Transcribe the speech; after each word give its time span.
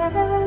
Les 0.00 0.08
voy 0.08 0.39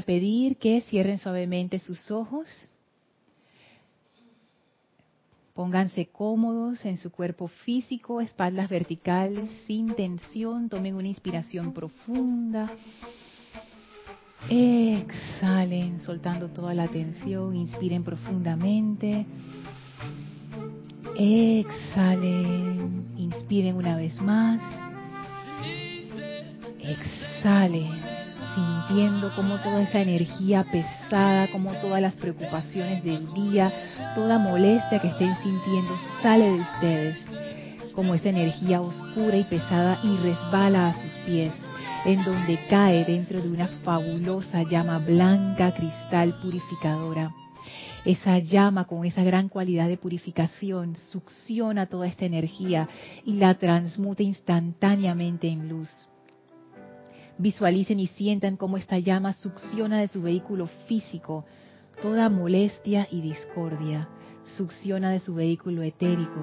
a 0.00 0.02
pedir 0.02 0.56
que 0.56 0.80
cierren 0.82 1.18
suavemente 1.18 1.78
sus 1.78 2.10
ojos. 2.10 2.48
Pónganse 5.54 6.06
cómodos 6.06 6.84
en 6.84 6.96
su 6.96 7.10
cuerpo 7.10 7.48
físico, 7.48 8.20
espaldas 8.20 8.68
verticales, 8.68 9.50
sin 9.66 9.94
tensión. 9.94 10.68
Tomen 10.68 10.94
una 10.94 11.08
inspiración 11.08 11.72
profunda. 11.72 12.70
Exhalen, 14.48 15.98
soltando 15.98 16.48
toda 16.48 16.72
la 16.72 16.88
tensión. 16.88 17.54
Inspiren 17.56 18.02
profundamente. 18.02 19.26
Exhalen. 21.18 23.04
Inspiren 23.18 23.76
una 23.76 23.96
vez 23.96 24.18
más. 24.22 24.62
Exhalen 26.78 28.09
sintiendo 28.54 29.34
como 29.34 29.60
toda 29.60 29.82
esa 29.82 30.00
energía 30.00 30.64
pesada, 30.64 31.48
como 31.50 31.72
todas 31.74 32.00
las 32.00 32.14
preocupaciones 32.14 33.02
del 33.04 33.32
día, 33.34 33.72
toda 34.14 34.38
molestia 34.38 34.98
que 34.98 35.08
estén 35.08 35.34
sintiendo 35.42 35.94
sale 36.22 36.44
de 36.44 36.60
ustedes, 36.60 37.16
como 37.94 38.14
esa 38.14 38.30
energía 38.30 38.80
oscura 38.80 39.36
y 39.36 39.44
pesada 39.44 40.00
y 40.02 40.16
resbala 40.16 40.88
a 40.88 40.94
sus 40.94 41.12
pies, 41.26 41.52
en 42.04 42.24
donde 42.24 42.64
cae 42.68 43.04
dentro 43.04 43.40
de 43.40 43.48
una 43.48 43.68
fabulosa 43.84 44.62
llama 44.62 44.98
blanca 44.98 45.74
cristal 45.74 46.38
purificadora. 46.40 47.32
Esa 48.04 48.38
llama 48.38 48.86
con 48.86 49.04
esa 49.04 49.22
gran 49.22 49.48
cualidad 49.48 49.86
de 49.86 49.98
purificación 49.98 50.96
succiona 50.96 51.86
toda 51.86 52.06
esta 52.06 52.24
energía 52.24 52.88
y 53.26 53.34
la 53.34 53.54
transmuta 53.54 54.22
instantáneamente 54.22 55.48
en 55.48 55.68
luz 55.68 55.90
Visualicen 57.40 57.98
y 58.00 58.06
sientan 58.06 58.58
cómo 58.58 58.76
esta 58.76 58.98
llama 58.98 59.32
succiona 59.32 59.98
de 59.98 60.08
su 60.08 60.20
vehículo 60.20 60.66
físico 60.86 61.46
toda 62.02 62.28
molestia 62.28 63.08
y 63.10 63.22
discordia. 63.22 64.10
Succiona 64.58 65.10
de 65.10 65.20
su 65.20 65.34
vehículo 65.34 65.82
etérico 65.82 66.38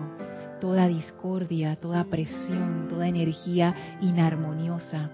toda 0.60 0.88
discordia, 0.88 1.76
toda 1.76 2.04
presión, 2.06 2.88
toda 2.90 3.08
energía 3.08 4.00
inarmoniosa. 4.02 5.12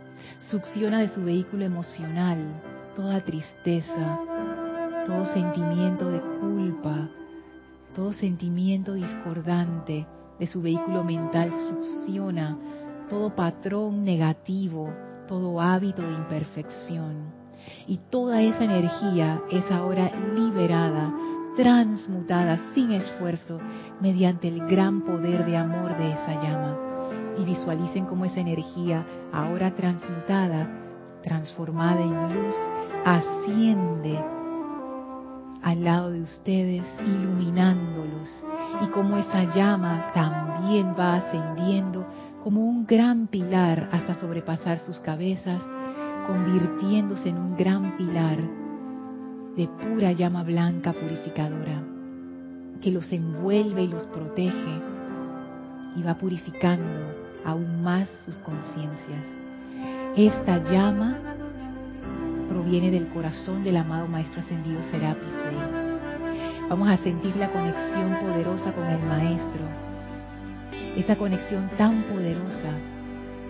Succiona 0.49 1.01
de 1.01 1.09
su 1.09 1.21
vehículo 1.25 1.65
emocional 1.65 2.37
toda 2.95 3.19
tristeza, 3.19 4.21
todo 5.05 5.25
sentimiento 5.33 6.09
de 6.09 6.21
culpa, 6.39 7.09
todo 7.93 8.13
sentimiento 8.13 8.93
discordante 8.93 10.07
de 10.39 10.47
su 10.47 10.61
vehículo 10.61 11.03
mental. 11.03 11.51
Succiona 11.51 12.57
todo 13.09 13.35
patrón 13.35 14.05
negativo 14.05 15.12
todo 15.33 15.59
hábito 15.59 16.03
de 16.03 16.13
imperfección. 16.13 17.33
Y 17.87 17.97
toda 18.11 18.39
esa 18.43 18.65
energía 18.65 19.41
es 19.49 19.65
ahora 19.71 20.11
liberada, 20.35 21.11
transmutada 21.55 22.59
sin 22.75 22.91
esfuerzo 22.91 23.59
mediante 23.99 24.47
el 24.47 24.67
gran 24.67 25.01
poder 25.01 25.43
de 25.43 25.57
amor 25.57 25.97
de 25.97 26.11
esa 26.11 26.33
llama. 26.39 26.77
Y 27.39 27.45
visualicen 27.45 28.05
cómo 28.05 28.25
esa 28.25 28.41
energía, 28.41 29.07
ahora 29.33 29.73
transmutada, 29.73 30.69
transformada 31.23 32.01
en 32.01 32.35
luz, 32.35 32.55
asciende 33.03 34.19
al 35.63 35.83
lado 35.83 36.11
de 36.11 36.21
ustedes, 36.21 36.85
iluminándolos. 36.99 38.29
Y 38.83 38.87
cómo 38.89 39.17
esa 39.17 39.45
llama 39.55 40.11
también 40.13 40.93
va 40.93 41.15
ascendiendo 41.15 42.05
como 42.43 42.59
un 42.59 42.85
gran 42.85 43.27
pilar 43.27 43.87
hasta 43.93 44.15
sobrepasar 44.15 44.79
sus 44.79 44.99
cabezas, 44.99 45.63
convirtiéndose 46.27 47.29
en 47.29 47.37
un 47.37 47.55
gran 47.55 47.95
pilar 47.95 48.37
de 49.55 49.67
pura 49.67 50.11
llama 50.11 50.43
blanca 50.43 50.91
purificadora, 50.91 51.81
que 52.81 52.91
los 52.91 53.09
envuelve 53.13 53.83
y 53.83 53.87
los 53.87 54.05
protege 54.07 54.81
y 55.95 56.03
va 56.03 56.15
purificando 56.17 57.13
aún 57.45 57.81
más 57.81 58.09
sus 58.25 58.37
conciencias. 58.39 59.25
Esta 60.17 60.57
llama 60.69 61.17
proviene 62.49 62.91
del 62.91 63.07
corazón 63.07 63.63
del 63.63 63.77
amado 63.77 64.07
Maestro 64.07 64.41
Ascendido 64.41 64.83
Serapis 64.83 65.29
Bey. 65.45 66.67
Vamos 66.69 66.89
a 66.89 66.97
sentir 66.97 67.37
la 67.37 67.49
conexión 67.53 68.17
poderosa 68.19 68.73
con 68.73 68.85
el 68.85 68.99
Maestro 68.99 69.82
esa 70.95 71.15
conexión 71.15 71.69
tan 71.77 72.03
poderosa 72.03 72.71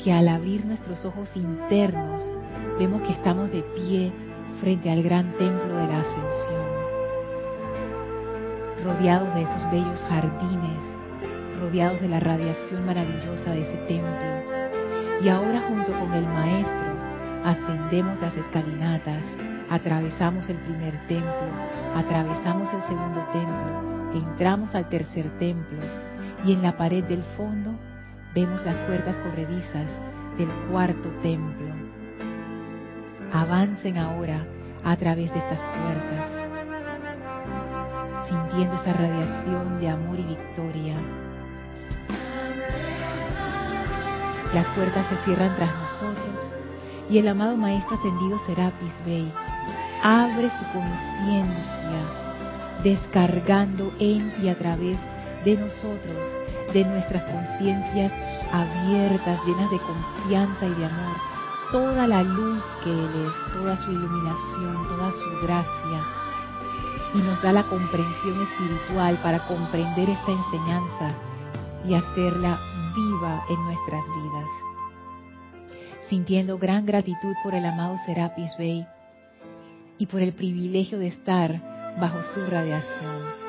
que 0.03 0.11
al 0.11 0.27
abrir 0.27 0.65
nuestros 0.65 1.05
ojos 1.05 1.35
internos 1.35 2.23
vemos 2.79 3.01
que 3.03 3.13
estamos 3.13 3.51
de 3.51 3.63
pie 3.75 4.11
frente 4.59 4.89
al 4.91 5.03
gran 5.03 5.31
templo 5.37 5.75
de 5.75 5.87
la 5.87 5.99
ascensión, 5.99 6.65
rodeados 8.83 9.33
de 9.35 9.41
esos 9.43 9.71
bellos 9.71 9.99
jardines, 10.09 10.83
rodeados 11.59 12.01
de 12.01 12.09
la 12.09 12.19
radiación 12.19 12.85
maravillosa 12.85 13.51
de 13.51 13.61
ese 13.61 13.77
templo. 13.87 14.11
Y 15.21 15.29
ahora 15.29 15.61
junto 15.67 15.91
con 15.93 16.13
el 16.13 16.25
Maestro 16.25 16.93
ascendemos 17.45 18.19
las 18.21 18.35
escalinatas, 18.35 19.23
atravesamos 19.69 20.49
el 20.49 20.57
primer 20.57 20.93
templo, 21.07 21.47
atravesamos 21.95 22.73
el 22.73 22.81
segundo 22.83 23.25
templo, 23.31 24.11
entramos 24.13 24.75
al 24.75 24.89
tercer 24.89 25.29
templo, 25.39 25.79
y 26.45 26.53
en 26.53 26.61
la 26.61 26.77
pared 26.77 27.03
del 27.03 27.23
fondo 27.37 27.71
vemos 28.33 28.63
las 28.65 28.77
puertas 28.79 29.15
corredizas 29.17 29.87
del 30.37 30.49
cuarto 30.69 31.09
templo. 31.21 31.67
Avancen 33.31 33.97
ahora 33.97 34.45
a 34.83 34.95
través 34.95 35.31
de 35.33 35.39
estas 35.39 35.59
puertas, 35.59 36.29
sintiendo 38.27 38.75
esa 38.75 38.93
radiación 38.93 39.79
de 39.79 39.89
amor 39.89 40.19
y 40.19 40.23
victoria. 40.23 40.95
las 44.53 44.67
puertas 44.75 45.07
se 45.07 45.15
cierran 45.25 45.55
tras 45.55 45.73
nosotros 45.75 46.53
y 47.09 47.17
el 47.17 47.27
amado 47.27 47.57
Maestro 47.57 47.95
Ascendido 47.95 48.37
Serapis 48.45 48.93
Bey 49.05 49.31
abre 50.03 50.49
su 50.51 50.63
conciencia, 50.65 51.99
descargando 52.83 53.91
en 53.99 54.31
y 54.41 54.49
a 54.49 54.57
través 54.57 54.97
de 55.01 55.12
nosotros, 55.45 56.25
de 56.73 56.85
nuestras 56.85 57.23
conciencias 57.25 58.11
abiertas, 58.51 59.39
llenas 59.45 59.69
de 59.69 59.79
confianza 59.79 60.65
y 60.65 60.73
de 60.73 60.85
amor, 60.85 61.17
toda 61.71 62.07
la 62.07 62.23
luz 62.23 62.63
que 62.83 62.89
Él 62.89 63.27
es, 63.27 63.53
toda 63.53 63.77
su 63.77 63.91
iluminación, 63.91 64.87
toda 64.87 65.11
su 65.11 65.45
gracia, 65.45 66.03
y 67.13 67.17
nos 67.19 67.41
da 67.43 67.51
la 67.51 67.63
comprensión 67.63 68.41
espiritual 68.41 69.19
para 69.21 69.45
comprender 69.47 70.09
esta 70.09 70.31
enseñanza 70.31 71.13
y 71.87 71.93
hacerla 71.93 72.59
viva 72.95 73.43
en 73.49 73.65
nuestras 73.65 74.03
vidas. 74.05 74.49
Sintiendo 76.09 76.57
gran 76.57 76.85
gratitud 76.85 77.33
por 77.43 77.53
el 77.53 77.65
amado 77.65 77.97
Serapis 78.05 78.55
Bey 78.57 78.85
y 79.97 80.05
por 80.07 80.21
el 80.21 80.33
privilegio 80.33 80.99
de 80.99 81.07
estar 81.07 81.59
bajo 81.99 82.21
su 82.33 82.45
radiación, 82.49 83.42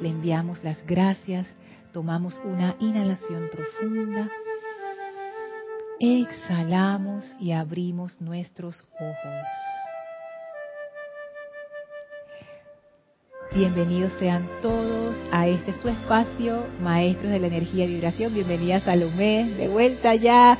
le 0.00 0.08
enviamos 0.08 0.64
las 0.64 0.78
gracias, 0.86 1.46
tomamos 1.92 2.40
una 2.44 2.74
inhalación 2.80 3.50
profunda, 3.52 4.30
exhalamos 5.98 7.36
y 7.38 7.52
abrimos 7.52 8.20
nuestros 8.20 8.82
ojos. 8.94 9.46
Bienvenidos 13.52 14.12
sean 14.20 14.48
todos 14.62 15.16
a 15.32 15.48
este 15.48 15.72
su 15.80 15.88
espacio, 15.88 16.64
Maestros 16.80 17.32
de 17.32 17.40
la 17.40 17.48
Energía 17.48 17.84
y 17.84 17.88
Vibración. 17.88 18.32
Bienvenida 18.32 18.80
Salomé, 18.80 19.44
de 19.56 19.68
vuelta 19.68 20.14
ya. 20.14 20.56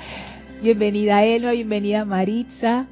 Bienvenida 0.61 1.25
Elma, 1.25 1.53
bienvenida 1.53 2.05
Maritza. 2.05 2.89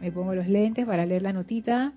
Me 0.00 0.10
pongo 0.10 0.34
los 0.34 0.46
lentes 0.46 0.86
para 0.86 1.04
leer 1.04 1.20
la 1.20 1.34
notita. 1.34 1.92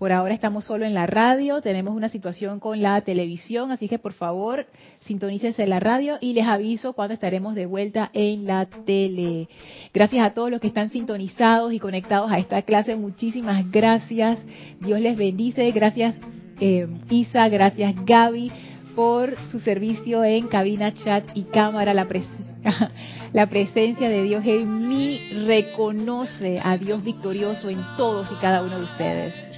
Por 0.00 0.12
ahora 0.12 0.32
estamos 0.32 0.64
solo 0.64 0.86
en 0.86 0.94
la 0.94 1.04
radio, 1.04 1.60
tenemos 1.60 1.94
una 1.94 2.08
situación 2.08 2.58
con 2.58 2.80
la 2.80 3.02
televisión, 3.02 3.70
así 3.70 3.86
que 3.86 3.98
por 3.98 4.14
favor 4.14 4.64
sintonícense 5.00 5.66
la 5.66 5.78
radio 5.78 6.16
y 6.22 6.32
les 6.32 6.46
aviso 6.46 6.94
cuando 6.94 7.12
estaremos 7.12 7.54
de 7.54 7.66
vuelta 7.66 8.08
en 8.14 8.46
la 8.46 8.64
tele. 8.64 9.50
Gracias 9.92 10.24
a 10.24 10.32
todos 10.32 10.50
los 10.50 10.58
que 10.58 10.68
están 10.68 10.88
sintonizados 10.88 11.74
y 11.74 11.78
conectados 11.78 12.32
a 12.32 12.38
esta 12.38 12.62
clase, 12.62 12.96
muchísimas 12.96 13.70
gracias. 13.70 14.38
Dios 14.80 15.00
les 15.00 15.18
bendice, 15.18 15.70
gracias 15.70 16.14
eh, 16.60 16.88
Isa, 17.10 17.46
gracias 17.50 17.94
Gaby 18.06 18.50
por 18.96 19.36
su 19.52 19.60
servicio 19.60 20.24
en 20.24 20.48
cabina, 20.48 20.94
chat 20.94 21.28
y 21.34 21.42
cámara. 21.42 21.92
La, 21.92 22.06
la 23.34 23.46
presencia 23.50 24.08
de 24.08 24.22
Dios 24.22 24.46
en 24.46 24.88
mí 24.88 25.44
reconoce 25.44 26.58
a 26.64 26.78
Dios 26.78 27.04
victorioso 27.04 27.68
en 27.68 27.84
todos 27.98 28.32
y 28.32 28.40
cada 28.40 28.62
uno 28.62 28.78
de 28.78 28.84
ustedes. 28.84 29.49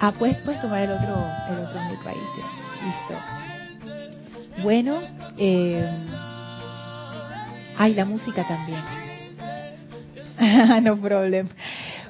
Ah, 0.00 0.12
pues 0.18 0.36
tomar 0.44 0.84
el 0.84 0.90
otro, 0.92 1.26
el 1.50 1.58
otro. 1.58 1.80
Listo. 2.84 3.14
Bueno, 4.62 5.00
eh, 5.36 5.88
ay, 7.76 7.94
la 7.94 8.04
música 8.04 8.46
también. 8.46 8.82
no 10.84 10.96
problem. 11.00 11.48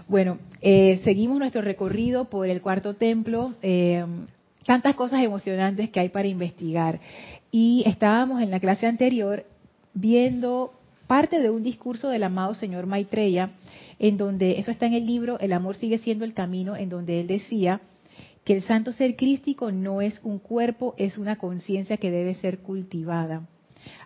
Bueno, 0.07 0.39
eh, 0.61 1.01
seguimos 1.05 1.39
nuestro 1.39 1.63
recorrido 1.63 2.27
por 2.27 2.49
el 2.49 2.61
cuarto 2.61 2.95
templo. 2.95 3.55
Eh, 3.63 4.05
tantas 4.67 4.95
cosas 4.97 5.23
emocionantes 5.23 5.89
que 5.91 6.01
hay 6.01 6.11
para 6.11 6.29
investigar. 6.29 7.01
Y 7.51 7.85
estábamos 7.87 8.43
en 8.43 8.51
la 8.51 8.61
clase 8.61 8.87
anterior 8.87 9.47
viendo 9.95 10.75
parte 11.07 11.41
de 11.41 11.49
un 11.49 11.63
discurso 11.63 12.11
del 12.11 12.23
amado 12.23 12.55
señor 12.55 12.87
Maitreya, 12.87 13.51
en 13.99 14.17
donde, 14.17 14.59
eso 14.59 14.71
está 14.71 14.87
en 14.87 14.95
el 14.95 15.07
libro, 15.07 15.39
El 15.41 15.53
amor 15.53 15.77
sigue 15.77 15.99
siendo 15.99 16.25
el 16.25 16.35
camino, 16.35 16.77
en 16.77 16.89
donde 16.89 17.21
él 17.21 17.27
decía 17.27 17.81
que 18.45 18.55
el 18.55 18.63
santo 18.63 18.93
ser 18.93 19.17
crístico 19.17 19.73
no 19.73 20.01
es 20.01 20.21
un 20.25 20.39
cuerpo, 20.39 20.95
es 20.97 21.19
una 21.19 21.37
conciencia 21.37 21.99
que 21.99 22.11
debe 22.11 22.35
ser 22.35 22.61
cultivada. 22.61 23.47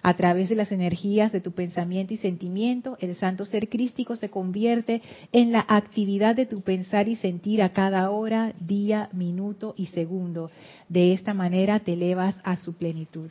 A 0.02 0.14
través 0.16 0.48
de 0.48 0.56
las 0.56 0.72
energías 0.72 1.32
de 1.32 1.40
tu 1.40 1.52
pensamiento 1.52 2.12
y 2.12 2.16
sentimiento, 2.16 2.96
el 3.00 3.14
santo 3.14 3.44
ser 3.44 3.68
crístico 3.68 4.16
se 4.16 4.30
convierte 4.30 5.00
en 5.32 5.52
la 5.52 5.64
actividad 5.68 6.34
de 6.34 6.46
tu 6.46 6.60
pensar 6.62 7.08
y 7.08 7.16
sentir 7.16 7.62
a 7.62 7.72
cada 7.72 8.10
hora, 8.10 8.52
día, 8.60 9.08
minuto 9.12 9.74
y 9.76 9.86
segundo. 9.86 10.50
De 10.88 11.12
esta 11.12 11.34
manera 11.34 11.80
te 11.80 11.92
elevas 11.92 12.36
a 12.44 12.56
su 12.56 12.74
plenitud. 12.74 13.30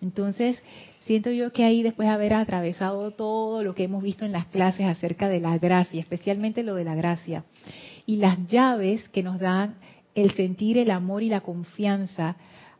Entonces, 0.00 0.62
siento 1.04 1.30
yo 1.30 1.52
que 1.52 1.64
ahí 1.64 1.82
después 1.82 2.08
de 2.08 2.14
haber 2.14 2.34
atravesado 2.34 3.10
todo 3.12 3.62
lo 3.62 3.74
que 3.74 3.84
hemos 3.84 4.02
visto 4.02 4.24
en 4.24 4.32
las 4.32 4.46
clases 4.46 4.86
acerca 4.86 5.28
de 5.28 5.40
la 5.40 5.58
gracia, 5.58 6.00
especialmente 6.00 6.62
lo 6.62 6.74
de 6.74 6.84
la 6.84 6.94
gracia, 6.94 7.44
y 8.06 8.16
las 8.16 8.46
llaves 8.46 9.08
que 9.10 9.22
nos 9.22 9.38
dan 9.38 9.76
el 10.14 10.32
sentir 10.34 10.78
el 10.78 10.90
amor 10.90 11.22
y 11.22 11.28
la 11.28 11.40
confianza 11.40 12.36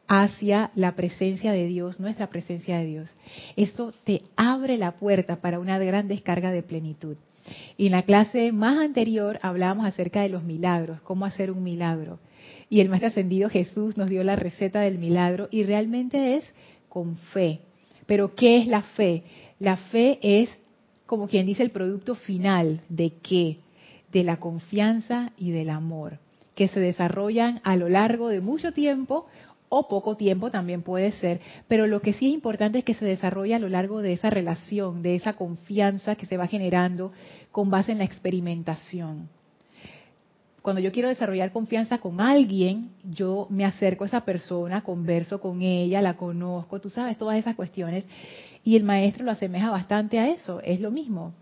hacia 0.09 0.71
la 0.75 0.95
presencia 0.95 1.53
de 1.53 1.67
Dios, 1.67 2.01
nuestra 2.01 2.29
presencia 2.29 2.79
de 2.79 2.87
Dios. 2.87 3.11
Eso 3.57 3.95
te 4.05 4.23
abre 4.37 4.77
la 4.77 4.93
puerta 4.93 5.41
para 5.41 5.59
una 5.59 5.79
gran 5.79 6.09
descarga 6.09 6.51
de 6.51 6.63
plenitud. 6.63 7.17
Y 7.77 7.87
en 7.87 7.93
la 7.93 8.03
clase 8.03 8.53
más 8.53 8.79
anterior 8.79 9.39
hablábamos 9.43 9.87
acerca 9.87 10.23
de 10.23 10.29
los 10.29 10.45
milagros, 10.45 11.01
cómo 11.03 11.25
hacer 11.25 11.51
un 11.51 11.63
milagro. 11.63 12.19
Y 12.69 12.81
el 12.81 12.89
Maestro 12.89 13.09
Ascendido 13.09 13.49
Jesús 13.49 13.97
nos 13.97 14.09
dio 14.09 14.23
la 14.23 14.37
receta 14.37 14.81
del 14.81 14.99
milagro 14.99 15.49
y 15.51 15.65
realmente 15.65 16.37
es 16.37 16.55
con 16.89 17.17
fe. 17.17 17.61
Pero 18.07 18.35
¿qué 18.35 18.59
es 18.59 18.67
la 18.67 18.83
fe? 18.83 19.25
La 19.59 19.77
fe 19.77 20.19
es, 20.23 20.51
como 21.07 21.29
quien 21.29 21.47
dice, 21.47 21.63
el 21.63 21.71
producto 21.71 22.15
final 22.15 22.81
de 22.89 23.13
qué? 23.23 23.59
De 24.13 24.25
la 24.25 24.39
confianza 24.39 25.33
y 25.39 25.53
del 25.53 25.71
amor, 25.71 26.19
que 26.55 26.69
se 26.69 26.81
desarrollan 26.81 27.61
a 27.65 27.77
lo 27.77 27.89
largo 27.89 28.29
de 28.29 28.41
mucho 28.41 28.73
tiempo 28.73 29.27
o 29.75 29.89
poco 29.89 30.17
tiempo 30.19 30.51
también 30.51 30.83
puede 30.83 31.13
ser, 31.13 31.41
pero 31.67 31.87
lo 31.87 32.03
que 32.03 32.13
sí 32.13 32.27
es 32.27 32.35
importante 32.35 32.81
es 32.81 32.85
que 32.85 32.93
se 32.93 33.07
desarrolle 33.07 33.55
a 33.55 33.59
lo 33.59 33.71
largo 33.71 34.03
de 34.03 34.13
esa 34.13 34.29
relación, 34.29 35.01
de 35.01 35.15
esa 35.15 35.33
confianza 35.33 36.15
que 36.15 36.27
se 36.27 36.37
va 36.37 36.47
generando 36.47 37.11
con 37.51 37.71
base 37.71 37.93
en 37.93 37.99
la 37.99 38.05
experimentación. 38.05 39.31
Cuando 40.63 40.81
yo 40.81 40.93
quiero 40.93 41.09
desarrollar 41.09 41.51
confianza 41.51 41.99
con 41.99 42.21
alguien, 42.21 42.91
yo 43.03 43.49
me 43.51 43.65
acerco 43.65 44.05
a 44.05 44.07
esa 44.07 44.25
persona, 44.25 44.83
converso 44.83 45.41
con 45.41 45.61
ella, 45.61 46.01
la 46.01 46.17
conozco, 46.17 46.81
tú 46.81 46.89
sabes, 46.89 47.19
todas 47.19 47.37
esas 47.37 47.57
cuestiones. 47.57 48.05
Y 48.65 48.77
el 48.77 48.85
maestro 48.85 49.25
lo 49.25 49.33
asemeja 49.33 49.71
bastante 49.71 50.21
a 50.21 50.29
eso, 50.29 50.61
es 50.61 50.81
lo 50.81 50.93
mismo. 50.93 51.33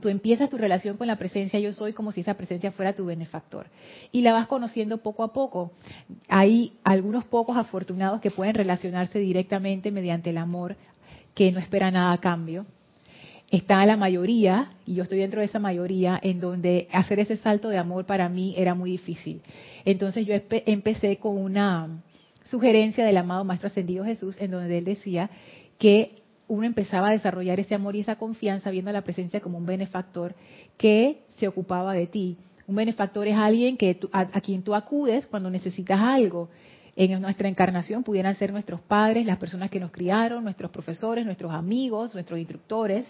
Tú 0.00 0.08
empiezas 0.08 0.48
tu 0.48 0.58
relación 0.58 0.96
con 0.96 1.06
la 1.06 1.16
presencia 1.16 1.58
yo 1.58 1.72
soy 1.72 1.92
como 1.92 2.12
si 2.12 2.20
esa 2.20 2.34
presencia 2.34 2.70
fuera 2.70 2.94
tu 2.94 3.06
benefactor. 3.06 3.66
Y 4.12 4.22
la 4.22 4.32
vas 4.32 4.46
conociendo 4.46 4.98
poco 4.98 5.24
a 5.24 5.32
poco. 5.32 5.72
Hay 6.28 6.74
algunos 6.84 7.24
pocos 7.24 7.56
afortunados 7.56 8.20
que 8.20 8.30
pueden 8.30 8.54
relacionarse 8.54 9.18
directamente 9.18 9.90
mediante 9.90 10.30
el 10.30 10.38
amor, 10.38 10.76
que 11.34 11.50
no 11.50 11.58
espera 11.58 11.90
nada 11.90 12.12
a 12.12 12.18
cambio. 12.18 12.66
Está 13.50 13.86
la 13.86 13.96
mayoría, 13.96 14.72
y 14.86 14.94
yo 14.94 15.04
estoy 15.04 15.18
dentro 15.18 15.40
de 15.40 15.46
esa 15.46 15.60
mayoría, 15.60 16.18
en 16.20 16.40
donde 16.40 16.88
hacer 16.90 17.20
ese 17.20 17.36
salto 17.36 17.68
de 17.68 17.78
amor 17.78 18.04
para 18.04 18.28
mí 18.28 18.54
era 18.56 18.74
muy 18.74 18.90
difícil. 18.90 19.40
Entonces 19.84 20.26
yo 20.26 20.34
empecé 20.50 21.18
con 21.18 21.38
una 21.38 22.02
sugerencia 22.44 23.04
del 23.04 23.16
amado 23.16 23.44
Maestro 23.44 23.68
Ascendido 23.68 24.04
Jesús, 24.04 24.36
en 24.40 24.50
donde 24.50 24.78
él 24.78 24.84
decía 24.84 25.30
que 25.78 26.22
uno 26.48 26.64
empezaba 26.64 27.08
a 27.08 27.12
desarrollar 27.12 27.60
ese 27.60 27.74
amor 27.74 27.96
y 27.96 28.00
esa 28.00 28.16
confianza 28.16 28.70
viendo 28.70 28.90
a 28.90 28.92
la 28.92 29.02
presencia 29.02 29.40
como 29.40 29.58
un 29.58 29.66
benefactor 29.66 30.34
que 30.76 31.22
se 31.38 31.46
ocupaba 31.48 31.94
de 31.94 32.06
ti. 32.06 32.36
Un 32.66 32.76
benefactor 32.76 33.28
es 33.28 33.36
alguien 33.36 33.76
que 33.76 33.98
a, 34.12 34.40
quien 34.40 34.62
tú 34.62 34.74
acudes 34.74 35.26
cuando 35.26 35.50
necesitas 35.50 36.00
algo. 36.00 36.48
En 36.96 37.20
nuestra 37.20 37.48
encarnación 37.48 38.02
pudieran 38.02 38.34
ser 38.34 38.52
nuestros 38.52 38.80
padres, 38.80 39.26
las 39.26 39.38
personas 39.38 39.70
que 39.70 39.78
nos 39.78 39.90
criaron, 39.90 40.42
nuestros 40.42 40.70
profesores, 40.70 41.26
nuestros 41.26 41.52
amigos, 41.52 42.14
nuestros 42.14 42.38
instructores, 42.38 43.06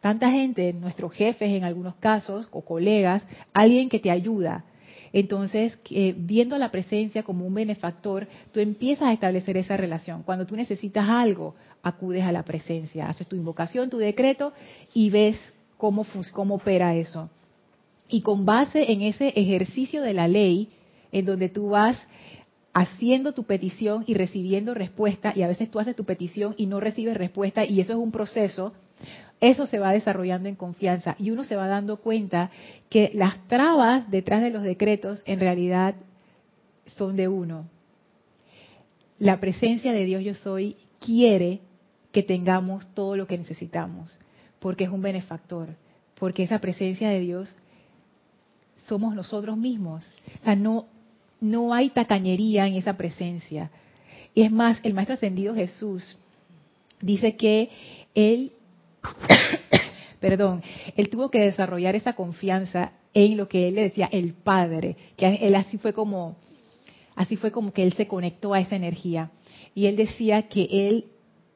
tanta 0.00 0.30
gente, 0.30 0.72
nuestros 0.72 1.12
jefes 1.12 1.50
en 1.50 1.64
algunos 1.64 1.94
casos, 1.96 2.48
o 2.50 2.62
colegas, 2.62 3.26
alguien 3.52 3.88
que 3.88 3.98
te 3.98 4.10
ayuda. 4.10 4.64
Entonces, 5.12 5.78
viendo 6.16 6.54
a 6.54 6.58
la 6.58 6.70
presencia 6.70 7.22
como 7.22 7.44
un 7.44 7.54
benefactor, 7.54 8.28
tú 8.52 8.60
empiezas 8.60 9.08
a 9.08 9.12
establecer 9.12 9.56
esa 9.56 9.76
relación. 9.76 10.22
Cuando 10.22 10.46
tú 10.46 10.56
necesitas 10.56 11.08
algo, 11.08 11.56
acudes 11.82 12.22
a 12.24 12.32
la 12.32 12.44
presencia, 12.44 13.08
haces 13.08 13.26
tu 13.26 13.36
invocación, 13.36 13.90
tu 13.90 13.98
decreto 13.98 14.52
y 14.94 15.10
ves 15.10 15.36
cómo, 15.76 16.06
cómo 16.32 16.54
opera 16.54 16.94
eso. 16.94 17.28
Y 18.08 18.22
con 18.22 18.44
base 18.44 18.92
en 18.92 19.02
ese 19.02 19.28
ejercicio 19.28 20.02
de 20.02 20.14
la 20.14 20.28
ley, 20.28 20.68
en 21.10 21.24
donde 21.24 21.48
tú 21.48 21.70
vas 21.70 22.06
haciendo 22.72 23.32
tu 23.32 23.42
petición 23.44 24.04
y 24.06 24.14
recibiendo 24.14 24.74
respuesta, 24.74 25.32
y 25.34 25.42
a 25.42 25.48
veces 25.48 25.70
tú 25.70 25.80
haces 25.80 25.96
tu 25.96 26.04
petición 26.04 26.54
y 26.56 26.66
no 26.66 26.78
recibes 26.78 27.16
respuesta, 27.16 27.64
y 27.64 27.80
eso 27.80 27.94
es 27.94 27.98
un 27.98 28.12
proceso, 28.12 28.74
eso 29.40 29.66
se 29.66 29.78
va 29.78 29.92
desarrollando 29.92 30.48
en 30.48 30.56
confianza 30.56 31.16
y 31.18 31.30
uno 31.30 31.44
se 31.44 31.56
va 31.56 31.66
dando 31.66 31.98
cuenta 31.98 32.50
que 32.88 33.10
las 33.14 33.46
trabas 33.48 34.10
detrás 34.10 34.42
de 34.42 34.50
los 34.50 34.62
decretos 34.62 35.22
en 35.24 35.40
realidad 35.40 35.94
son 36.86 37.16
de 37.16 37.28
uno. 37.28 37.66
La 39.18 39.40
presencia 39.40 39.92
de 39.92 40.04
Dios 40.04 40.22
yo 40.22 40.34
soy 40.34 40.76
quiere 40.98 41.60
que 42.12 42.22
tengamos 42.22 42.86
todo 42.94 43.16
lo 43.16 43.26
que 43.26 43.38
necesitamos, 43.38 44.18
porque 44.58 44.84
es 44.84 44.90
un 44.90 45.02
benefactor, 45.02 45.68
porque 46.18 46.42
esa 46.42 46.58
presencia 46.58 47.08
de 47.08 47.20
Dios 47.20 47.56
somos 48.76 49.14
nosotros 49.14 49.56
mismos. 49.56 50.06
O 50.40 50.44
sea, 50.44 50.56
no, 50.56 50.86
no 51.40 51.72
hay 51.72 51.90
tacañería 51.90 52.66
en 52.66 52.74
esa 52.74 52.96
presencia. 52.96 53.70
Y 54.34 54.42
es 54.42 54.52
más, 54.52 54.80
el 54.82 54.94
Maestro 54.94 55.14
Ascendido 55.14 55.54
Jesús 55.54 56.18
dice 57.00 57.36
que 57.36 57.70
él, 58.14 58.52
perdón, 60.20 60.62
él 60.96 61.08
tuvo 61.08 61.30
que 61.30 61.40
desarrollar 61.40 61.96
esa 61.96 62.14
confianza 62.14 62.92
en 63.14 63.36
lo 63.36 63.48
que 63.48 63.68
él 63.68 63.74
le 63.74 63.82
decía 63.82 64.08
el 64.12 64.34
Padre, 64.34 64.96
que 65.16 65.26
él 65.26 65.54
así 65.54 65.78
fue 65.78 65.92
como, 65.92 66.36
así 67.16 67.36
fue 67.36 67.50
como 67.50 67.72
que 67.72 67.82
él 67.82 67.92
se 67.94 68.06
conectó 68.06 68.54
a 68.54 68.60
esa 68.60 68.76
energía. 68.76 69.30
Y 69.74 69.86
él 69.86 69.96
decía 69.96 70.48
que 70.48 70.68
él 70.70 71.06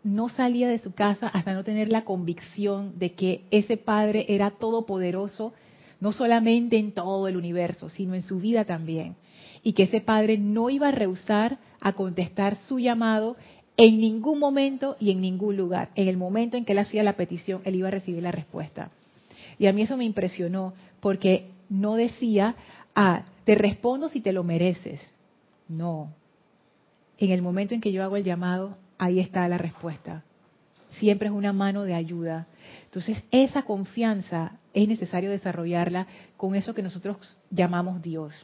no 0.02 0.28
salía 0.28 0.68
de 0.68 0.78
su 0.78 0.94
casa 0.94 1.28
hasta 1.28 1.54
no 1.54 1.64
tener 1.64 1.88
la 1.90 2.04
convicción 2.04 2.98
de 2.98 3.12
que 3.12 3.44
ese 3.50 3.76
Padre 3.76 4.26
era 4.28 4.50
todopoderoso, 4.50 5.54
no 6.00 6.12
solamente 6.12 6.76
en 6.76 6.92
todo 6.92 7.26
el 7.26 7.36
universo, 7.36 7.88
sino 7.88 8.14
en 8.14 8.22
su 8.22 8.38
vida 8.38 8.64
también. 8.64 9.16
Y 9.62 9.72
que 9.72 9.84
ese 9.84 10.02
Padre 10.02 10.36
no 10.36 10.68
iba 10.68 10.88
a 10.88 10.92
rehusar 10.92 11.58
a 11.80 11.94
contestar 11.94 12.56
su 12.66 12.78
llamado 12.78 13.36
en 13.76 14.00
ningún 14.00 14.38
momento 14.38 14.96
y 15.00 15.10
en 15.10 15.20
ningún 15.20 15.56
lugar. 15.56 15.90
En 15.94 16.08
el 16.08 16.16
momento 16.16 16.56
en 16.56 16.64
que 16.64 16.72
él 16.72 16.78
hacía 16.78 17.02
la 17.02 17.14
petición, 17.14 17.62
él 17.64 17.76
iba 17.76 17.88
a 17.88 17.92
recibir 17.92 18.22
la 18.22 18.32
respuesta. 18.32 18.90
Y 19.58 19.66
a 19.66 19.72
mí 19.72 19.82
eso 19.82 19.96
me 19.96 20.04
impresionó, 20.04 20.74
porque 21.00 21.50
no 21.68 21.94
decía, 21.94 22.56
ah, 22.94 23.24
te 23.44 23.54
respondo 23.54 24.08
si 24.08 24.20
te 24.20 24.32
lo 24.32 24.44
mereces. 24.44 25.00
No. 25.68 26.12
En 27.18 27.30
el 27.30 27.42
momento 27.42 27.74
en 27.74 27.80
que 27.80 27.92
yo 27.92 28.02
hago 28.02 28.16
el 28.16 28.24
llamado, 28.24 28.76
ahí 28.98 29.20
está 29.20 29.48
la 29.48 29.58
respuesta. 29.58 30.24
Siempre 30.90 31.28
es 31.28 31.34
una 31.34 31.52
mano 31.52 31.82
de 31.82 31.94
ayuda. 31.94 32.46
Entonces, 32.84 33.22
esa 33.30 33.62
confianza 33.62 34.58
es 34.72 34.86
necesario 34.88 35.30
desarrollarla 35.30 36.06
con 36.36 36.54
eso 36.54 36.74
que 36.74 36.82
nosotros 36.82 37.36
llamamos 37.50 38.02
Dios. 38.02 38.34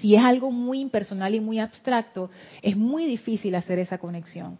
Si 0.00 0.14
es 0.14 0.22
algo 0.22 0.50
muy 0.50 0.80
impersonal 0.80 1.34
y 1.34 1.40
muy 1.40 1.58
abstracto, 1.58 2.30
es 2.62 2.76
muy 2.76 3.06
difícil 3.06 3.54
hacer 3.54 3.78
esa 3.78 3.98
conexión. 3.98 4.58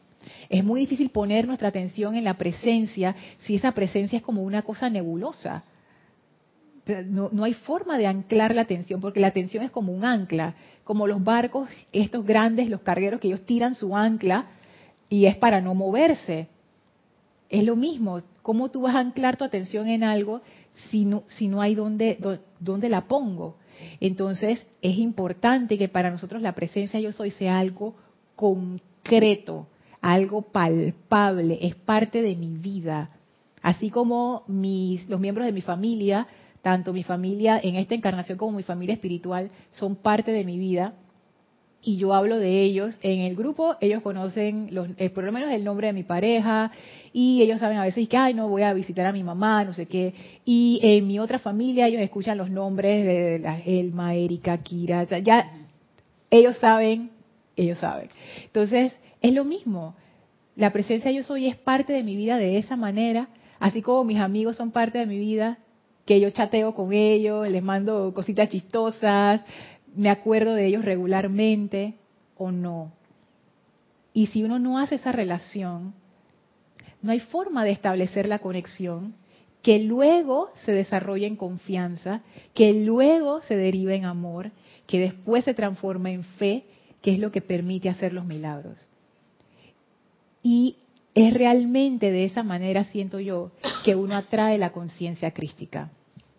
Es 0.49 0.65
muy 0.65 0.81
difícil 0.81 1.11
poner 1.11 1.47
nuestra 1.47 1.69
atención 1.69 2.17
en 2.17 2.25
la 2.25 2.35
presencia 2.35 3.15
si 3.41 3.55
esa 3.55 3.73
presencia 3.73 4.17
es 4.17 4.23
como 4.23 4.43
una 4.43 4.63
cosa 4.63 4.91
nebulosa. 4.91 5.65
No, 7.07 7.31
no, 7.33 7.43
hay 7.43 7.55
forma 7.55 7.99
de 7.99 8.07
anclar 8.07 8.55
la 8.55 8.63
atención, 8.63 9.01
porque 9.01 9.19
la 9.19 9.27
atención 9.27 9.65
es 9.65 9.73
como 9.73 9.93
un 9.93 10.05
ancla, 10.05 10.55
como 10.85 11.09
los 11.09 11.23
barcos, 11.23 11.69
estos 11.93 12.25
grandes, 12.25 12.71
los 12.71 12.83
cargueros 12.83 13.21
que 13.21 13.27
ellos 13.27 13.45
tiran 13.45 13.75
su 13.75 13.97
ancla 13.97 14.47
y 15.09 15.27
es 15.27 15.37
para 15.37 15.61
no 15.61 15.75
moverse. 15.75 16.49
Es 17.49 17.65
lo 17.65 17.75
mismo, 17.75 18.19
¿cómo 18.43 18.71
tú 18.71 18.83
vas 18.83 18.95
a 18.95 19.01
anclar 19.01 19.37
tu 19.37 19.45
atención 19.45 19.89
en 19.89 20.05
algo 20.05 20.43
si 20.91 21.05
no, 21.05 21.25
si 21.27 21.49
no 21.49 21.61
hay 21.61 21.75
dónde, 21.75 22.19
dónde 22.61 22.89
la 22.89 23.09
pongo? 23.09 23.57
Entonces 24.01 24.67
es 24.83 24.99
importante 24.99 25.79
que 25.79 25.89
para 25.89 26.11
nosotros 26.11 26.43
la 26.43 26.55
presencia 26.55 27.01
yo 27.01 27.13
soy 27.13 27.31
sea 27.31 27.59
algo 27.59 27.95
concreto, 28.35 29.67
algo 30.01 30.43
palpable, 30.43 31.59
es 31.63 31.75
parte 31.75 32.23
de 32.23 32.37
mi 32.37 32.57
vida. 32.57 33.11
Así 33.63 33.91
como 33.91 34.45
mis, 34.47 35.09
los 35.09 35.19
miembros 35.19 35.47
de 35.47 35.53
mi 35.53 35.63
familia, 35.63 36.27
tanto 36.63 36.93
mi 36.93 37.03
familia 37.03 37.61
en 37.63 37.77
esta 37.77 37.95
encarnación 37.95 38.39
como 38.39 38.57
mi 38.57 38.63
familia 38.63 38.95
espiritual, 38.95 39.51
son 39.71 39.97
parte 39.97 40.33
de 40.33 40.45
mi 40.45 40.59
vida, 40.59 40.95
y 41.87 41.99
yo 41.99 42.15
hablo 42.15 42.41
de 42.41 42.63
ellos 42.63 42.99
en 43.01 43.21
el 43.21 43.37
grupo, 43.37 43.77
ellos 43.81 44.03
conocen 44.03 44.71
los, 44.73 44.89
eh, 44.99 45.09
por 45.09 45.23
lo 45.23 45.31
menos 45.31 45.53
el 45.53 45.63
nombre 45.63 45.87
de 45.87 45.93
mi 45.93 46.03
pareja 46.03 46.73
y 47.13 47.41
ellos 47.43 47.61
saben 47.61 47.79
a 47.79 47.85
veces 47.85 48.09
que, 48.09 48.17
ay, 48.17 48.35
no, 48.35 48.49
voy 48.49 48.63
a 48.63 48.75
visitar 48.75 49.07
a 49.07 49.13
mi 49.13 49.23
mamá, 49.23 49.63
no 49.63 49.73
sé 49.73 49.87
qué. 49.87 50.13
Y 50.45 50.81
en 50.83 51.07
mi 51.07 51.21
otra 51.21 51.39
familia 51.39 51.87
ellos 51.87 52.03
escuchan 52.03 52.39
los 52.39 52.51
nombres 52.51 53.07
de 53.07 53.39
la 53.39 53.61
Elma, 53.61 54.17
Erika, 54.17 54.59
Kira, 54.59 55.05
ya 55.21 55.49
ellos 56.29 56.57
saben, 56.57 57.11
ellos 57.55 57.79
saben. 57.79 58.11
Entonces, 58.43 58.97
es 59.23 59.33
lo 59.33 59.45
mismo. 59.45 59.95
La 60.57 60.73
presencia 60.73 61.13
yo 61.13 61.23
soy 61.23 61.47
es 61.47 61.55
parte 61.55 61.93
de 61.93 62.03
mi 62.03 62.17
vida 62.17 62.37
de 62.37 62.59
esa 62.59 62.75
manera, 62.75 63.29
así 63.61 63.81
como 63.81 64.03
mis 64.03 64.19
amigos 64.19 64.57
son 64.57 64.73
parte 64.73 64.99
de 64.99 65.07
mi 65.07 65.21
vida, 65.21 65.59
que 66.05 66.19
yo 66.21 66.31
chateo 66.31 66.75
con 66.75 66.93
ellos, 66.93 67.49
les 67.49 67.63
mando 67.63 68.13
cositas 68.13 68.49
chistosas, 68.49 69.45
me 69.97 70.11
acuerdo 70.11 70.55
de 70.55 70.67
ellos 70.67 70.85
regularmente 70.85 71.95
o 72.37 72.51
no. 72.51 72.93
Y 74.13 74.29
si 74.29 74.43
uno 74.43 74.59
no 74.59 74.79
hace 74.79 74.97
esa 74.97 75.13
relación, 75.13 75.95
no 77.03 77.13
hay 77.13 77.21
forma 77.21 77.65
de 77.65 77.71
establecer 77.71 78.29
la 78.29 78.39
conexión 78.39 79.15
que 79.63 79.81
luego 79.81 80.51
se 80.65 80.73
desarrolla 80.73 81.27
en 81.27 81.35
confianza, 81.35 82.23
que 82.55 82.73
luego 82.73 83.41
se 83.43 83.57
deriva 83.57 83.95
en 83.95 84.05
amor, 84.05 84.53
que 84.87 85.01
después 85.01 85.45
se 85.45 85.55
transforma 85.55 86.11
en 86.11 86.23
fe, 86.23 86.65
que 87.03 87.13
es 87.13 87.19
lo 87.19 87.33
que 87.33 87.41
permite 87.41 87.89
hacer 87.89 88.13
los 88.13 88.25
milagros. 88.25 88.87
Y 90.41 90.77
es 91.17 91.35
realmente 91.35 92.13
de 92.13 92.27
esa 92.27 92.45
manera, 92.45 92.85
siento 92.85 93.19
yo, 93.19 93.51
que 93.85 93.97
uno 93.97 94.15
atrae 94.15 94.57
la 94.57 94.71
conciencia 94.71 95.33
crística, 95.33 95.91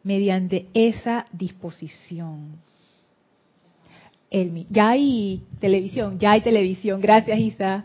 mediante 0.04 0.68
esa 0.74 1.26
disposición. 1.34 2.62
Ya 4.30 4.90
hay 4.90 5.42
televisión, 5.60 6.20
ya 6.20 6.32
hay 6.32 6.42
televisión. 6.42 7.00
Gracias, 7.02 7.40
Isa. 7.40 7.84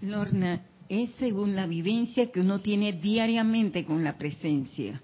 Lorna, 0.00 0.62
es 0.88 1.10
según 1.12 1.54
la 1.56 1.66
vivencia 1.66 2.30
que 2.30 2.40
uno 2.40 2.60
tiene 2.60 2.92
diariamente 2.92 3.84
con 3.84 4.02
la 4.04 4.16
presencia. 4.16 5.00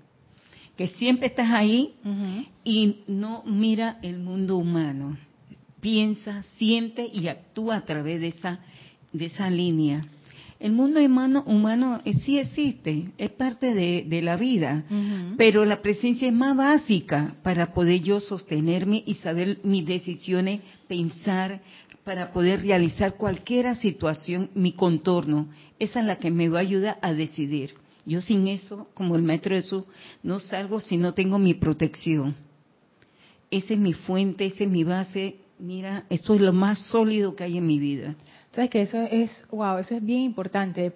Que 0.76 0.88
siempre 0.88 1.26
estás 1.26 1.50
ahí 1.50 1.94
y 2.64 3.02
no 3.06 3.42
mira 3.44 3.98
el 4.02 4.18
mundo 4.18 4.56
humano. 4.56 5.16
Piensa, 5.80 6.42
siente 6.56 7.06
y 7.12 7.28
actúa 7.28 7.76
a 7.76 7.84
través 7.84 8.20
de 8.20 8.28
esa, 8.28 8.60
de 9.12 9.26
esa 9.26 9.50
línea 9.50 10.02
el 10.62 10.70
mundo 10.70 11.00
humano, 11.00 11.42
humano 11.46 12.00
sí 12.24 12.38
existe, 12.38 13.10
es 13.18 13.30
parte 13.30 13.74
de, 13.74 14.22
la 14.22 14.36
vida, 14.36 14.84
pero 15.36 15.64
la 15.64 15.82
presencia 15.82 16.28
es 16.28 16.32
más 16.32 16.56
básica 16.56 17.34
para 17.42 17.74
poder 17.74 18.00
yo 18.00 18.20
sostenerme 18.20 19.02
y 19.04 19.14
saber 19.14 19.58
mis 19.64 19.84
decisiones, 19.84 20.60
pensar, 20.86 21.60
para 22.04 22.32
poder 22.32 22.62
realizar 22.62 23.16
cualquier 23.16 23.74
situación, 23.76 24.50
mi 24.54 24.72
contorno. 24.72 25.48
Esa 25.80 25.98
es 25.98 26.06
la 26.06 26.16
que 26.16 26.30
me 26.30 26.48
va 26.48 26.58
a 26.58 26.62
ayudar 26.62 26.98
a 27.02 27.12
decidir. 27.12 27.74
Yo 28.06 28.20
sin 28.20 28.46
eso, 28.46 28.88
como 28.94 29.16
el 29.16 29.24
maestro 29.24 29.56
Jesús, 29.56 29.82
no 30.22 30.38
salgo 30.38 30.78
si 30.78 30.96
no 30.96 31.12
tengo 31.12 31.40
mi 31.40 31.54
protección. 31.54 32.36
Esa 33.50 33.74
es 33.74 33.80
mi 33.80 33.94
fuente, 33.94 34.46
esa 34.46 34.62
es 34.62 34.70
mi 34.70 34.84
base. 34.84 35.38
Mira, 35.58 36.04
esto 36.08 36.36
es 36.36 36.40
lo 36.40 36.52
más 36.52 36.78
sólido 36.86 37.34
que 37.34 37.42
hay 37.42 37.58
en 37.58 37.66
mi 37.66 37.80
vida. 37.80 38.14
Sabes 38.52 38.70
que 38.70 38.82
eso 38.82 39.02
es, 39.10 39.44
wow, 39.50 39.78
eso 39.78 39.96
es 39.96 40.04
bien 40.04 40.20
importante. 40.20 40.92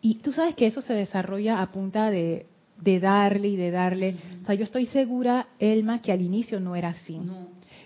Y 0.00 0.16
tú 0.16 0.32
sabes 0.32 0.56
que 0.56 0.66
eso 0.66 0.80
se 0.80 0.94
desarrolla 0.94 1.62
a 1.62 1.70
punta 1.70 2.10
de, 2.10 2.46
darle 2.76 3.48
y 3.48 3.56
de 3.56 3.70
darle. 3.70 4.16
O 4.42 4.46
sea, 4.46 4.54
yo 4.54 4.64
estoy 4.64 4.86
segura, 4.86 5.46
Elma, 5.60 6.02
que 6.02 6.10
al 6.10 6.22
inicio 6.22 6.58
no 6.58 6.74
era 6.74 6.88
así. 6.88 7.20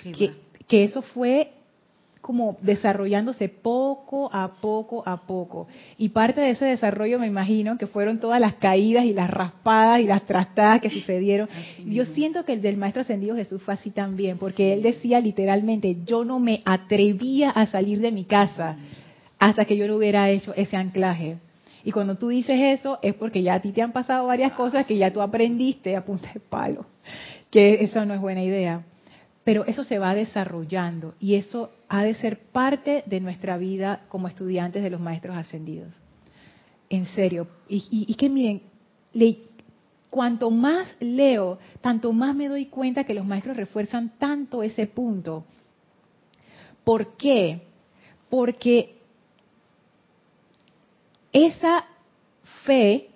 que, 0.02 0.32
que 0.66 0.84
eso 0.84 1.02
fue 1.02 1.52
como 2.26 2.56
desarrollándose 2.60 3.48
poco 3.48 4.28
a 4.32 4.54
poco 4.60 5.04
a 5.06 5.28
poco. 5.28 5.68
Y 5.96 6.08
parte 6.08 6.40
de 6.40 6.50
ese 6.50 6.64
desarrollo 6.64 7.20
me 7.20 7.28
imagino 7.28 7.78
que 7.78 7.86
fueron 7.86 8.18
todas 8.18 8.40
las 8.40 8.54
caídas 8.54 9.04
y 9.04 9.12
las 9.12 9.30
raspadas 9.30 10.00
y 10.00 10.08
las 10.08 10.26
trastadas 10.26 10.80
que 10.80 10.90
sucedieron. 10.90 11.48
Yo 11.84 12.04
siento 12.04 12.44
que 12.44 12.54
el 12.54 12.62
del 12.62 12.78
Maestro 12.78 13.02
Ascendido 13.02 13.36
Jesús 13.36 13.62
fue 13.62 13.74
así 13.74 13.92
también, 13.92 14.38
porque 14.38 14.72
él 14.72 14.82
decía 14.82 15.20
literalmente, 15.20 15.98
yo 16.04 16.24
no 16.24 16.40
me 16.40 16.62
atrevía 16.64 17.50
a 17.50 17.66
salir 17.66 18.00
de 18.00 18.10
mi 18.10 18.24
casa 18.24 18.76
hasta 19.38 19.64
que 19.64 19.76
yo 19.76 19.86
no 19.86 19.94
hubiera 19.94 20.28
hecho 20.28 20.52
ese 20.56 20.76
anclaje. 20.76 21.36
Y 21.84 21.92
cuando 21.92 22.16
tú 22.16 22.30
dices 22.30 22.80
eso 22.80 22.98
es 23.02 23.14
porque 23.14 23.44
ya 23.44 23.54
a 23.54 23.60
ti 23.60 23.70
te 23.70 23.82
han 23.82 23.92
pasado 23.92 24.26
varias 24.26 24.50
cosas 24.54 24.84
que 24.84 24.96
ya 24.96 25.12
tú 25.12 25.22
aprendiste 25.22 25.94
a 25.94 26.04
punta 26.04 26.28
de 26.34 26.40
palo, 26.40 26.86
que 27.52 27.84
eso 27.84 28.04
no 28.04 28.14
es 28.14 28.20
buena 28.20 28.42
idea 28.42 28.82
pero 29.46 29.64
eso 29.64 29.84
se 29.84 30.00
va 30.00 30.12
desarrollando 30.16 31.14
y 31.20 31.36
eso 31.36 31.70
ha 31.88 32.02
de 32.02 32.14
ser 32.14 32.38
parte 32.38 33.04
de 33.06 33.20
nuestra 33.20 33.58
vida 33.58 34.02
como 34.08 34.28
estudiantes 34.28 34.82
de 34.82 34.90
los 34.90 35.00
maestros 35.00 35.36
ascendidos. 35.36 35.94
En 36.88 37.06
serio. 37.06 37.48
Y, 37.68 38.14
que 38.14 38.28
miren, 38.28 38.62
cuanto 40.10 40.50
más 40.50 40.88
leo, 41.00 41.58
tanto 41.80 42.12
más 42.12 42.34
me 42.34 42.48
doy 42.48 42.66
cuenta 42.66 43.04
que 43.04 43.14
los 43.14 43.26
maestros 43.26 43.56
refuerzan 43.56 44.12
tanto 44.18 44.62
ese 44.62 44.86
punto. 44.86 45.44
¿Por 46.84 47.16
qué? 47.16 47.62
Porque 48.28 48.96
esa 51.32 51.84
fe 52.64 53.08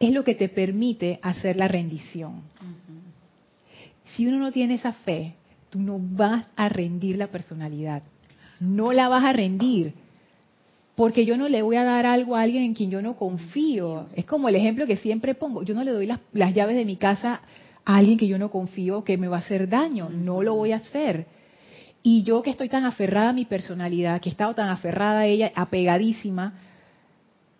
es 0.00 0.12
lo 0.12 0.24
que 0.24 0.34
te 0.34 0.48
permite 0.48 1.18
hacer 1.22 1.56
la 1.56 1.68
rendición. 1.68 2.42
Si 4.04 4.26
uno 4.26 4.38
no 4.38 4.52
tiene 4.52 4.74
esa 4.74 4.92
fe, 4.92 5.34
tú 5.72 5.80
no 5.80 5.98
vas 5.98 6.46
a 6.54 6.68
rendir 6.68 7.16
la 7.16 7.28
personalidad. 7.28 8.02
No 8.60 8.92
la 8.92 9.08
vas 9.08 9.24
a 9.24 9.32
rendir. 9.32 9.94
porque 10.94 11.24
yo 11.24 11.38
no 11.38 11.48
le 11.48 11.62
voy 11.62 11.76
a 11.76 11.84
dar 11.84 12.04
algo 12.04 12.36
a 12.36 12.42
alguien 12.42 12.64
en 12.64 12.74
quien 12.74 12.90
yo 12.90 13.00
no 13.00 13.16
confío. 13.16 14.08
Es 14.14 14.26
como 14.26 14.50
el 14.50 14.54
ejemplo 14.54 14.86
que 14.86 14.98
siempre 14.98 15.34
pongo. 15.34 15.62
Yo 15.62 15.74
no 15.74 15.82
le 15.82 15.90
doy 15.90 16.06
las, 16.06 16.54
llaves 16.54 16.76
de 16.76 16.84
mi 16.84 16.96
casa 16.96 17.40
a 17.86 17.96
alguien 17.96 18.18
que 18.18 18.28
yo 18.28 18.38
no 18.38 18.50
confío 18.50 19.02
que 19.02 19.16
me 19.16 19.26
va 19.26 19.38
a 19.38 19.40
hacer 19.40 19.70
daño. 19.70 20.10
No 20.10 20.42
lo 20.42 20.54
voy 20.54 20.72
a 20.72 20.76
hacer. 20.76 21.26
Y 22.02 22.22
yo 22.24 22.42
que 22.42 22.50
estoy 22.50 22.68
tan 22.68 22.84
aferrada 22.84 23.30
a 23.30 23.32
mi 23.32 23.46
personalidad, 23.46 24.20
que 24.20 24.28
he 24.28 24.32
estado 24.32 24.54
tan 24.54 24.68
aferrada 24.68 25.20
a 25.20 25.26
ella, 25.26 25.50
apegadísima, 25.54 26.52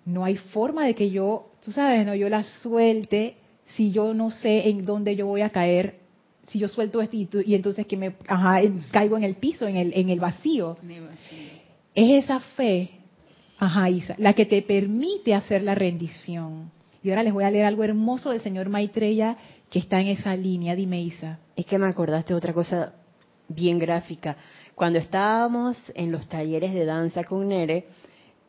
no 0.05 0.25
hay 0.25 0.37
forma 0.37 0.85
de 0.85 0.95
que 0.95 1.11
yo, 1.11 1.47
tú 1.65 1.73
sabes, 1.73 2.05
no, 2.05 2.15
yo 2.15 2.29
la 2.29 2.43
suelte 2.43 3.37
si 3.65 3.91
yo 3.91 4.13
no 4.13 4.31
sé 4.31 4.69
en 4.69 4.85
dónde 4.85 5.17
yo 5.17 5.27
voy 5.27 5.41
a 5.41 5.51
caer, 5.51 6.02
si 6.49 6.59
yo 6.59 6.69
suelto 6.69 7.01
esto 7.01 7.17
y, 7.17 7.55
entonces 7.55 7.87
que 7.87 7.97
me 7.97 8.15
ajá, 8.27 8.61
caigo 8.91 9.17
en 9.17 9.25
el 9.25 9.37
piso, 9.37 9.67
en 9.67 9.77
el, 9.77 9.93
en 9.95 10.11
el 10.11 10.21
vacío. 10.21 10.77
Es 11.95 12.25
esa 12.25 12.41
fe, 12.41 12.91
ajá, 13.59 13.91
Isa, 13.91 14.15
la 14.19 14.33
que 14.33 14.47
te 14.47 14.63
permite 14.63 15.35
hacer 15.35 15.63
la 15.63 15.75
rendición. 15.75 16.71
Y 17.03 17.11
ahora 17.11 17.23
les 17.23 17.33
voy 17.33 17.45
a 17.45 17.51
leer 17.51 17.65
algo 17.65 17.85
hermoso 17.85 18.31
del 18.31 18.41
señor 18.41 18.69
Maitreya 18.69 19.37
que 19.71 19.79
está 19.79 20.01
en 20.01 20.09
esa 20.09 20.37
línea. 20.37 20.77
Dime, 20.77 21.03
Isa. 21.03 21.39
Es 21.57 21.67
que 21.67 21.79
me 21.79 21.87
acordaste 21.87 22.33
de 22.33 22.39
otra 22.39 22.53
cosa 22.53 22.93
bien 23.49 23.79
gráfica. 23.79 24.37
Cuando 24.75 24.99
estábamos 24.99 25.77
en 25.95 26.13
los 26.13 26.29
talleres 26.29 26.73
de 26.73 26.85
danza 26.85 27.25
con 27.25 27.49
Nere, 27.49 27.87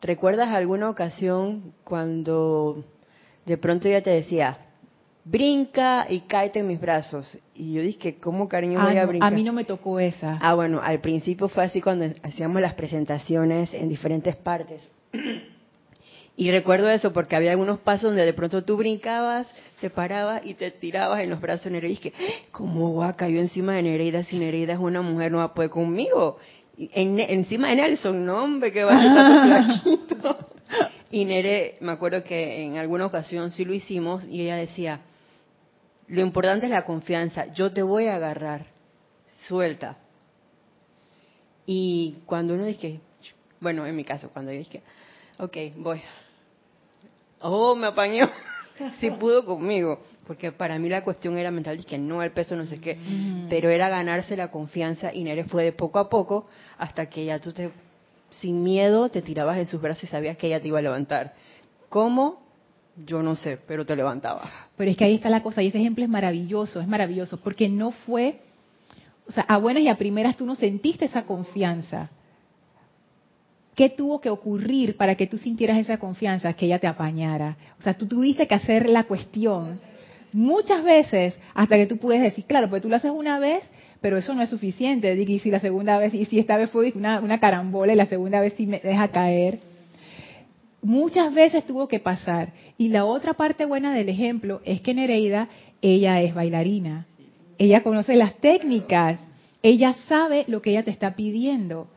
¿recuerdas 0.00 0.50
alguna 0.50 0.88
ocasión 0.88 1.74
cuando 1.84 2.84
de 3.44 3.58
pronto 3.58 3.88
ella 3.88 4.02
te 4.02 4.10
decía, 4.10 4.58
brinca 5.24 6.06
y 6.08 6.20
cáete 6.20 6.60
en 6.60 6.68
mis 6.68 6.80
brazos? 6.80 7.36
Y 7.54 7.74
yo 7.74 7.82
dije, 7.82 8.16
¿cómo 8.16 8.48
cariño 8.48 8.80
voy 8.80 8.96
ah, 8.96 9.02
a 9.02 9.06
brincar? 9.06 9.32
A 9.32 9.34
mí 9.34 9.42
no 9.42 9.52
me 9.52 9.64
tocó 9.64 9.98
esa. 9.98 10.38
Ah, 10.40 10.54
bueno, 10.54 10.80
al 10.82 11.00
principio 11.00 11.48
fue 11.48 11.64
así 11.64 11.80
cuando 11.80 12.06
hacíamos 12.22 12.60
las 12.60 12.74
presentaciones 12.74 13.72
en 13.74 13.88
diferentes 13.88 14.36
partes. 14.36 14.86
Y 16.36 16.50
recuerdo 16.50 16.90
eso 16.90 17.12
porque 17.12 17.36
había 17.36 17.52
algunos 17.52 17.78
pasos 17.78 18.10
donde 18.10 18.24
de 18.24 18.32
pronto 18.32 18.64
tú 18.64 18.76
brincabas, 18.76 19.46
te 19.80 19.88
parabas 19.88 20.44
y 20.44 20.54
te 20.54 20.72
tirabas 20.72 21.20
en 21.20 21.30
los 21.30 21.40
brazos 21.40 21.66
de 21.66 21.70
Nereida. 21.70 21.92
Y 21.92 21.96
dije, 21.96 22.12
¿cómo 22.50 22.96
va? 22.96 23.14
Cayó 23.14 23.38
encima 23.38 23.74
de 23.74 23.82
Nereida 23.84 24.24
si 24.24 24.40
Nereida 24.40 24.72
es 24.72 24.80
una 24.80 25.00
mujer, 25.00 25.30
no 25.30 25.38
va 25.38 25.44
a 25.44 25.54
poder 25.54 25.70
conmigo. 25.70 26.38
En, 26.76 27.20
encima 27.20 27.68
de 27.68 27.76
Nelson, 27.76 28.26
no 28.26 28.42
hombre, 28.42 28.72
que 28.72 28.82
va 28.82 28.98
a 28.98 29.06
estar 29.06 29.80
flaquito. 29.80 30.48
Y 31.12 31.24
Nere, 31.24 31.76
me 31.80 31.92
acuerdo 31.92 32.24
que 32.24 32.64
en 32.64 32.78
alguna 32.78 33.06
ocasión 33.06 33.52
sí 33.52 33.64
lo 33.64 33.72
hicimos 33.72 34.24
y 34.28 34.42
ella 34.42 34.56
decía, 34.56 35.02
lo 36.08 36.20
importante 36.20 36.66
es 36.66 36.70
la 36.70 36.84
confianza, 36.84 37.46
yo 37.54 37.72
te 37.72 37.82
voy 37.82 38.06
a 38.06 38.16
agarrar, 38.16 38.66
suelta. 39.46 39.96
Y 41.66 42.16
cuando 42.26 42.54
uno 42.54 42.64
dice, 42.64 43.00
bueno, 43.60 43.86
en 43.86 43.96
mi 43.96 44.04
caso, 44.04 44.30
cuando 44.30 44.52
yo 44.52 44.58
dije, 44.58 44.82
ok, 45.38 45.56
voy, 45.76 46.02
oh, 47.40 47.74
me 47.74 47.86
apañó. 47.86 48.28
sí 49.00 49.10
pudo 49.10 49.44
conmigo, 49.44 50.02
porque 50.26 50.52
para 50.52 50.78
mí 50.78 50.88
la 50.88 51.04
cuestión 51.04 51.38
era 51.38 51.50
mental, 51.50 51.84
que 51.86 51.96
no, 51.96 52.22
el 52.22 52.32
peso, 52.32 52.56
no 52.56 52.66
sé 52.66 52.80
qué, 52.80 52.98
pero 53.48 53.70
era 53.70 53.88
ganarse 53.88 54.36
la 54.36 54.50
confianza 54.50 55.12
y 55.14 55.24
Nere 55.24 55.44
fue 55.44 55.64
de 55.64 55.72
poco 55.72 55.98
a 55.98 56.08
poco 56.08 56.46
hasta 56.76 57.08
que 57.08 57.24
ya 57.24 57.38
tú 57.38 57.52
te, 57.52 57.70
sin 58.40 58.62
miedo, 58.62 59.08
te 59.08 59.22
tirabas 59.22 59.58
en 59.58 59.66
sus 59.66 59.80
brazos 59.80 60.04
y 60.04 60.06
sabías 60.08 60.36
que 60.36 60.48
ella 60.48 60.60
te 60.60 60.68
iba 60.68 60.80
a 60.80 60.82
levantar. 60.82 61.34
¿Cómo? 61.88 62.43
Yo 62.96 63.22
no 63.22 63.34
sé, 63.34 63.58
pero 63.66 63.84
te 63.84 63.96
levantaba. 63.96 64.50
Pero 64.76 64.90
es 64.90 64.96
que 64.96 65.04
ahí 65.04 65.14
está 65.14 65.28
la 65.28 65.42
cosa, 65.42 65.62
y 65.62 65.68
ese 65.68 65.78
ejemplo 65.78 66.04
es 66.04 66.10
maravilloso, 66.10 66.80
es 66.80 66.86
maravilloso, 66.86 67.40
porque 67.40 67.68
no 67.68 67.90
fue, 67.90 68.40
o 69.26 69.32
sea, 69.32 69.44
a 69.48 69.56
buenas 69.56 69.82
y 69.82 69.88
a 69.88 69.96
primeras 69.96 70.36
tú 70.36 70.46
no 70.46 70.54
sentiste 70.54 71.06
esa 71.06 71.24
confianza. 71.24 72.10
¿Qué 73.74 73.90
tuvo 73.90 74.20
que 74.20 74.30
ocurrir 74.30 74.96
para 74.96 75.16
que 75.16 75.26
tú 75.26 75.36
sintieras 75.36 75.78
esa 75.78 75.98
confianza, 75.98 76.52
que 76.52 76.66
ella 76.66 76.78
te 76.78 76.86
apañara? 76.86 77.56
O 77.80 77.82
sea, 77.82 77.94
tú 77.94 78.06
tuviste 78.06 78.46
que 78.46 78.54
hacer 78.54 78.88
la 78.88 79.04
cuestión 79.04 79.80
muchas 80.32 80.82
veces 80.84 81.38
hasta 81.54 81.76
que 81.76 81.86
tú 81.86 81.96
puedes 81.96 82.22
decir, 82.22 82.44
claro, 82.44 82.68
pues 82.68 82.82
tú 82.82 82.88
lo 82.88 82.96
haces 82.96 83.10
una 83.10 83.38
vez, 83.38 83.62
pero 84.00 84.18
eso 84.18 84.34
no 84.34 84.42
es 84.42 84.50
suficiente. 84.50 85.14
Y 85.14 85.38
si 85.38 85.50
la 85.50 85.60
segunda 85.60 85.98
vez, 85.98 86.12
y 86.12 86.24
si 86.26 86.38
esta 86.38 86.56
vez 86.56 86.70
fue 86.70 86.92
una, 86.94 87.20
una 87.20 87.40
carambola 87.40 87.92
y 87.92 87.96
la 87.96 88.06
segunda 88.06 88.40
vez 88.40 88.52
sí 88.56 88.66
me 88.66 88.78
deja 88.80 89.08
caer. 89.08 89.58
Muchas 90.84 91.32
veces 91.32 91.64
tuvo 91.64 91.88
que 91.88 91.98
pasar. 91.98 92.52
Y 92.76 92.90
la 92.90 93.06
otra 93.06 93.32
parte 93.32 93.64
buena 93.64 93.94
del 93.94 94.10
ejemplo 94.10 94.60
es 94.66 94.82
que 94.82 94.92
Nereida, 94.92 95.48
ella 95.80 96.20
es 96.20 96.34
bailarina. 96.34 97.06
Ella 97.56 97.82
conoce 97.82 98.14
las 98.16 98.36
técnicas. 98.36 99.18
Ella 99.62 99.94
sabe 100.08 100.44
lo 100.46 100.60
que 100.60 100.72
ella 100.72 100.84
te 100.84 100.90
está 100.90 101.16
pidiendo. 101.16 101.88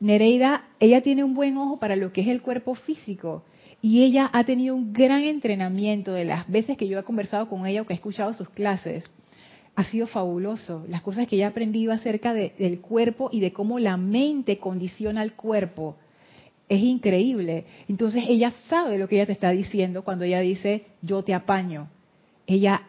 Nereida, 0.00 0.64
ella 0.80 1.02
tiene 1.02 1.22
un 1.22 1.34
buen 1.34 1.58
ojo 1.58 1.78
para 1.78 1.96
lo 1.96 2.10
que 2.10 2.22
es 2.22 2.28
el 2.28 2.40
cuerpo 2.40 2.74
físico 2.74 3.44
y 3.82 4.02
ella 4.02 4.30
ha 4.32 4.42
tenido 4.44 4.74
un 4.74 4.94
gran 4.94 5.24
entrenamiento 5.24 6.14
de 6.14 6.24
las 6.24 6.48
veces 6.48 6.78
que 6.78 6.88
yo 6.88 6.98
he 6.98 7.04
conversado 7.04 7.46
con 7.50 7.66
ella 7.66 7.82
o 7.82 7.86
que 7.86 7.92
he 7.92 7.96
escuchado 7.96 8.32
sus 8.32 8.48
clases. 8.48 9.04
Ha 9.76 9.84
sido 9.84 10.06
fabuloso. 10.06 10.82
Las 10.88 11.02
cosas 11.02 11.28
que 11.28 11.36
ella 11.36 11.48
ha 11.48 11.50
aprendido 11.50 11.92
acerca 11.92 12.32
del 12.32 12.80
cuerpo 12.80 13.28
y 13.30 13.40
de 13.40 13.52
cómo 13.52 13.78
la 13.78 13.98
mente 13.98 14.56
condiciona 14.58 15.20
al 15.20 15.34
cuerpo. 15.34 15.96
Es 16.68 16.82
increíble. 16.82 17.64
Entonces 17.88 18.24
ella 18.28 18.52
sabe 18.68 18.98
lo 18.98 19.08
que 19.08 19.16
ella 19.16 19.26
te 19.26 19.32
está 19.32 19.50
diciendo 19.50 20.02
cuando 20.02 20.24
ella 20.24 20.40
dice, 20.40 20.84
yo 21.02 21.22
te 21.22 21.34
apaño. 21.34 21.88
Ella, 22.46 22.82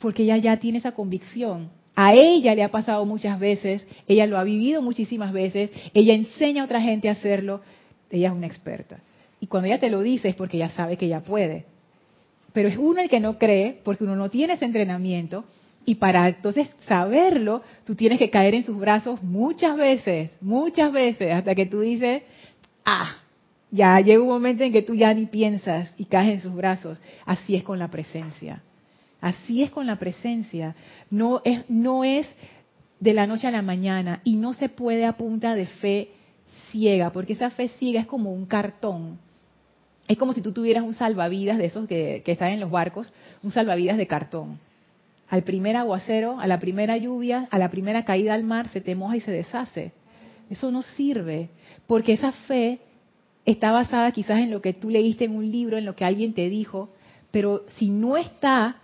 porque 0.00 0.22
ella 0.22 0.36
ya 0.36 0.58
tiene 0.58 0.78
esa 0.78 0.92
convicción. 0.92 1.70
A 1.94 2.14
ella 2.14 2.54
le 2.54 2.62
ha 2.62 2.70
pasado 2.70 3.04
muchas 3.06 3.40
veces, 3.40 3.86
ella 4.06 4.26
lo 4.26 4.38
ha 4.38 4.44
vivido 4.44 4.82
muchísimas 4.82 5.32
veces, 5.32 5.70
ella 5.94 6.12
enseña 6.12 6.62
a 6.62 6.66
otra 6.66 6.80
gente 6.80 7.08
a 7.08 7.12
hacerlo, 7.12 7.62
ella 8.10 8.28
es 8.28 8.34
una 8.34 8.46
experta. 8.46 9.00
Y 9.40 9.46
cuando 9.46 9.68
ella 9.68 9.80
te 9.80 9.90
lo 9.90 10.02
dice 10.02 10.28
es 10.28 10.34
porque 10.34 10.58
ella 10.58 10.68
sabe 10.68 10.96
que 10.96 11.06
ella 11.06 11.20
puede. 11.20 11.64
Pero 12.52 12.68
es 12.68 12.76
uno 12.76 13.00
el 13.00 13.08
que 13.08 13.20
no 13.20 13.38
cree 13.38 13.80
porque 13.82 14.04
uno 14.04 14.14
no 14.14 14.30
tiene 14.30 14.54
ese 14.54 14.66
entrenamiento 14.66 15.44
y 15.84 15.94
para 15.94 16.28
entonces 16.28 16.68
saberlo, 16.86 17.62
tú 17.84 17.94
tienes 17.94 18.18
que 18.18 18.28
caer 18.28 18.54
en 18.54 18.64
sus 18.64 18.76
brazos 18.76 19.22
muchas 19.22 19.76
veces, 19.76 20.32
muchas 20.40 20.92
veces, 20.92 21.32
hasta 21.32 21.54
que 21.54 21.64
tú 21.66 21.80
dices, 21.80 22.22
ah, 22.86 23.16
ya 23.70 24.00
llega 24.00 24.22
un 24.22 24.28
momento 24.28 24.64
en 24.64 24.72
que 24.72 24.82
tú 24.82 24.94
ya 24.94 25.12
ni 25.12 25.26
piensas 25.26 25.92
y 25.98 26.06
caes 26.06 26.34
en 26.34 26.40
sus 26.40 26.54
brazos. 26.54 26.98
Así 27.26 27.56
es 27.56 27.64
con 27.64 27.78
la 27.78 27.88
presencia. 27.88 28.62
Así 29.20 29.62
es 29.62 29.70
con 29.70 29.86
la 29.86 29.96
presencia. 29.96 30.74
No 31.10 31.42
es, 31.44 31.68
no 31.68 32.04
es 32.04 32.32
de 33.00 33.12
la 33.12 33.26
noche 33.26 33.48
a 33.48 33.50
la 33.50 33.62
mañana 33.62 34.20
y 34.24 34.36
no 34.36 34.54
se 34.54 34.68
puede 34.68 35.04
a 35.04 35.16
punta 35.16 35.54
de 35.54 35.66
fe 35.66 36.10
ciega, 36.70 37.10
porque 37.10 37.34
esa 37.34 37.50
fe 37.50 37.68
ciega 37.68 38.00
es 38.00 38.06
como 38.06 38.32
un 38.32 38.46
cartón. 38.46 39.18
Es 40.08 40.16
como 40.16 40.32
si 40.32 40.40
tú 40.40 40.52
tuvieras 40.52 40.84
un 40.84 40.94
salvavidas 40.94 41.58
de 41.58 41.66
esos 41.66 41.88
que, 41.88 42.22
que 42.24 42.32
están 42.32 42.52
en 42.52 42.60
los 42.60 42.70
barcos, 42.70 43.12
un 43.42 43.50
salvavidas 43.50 43.96
de 43.96 44.06
cartón. 44.06 44.60
Al 45.28 45.42
primer 45.42 45.74
aguacero, 45.74 46.38
a 46.38 46.46
la 46.46 46.60
primera 46.60 46.96
lluvia, 46.96 47.48
a 47.50 47.58
la 47.58 47.68
primera 47.68 48.04
caída 48.04 48.32
al 48.34 48.44
mar, 48.44 48.68
se 48.68 48.80
te 48.80 48.94
moja 48.94 49.16
y 49.16 49.20
se 49.20 49.32
deshace. 49.32 49.92
Eso 50.50 50.70
no 50.70 50.82
sirve, 50.82 51.50
porque 51.86 52.12
esa 52.12 52.32
fe 52.32 52.80
está 53.44 53.72
basada 53.72 54.12
quizás 54.12 54.40
en 54.40 54.50
lo 54.50 54.60
que 54.60 54.74
tú 54.74 54.90
leíste 54.90 55.24
en 55.24 55.36
un 55.36 55.50
libro, 55.50 55.76
en 55.76 55.84
lo 55.84 55.96
que 55.96 56.04
alguien 56.04 56.34
te 56.34 56.48
dijo, 56.48 56.90
pero 57.30 57.64
si 57.76 57.90
no 57.90 58.16
está 58.16 58.76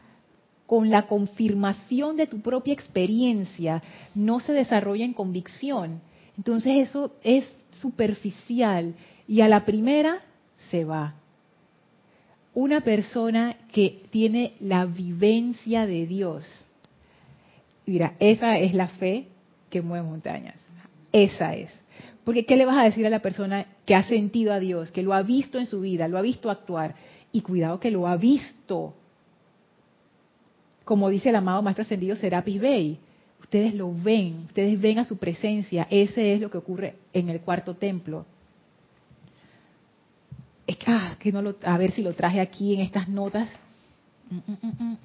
con 0.66 0.90
la 0.90 1.06
confirmación 1.06 2.16
de 2.16 2.26
tu 2.26 2.40
propia 2.40 2.72
experiencia, 2.72 3.82
no 4.14 4.40
se 4.40 4.52
desarrolla 4.52 5.04
en 5.04 5.12
convicción. 5.12 6.00
Entonces 6.36 6.88
eso 6.88 7.14
es 7.22 7.44
superficial 7.72 8.94
y 9.28 9.40
a 9.40 9.48
la 9.48 9.64
primera 9.64 10.22
se 10.70 10.84
va. 10.84 11.14
Una 12.54 12.82
persona 12.82 13.56
que 13.72 14.02
tiene 14.10 14.54
la 14.60 14.84
vivencia 14.84 15.86
de 15.86 16.06
Dios, 16.06 16.66
mira, 17.86 18.14
esa 18.20 18.58
es 18.58 18.74
la 18.74 18.88
fe 18.88 19.26
que 19.70 19.82
mueve 19.82 20.06
montañas. 20.06 20.61
Esa 21.12 21.54
es. 21.54 21.70
Porque 22.24 22.46
¿qué 22.46 22.56
le 22.56 22.66
vas 22.66 22.78
a 22.78 22.84
decir 22.84 23.06
a 23.06 23.10
la 23.10 23.20
persona 23.20 23.66
que 23.84 23.94
ha 23.94 24.02
sentido 24.02 24.52
a 24.52 24.60
Dios, 24.60 24.90
que 24.90 25.02
lo 25.02 25.12
ha 25.12 25.22
visto 25.22 25.58
en 25.58 25.66
su 25.66 25.80
vida, 25.80 26.08
lo 26.08 26.18
ha 26.18 26.22
visto 26.22 26.50
actuar? 26.50 26.94
Y 27.32 27.40
cuidado 27.40 27.80
que 27.80 27.90
lo 27.90 28.06
ha 28.06 28.16
visto, 28.16 28.94
como 30.84 31.08
dice 31.08 31.30
el 31.30 31.36
amado 31.36 31.62
Maestro 31.62 31.82
Ascendido 31.82 32.16
Serapis 32.16 32.60
Bey. 32.60 32.98
Ustedes 33.40 33.74
lo 33.74 33.92
ven, 33.92 34.44
ustedes 34.46 34.80
ven 34.80 34.98
a 34.98 35.04
su 35.04 35.18
presencia. 35.18 35.86
Ese 35.90 36.34
es 36.34 36.40
lo 36.40 36.50
que 36.50 36.58
ocurre 36.58 36.96
en 37.12 37.28
el 37.28 37.40
cuarto 37.40 37.74
templo. 37.74 38.24
Es 40.66 40.76
que, 40.76 40.90
ah, 40.90 41.16
que 41.18 41.32
no 41.32 41.42
lo, 41.42 41.56
a 41.64 41.76
ver 41.76 41.90
si 41.92 42.02
lo 42.02 42.14
traje 42.14 42.40
aquí 42.40 42.74
en 42.74 42.80
estas 42.80 43.08
notas. 43.08 43.48
Mm, 44.30 44.52
mm, 44.52 44.76
mm, 44.84 44.96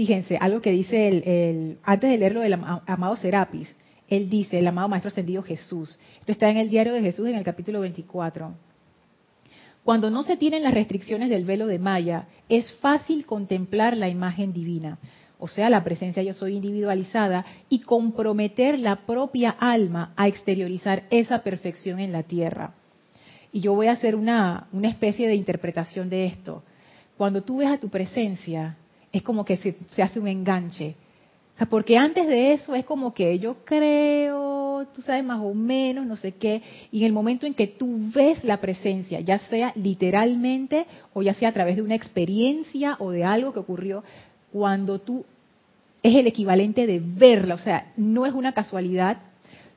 Fíjense, 0.00 0.38
algo 0.40 0.62
que 0.62 0.70
dice 0.70 1.08
el, 1.08 1.76
antes 1.82 2.08
de 2.08 2.16
leerlo 2.16 2.40
del 2.40 2.54
amado 2.54 3.16
Serapis, 3.16 3.76
él 4.08 4.30
dice, 4.30 4.58
el 4.58 4.66
amado 4.66 4.88
Maestro 4.88 5.08
Ascendido 5.08 5.42
Jesús. 5.42 5.98
Esto 6.20 6.32
está 6.32 6.48
en 6.48 6.56
el 6.56 6.70
diario 6.70 6.94
de 6.94 7.02
Jesús 7.02 7.28
en 7.28 7.34
el 7.34 7.44
capítulo 7.44 7.80
24. 7.80 8.54
Cuando 9.84 10.08
no 10.08 10.22
se 10.22 10.38
tienen 10.38 10.62
las 10.62 10.72
restricciones 10.72 11.28
del 11.28 11.44
velo 11.44 11.66
de 11.66 11.78
Maya, 11.78 12.28
es 12.48 12.72
fácil 12.76 13.26
contemplar 13.26 13.94
la 13.94 14.08
imagen 14.08 14.54
divina. 14.54 14.96
o 15.38 15.48
sea, 15.48 15.68
la 15.68 15.84
presencia 15.84 16.22
yo 16.22 16.32
soy 16.32 16.56
individualizada, 16.56 17.44
y 17.68 17.80
comprometer 17.80 18.78
la 18.78 19.04
propia 19.04 19.50
alma 19.50 20.14
a 20.16 20.28
exteriorizar 20.28 21.02
esa 21.10 21.42
perfección 21.42 22.00
en 22.00 22.12
la 22.12 22.22
tierra. 22.22 22.72
Y 23.52 23.60
yo 23.60 23.74
voy 23.74 23.88
a 23.88 23.92
hacer 23.92 24.16
una, 24.16 24.66
una 24.72 24.88
especie 24.88 25.28
de 25.28 25.34
interpretación 25.34 26.08
de 26.08 26.24
esto. 26.24 26.62
Cuando 27.18 27.42
tú 27.42 27.58
ves 27.58 27.68
a 27.68 27.78
tu 27.78 27.90
presencia, 27.90 28.78
es 29.12 29.22
como 29.22 29.44
que 29.44 29.56
se, 29.56 30.02
hace 30.02 30.20
un 30.20 30.28
enganche. 30.28 30.94
Porque 31.68 31.98
antes 31.98 32.26
de 32.26 32.54
eso 32.54 32.74
es 32.74 32.86
como 32.86 33.12
que 33.12 33.38
yo 33.38 33.56
creo, 33.64 34.86
tú 34.94 35.02
sabes 35.02 35.22
más 35.22 35.40
o 35.40 35.52
menos, 35.52 36.06
no 36.06 36.16
sé 36.16 36.32
qué, 36.32 36.62
y 36.90 37.00
en 37.00 37.06
el 37.06 37.12
momento 37.12 37.46
en 37.46 37.52
que 37.52 37.66
tú 37.66 37.98
ves 38.14 38.42
la 38.44 38.62
presencia, 38.62 39.20
ya 39.20 39.38
sea 39.40 39.72
literalmente 39.76 40.86
o 41.12 41.20
ya 41.20 41.34
sea 41.34 41.50
a 41.50 41.52
través 41.52 41.76
de 41.76 41.82
una 41.82 41.96
experiencia 41.96 42.96
o 42.98 43.10
de 43.10 43.24
algo 43.24 43.52
que 43.52 43.58
ocurrió, 43.58 44.02
cuando 44.50 45.00
tú 45.00 45.26
es 46.02 46.14
el 46.14 46.26
equivalente 46.26 46.86
de 46.86 46.98
verla, 46.98 47.56
o 47.56 47.58
sea, 47.58 47.92
no 47.98 48.24
es 48.24 48.32
una 48.32 48.52
casualidad, 48.52 49.18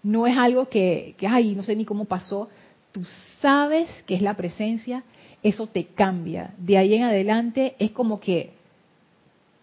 no 0.03 0.25
es 0.25 0.37
algo 0.37 0.69
que, 0.69 1.15
que 1.17 1.27
ay, 1.27 1.53
no 1.53 1.63
sé 1.63 1.75
ni 1.75 1.83
cómo 1.83 2.05
pasó, 2.05 2.47
tú 2.93 3.01
sabes 3.41 3.89
que 4.07 4.15
es 4.15 4.21
la 4.21 4.35
presencia, 4.35 5.03
eso 5.41 5.67
te 5.67 5.87
cambia. 5.87 6.53
De 6.57 6.77
ahí 6.77 6.93
en 6.93 7.03
adelante 7.03 7.75
es 7.77 7.91
como 7.91 8.21
que 8.21 8.51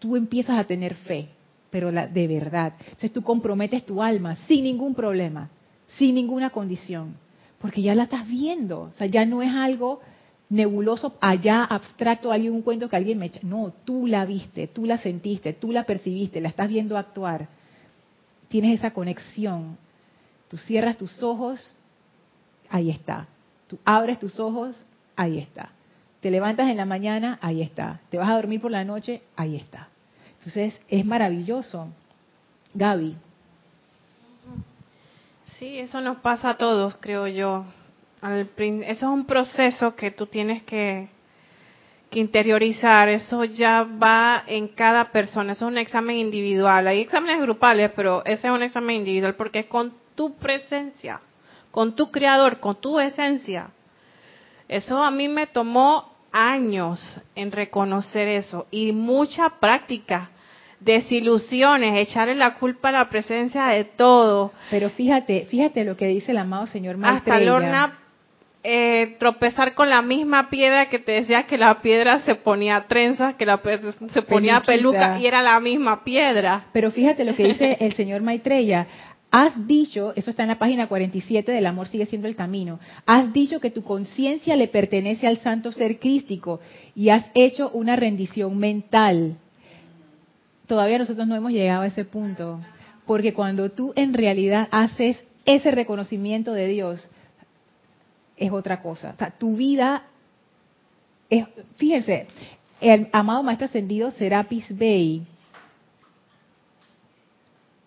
tú 0.01 0.15
empiezas 0.15 0.57
a 0.57 0.63
tener 0.65 0.95
fe, 0.95 1.29
pero 1.69 1.91
la, 1.91 2.07
de 2.07 2.27
verdad. 2.27 2.73
Entonces 2.79 3.13
tú 3.13 3.21
comprometes 3.21 3.85
tu 3.85 4.01
alma 4.01 4.35
sin 4.47 4.63
ningún 4.63 4.95
problema, 4.95 5.49
sin 5.97 6.15
ninguna 6.15 6.49
condición, 6.49 7.15
porque 7.59 7.83
ya 7.83 7.93
la 7.93 8.03
estás 8.03 8.27
viendo, 8.27 8.81
o 8.81 8.91
sea, 8.93 9.05
ya 9.05 9.25
no 9.25 9.43
es 9.43 9.53
algo 9.53 10.01
nebuloso, 10.49 11.15
allá 11.21 11.63
abstracto, 11.63 12.31
alguien 12.31 12.53
un 12.53 12.63
cuento 12.63 12.89
que 12.89 12.95
alguien 12.95 13.19
me 13.19 13.27
echa. 13.27 13.39
No, 13.43 13.71
tú 13.85 14.07
la 14.07 14.25
viste, 14.25 14.67
tú 14.67 14.85
la 14.85 14.97
sentiste, 14.97 15.53
tú 15.53 15.71
la 15.71 15.83
percibiste, 15.83 16.41
la 16.41 16.49
estás 16.49 16.67
viendo 16.67 16.97
actuar. 16.97 17.47
Tienes 18.49 18.79
esa 18.79 18.91
conexión. 18.91 19.77
Tú 20.49 20.57
cierras 20.57 20.97
tus 20.97 21.23
ojos, 21.23 21.77
ahí 22.69 22.89
está. 22.89 23.27
Tú 23.67 23.79
abres 23.85 24.19
tus 24.19 24.39
ojos, 24.39 24.75
ahí 25.15 25.37
está. 25.37 25.69
Te 26.19 26.31
levantas 26.31 26.69
en 26.69 26.77
la 26.77 26.85
mañana, 26.85 27.39
ahí 27.41 27.61
está. 27.61 28.01
Te 28.09 28.17
vas 28.17 28.27
a 28.27 28.35
dormir 28.35 28.59
por 28.59 28.71
la 28.71 28.83
noche, 28.83 29.21
ahí 29.37 29.55
está. 29.55 29.90
Entonces 30.41 30.81
es 30.89 31.05
maravilloso. 31.05 31.87
Gaby. 32.73 33.15
Sí, 35.57 35.79
eso 35.79 36.01
nos 36.01 36.17
pasa 36.17 36.51
a 36.51 36.57
todos, 36.57 36.97
creo 36.99 37.27
yo 37.27 37.65
eso 38.21 38.85
es 38.91 39.01
un 39.03 39.25
proceso 39.25 39.95
que 39.95 40.11
tú 40.11 40.27
tienes 40.27 40.61
que, 40.63 41.09
interiorizar, 42.13 43.07
eso 43.07 43.45
ya 43.45 43.83
va 43.83 44.43
en 44.45 44.67
cada 44.67 45.11
persona, 45.11 45.53
eso 45.53 45.65
es 45.65 45.71
un 45.71 45.77
examen 45.77 46.17
individual. 46.17 46.85
Hay 46.85 46.99
exámenes 46.99 47.41
grupales, 47.41 47.89
pero 47.95 48.21
ese 48.25 48.47
es 48.47 48.53
un 48.53 48.63
examen 48.63 48.97
individual 48.97 49.35
porque 49.35 49.59
es 49.59 49.65
con 49.67 49.93
tu 50.13 50.35
presencia, 50.35 51.21
con 51.71 51.95
tu 51.95 52.11
creador, 52.11 52.59
con 52.59 52.75
tu 52.75 52.99
esencia. 52.99 53.69
Eso 54.67 55.01
a 55.01 55.09
mí 55.09 55.29
me 55.29 55.47
tomó 55.47 56.10
años 56.31 57.19
en 57.35 57.51
reconocer 57.51 58.27
eso 58.27 58.67
y 58.71 58.91
mucha 58.91 59.49
práctica 59.59 60.29
desilusiones, 60.79 61.95
echarle 61.95 62.35
la 62.35 62.55
culpa 62.55 62.89
a 62.89 62.91
la 62.91 63.09
presencia 63.09 63.67
de 63.67 63.85
todo. 63.85 64.51
Pero 64.69 64.89
fíjate, 64.89 65.45
fíjate 65.45 65.85
lo 65.85 65.95
que 65.95 66.07
dice 66.07 66.31
el 66.31 66.39
amado 66.39 66.67
señor 66.67 66.97
Maestro. 66.97 67.33
Hasta 67.33 67.45
Lorna 67.45 67.99
eh, 68.63 69.15
tropezar 69.17 69.73
con 69.73 69.89
la 69.89 70.03
misma 70.03 70.49
piedra 70.49 70.87
que 70.87 70.99
te 70.99 71.13
decía 71.13 71.43
que 71.43 71.57
la 71.57 71.81
piedra 71.81 72.19
se 72.19 72.35
ponía 72.35 72.85
trenzas, 72.87 73.33
que 73.35 73.45
la 73.45 73.59
se 74.11 74.21
ponía 74.21 74.61
peluca 74.61 75.19
y 75.19 75.25
era 75.25 75.41
la 75.41 75.59
misma 75.59 76.03
piedra. 76.03 76.65
Pero 76.71 76.91
fíjate 76.91 77.25
lo 77.25 77.35
que 77.35 77.45
dice 77.45 77.77
el 77.79 77.93
señor 77.93 78.21
Maitreya. 78.21 78.87
Has 79.31 79.65
dicho, 79.65 80.11
eso 80.17 80.29
está 80.29 80.43
en 80.43 80.49
la 80.49 80.59
página 80.59 80.87
47 80.87 81.53
del 81.53 81.65
amor 81.65 81.87
sigue 81.87 82.05
siendo 82.05 82.27
el 82.27 82.35
camino, 82.35 82.81
has 83.05 83.31
dicho 83.31 83.61
que 83.61 83.71
tu 83.71 83.81
conciencia 83.81 84.57
le 84.57 84.67
pertenece 84.67 85.25
al 85.25 85.37
santo 85.37 85.71
ser 85.71 85.99
crístico 85.99 86.59
y 86.95 87.09
has 87.09 87.25
hecho 87.33 87.69
una 87.73 87.95
rendición 87.95 88.57
mental. 88.57 89.37
Todavía 90.67 90.97
nosotros 90.97 91.27
no 91.27 91.35
hemos 91.35 91.53
llegado 91.53 91.83
a 91.83 91.87
ese 91.87 92.03
punto, 92.03 92.59
porque 93.05 93.33
cuando 93.33 93.71
tú 93.71 93.93
en 93.95 94.13
realidad 94.13 94.67
haces 94.69 95.17
ese 95.45 95.71
reconocimiento 95.71 96.51
de 96.51 96.67
Dios, 96.67 97.09
es 98.35 98.51
otra 98.51 98.81
cosa. 98.81 99.15
Tu 99.37 99.55
vida 99.55 100.03
es, 101.29 101.45
fíjense, 101.77 102.27
el 102.81 103.07
amado 103.13 103.43
maestro 103.43 103.65
ascendido 103.65 104.11
Serapis 104.11 104.77
Bey, 104.77 105.23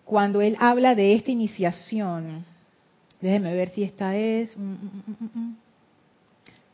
cuando 0.05 0.40
él 0.40 0.57
habla 0.61 0.95
de 0.95 1.14
esta 1.14 1.31
iniciación, 1.31 2.45
déjenme 3.21 3.55
ver 3.55 3.71
si 3.71 3.83
esta 3.83 4.17
es. 4.17 4.57
Mm, 4.57 4.73
mm, 4.73 5.31
mm, 5.35 5.57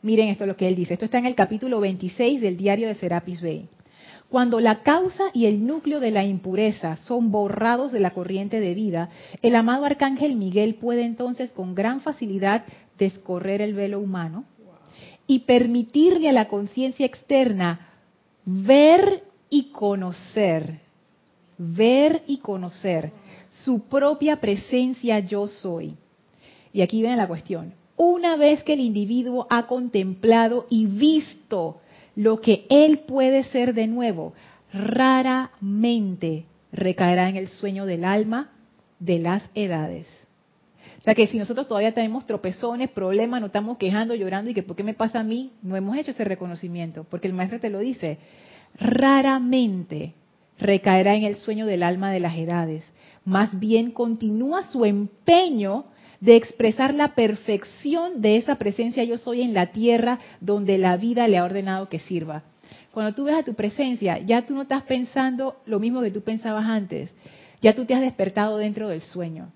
Miren 0.03 0.29
esto 0.29 0.45
lo 0.45 0.57
que 0.57 0.67
él 0.67 0.75
dice. 0.75 0.93
Esto 0.93 1.05
está 1.05 1.19
en 1.19 1.27
el 1.27 1.35
capítulo 1.35 1.79
26 1.79 2.41
del 2.41 2.57
diario 2.57 2.87
de 2.87 2.95
Serapis 2.95 3.41
Bey. 3.41 3.69
Cuando 4.29 4.59
la 4.59 4.81
causa 4.81 5.25
y 5.33 5.45
el 5.45 5.67
núcleo 5.67 5.99
de 5.99 6.09
la 6.09 6.23
impureza 6.23 6.95
son 6.95 7.31
borrados 7.31 7.91
de 7.91 7.99
la 7.99 8.11
corriente 8.11 8.59
de 8.59 8.73
vida, 8.73 9.09
el 9.41 9.55
amado 9.55 9.85
arcángel 9.85 10.37
Miguel 10.37 10.75
puede 10.75 11.03
entonces 11.03 11.51
con 11.51 11.75
gran 11.75 12.01
facilidad 12.01 12.63
descorrer 12.97 13.61
el 13.61 13.73
velo 13.73 13.99
humano 13.99 14.45
y 15.27 15.39
permitirle 15.39 16.29
a 16.29 16.33
la 16.33 16.47
conciencia 16.47 17.05
externa 17.05 17.89
ver 18.45 19.23
y 19.49 19.71
conocer, 19.71 20.79
ver 21.57 22.23
y 22.25 22.37
conocer 22.37 23.11
su 23.63 23.87
propia 23.87 24.37
presencia 24.37 25.19
yo 25.19 25.47
soy. 25.47 25.95
Y 26.73 26.81
aquí 26.81 27.01
viene 27.01 27.17
la 27.17 27.27
cuestión. 27.27 27.73
Una 27.97 28.35
vez 28.35 28.63
que 28.63 28.73
el 28.73 28.79
individuo 28.79 29.47
ha 29.49 29.67
contemplado 29.67 30.65
y 30.69 30.85
visto 30.85 31.81
lo 32.15 32.41
que 32.41 32.65
él 32.69 32.99
puede 32.99 33.43
ser 33.43 33.73
de 33.73 33.87
nuevo, 33.87 34.33
raramente 34.73 36.45
recaerá 36.71 37.29
en 37.29 37.35
el 37.35 37.47
sueño 37.47 37.85
del 37.85 38.05
alma 38.05 38.51
de 38.99 39.19
las 39.19 39.43
edades. 39.55 40.07
O 40.99 41.03
sea 41.03 41.15
que 41.15 41.27
si 41.27 41.37
nosotros 41.37 41.67
todavía 41.67 41.93
tenemos 41.93 42.25
tropezones, 42.25 42.89
problemas, 42.89 43.41
nos 43.41 43.49
estamos 43.49 43.77
quejando, 43.77 44.13
llorando 44.13 44.51
y 44.51 44.53
que 44.53 44.63
¿por 44.63 44.75
qué 44.75 44.83
me 44.83 44.93
pasa 44.93 45.19
a 45.19 45.23
mí? 45.23 45.51
No 45.63 45.75
hemos 45.75 45.97
hecho 45.97 46.11
ese 46.11 46.23
reconocimiento, 46.23 47.05
porque 47.09 47.27
el 47.27 47.33
maestro 47.33 47.59
te 47.59 47.69
lo 47.69 47.79
dice. 47.79 48.19
Raramente 48.75 50.13
recaerá 50.59 51.15
en 51.15 51.23
el 51.23 51.35
sueño 51.35 51.65
del 51.65 51.83
alma 51.83 52.11
de 52.11 52.19
las 52.19 52.37
edades. 52.37 52.83
Más 53.25 53.59
bien 53.59 53.91
continúa 53.91 54.67
su 54.67 54.85
empeño 54.85 55.85
de 56.19 56.35
expresar 56.35 56.93
la 56.93 57.15
perfección 57.15 58.21
de 58.21 58.37
esa 58.37 58.55
presencia 58.55 59.03
yo 59.03 59.17
soy 59.17 59.41
en 59.41 59.53
la 59.53 59.67
tierra 59.67 60.19
donde 60.39 60.77
la 60.77 60.97
vida 60.97 61.27
le 61.27 61.37
ha 61.37 61.43
ordenado 61.43 61.89
que 61.89 61.99
sirva. 61.99 62.43
Cuando 62.91 63.13
tú 63.13 63.25
ves 63.25 63.35
a 63.35 63.43
tu 63.43 63.53
presencia, 63.53 64.19
ya 64.19 64.45
tú 64.45 64.53
no 64.53 64.63
estás 64.63 64.83
pensando 64.83 65.57
lo 65.65 65.79
mismo 65.79 66.01
que 66.01 66.11
tú 66.11 66.21
pensabas 66.21 66.65
antes. 66.65 67.11
Ya 67.61 67.73
tú 67.73 67.85
te 67.85 67.93
has 67.93 68.01
despertado 68.01 68.57
dentro 68.57 68.89
del 68.89 69.01
sueño. 69.01 69.51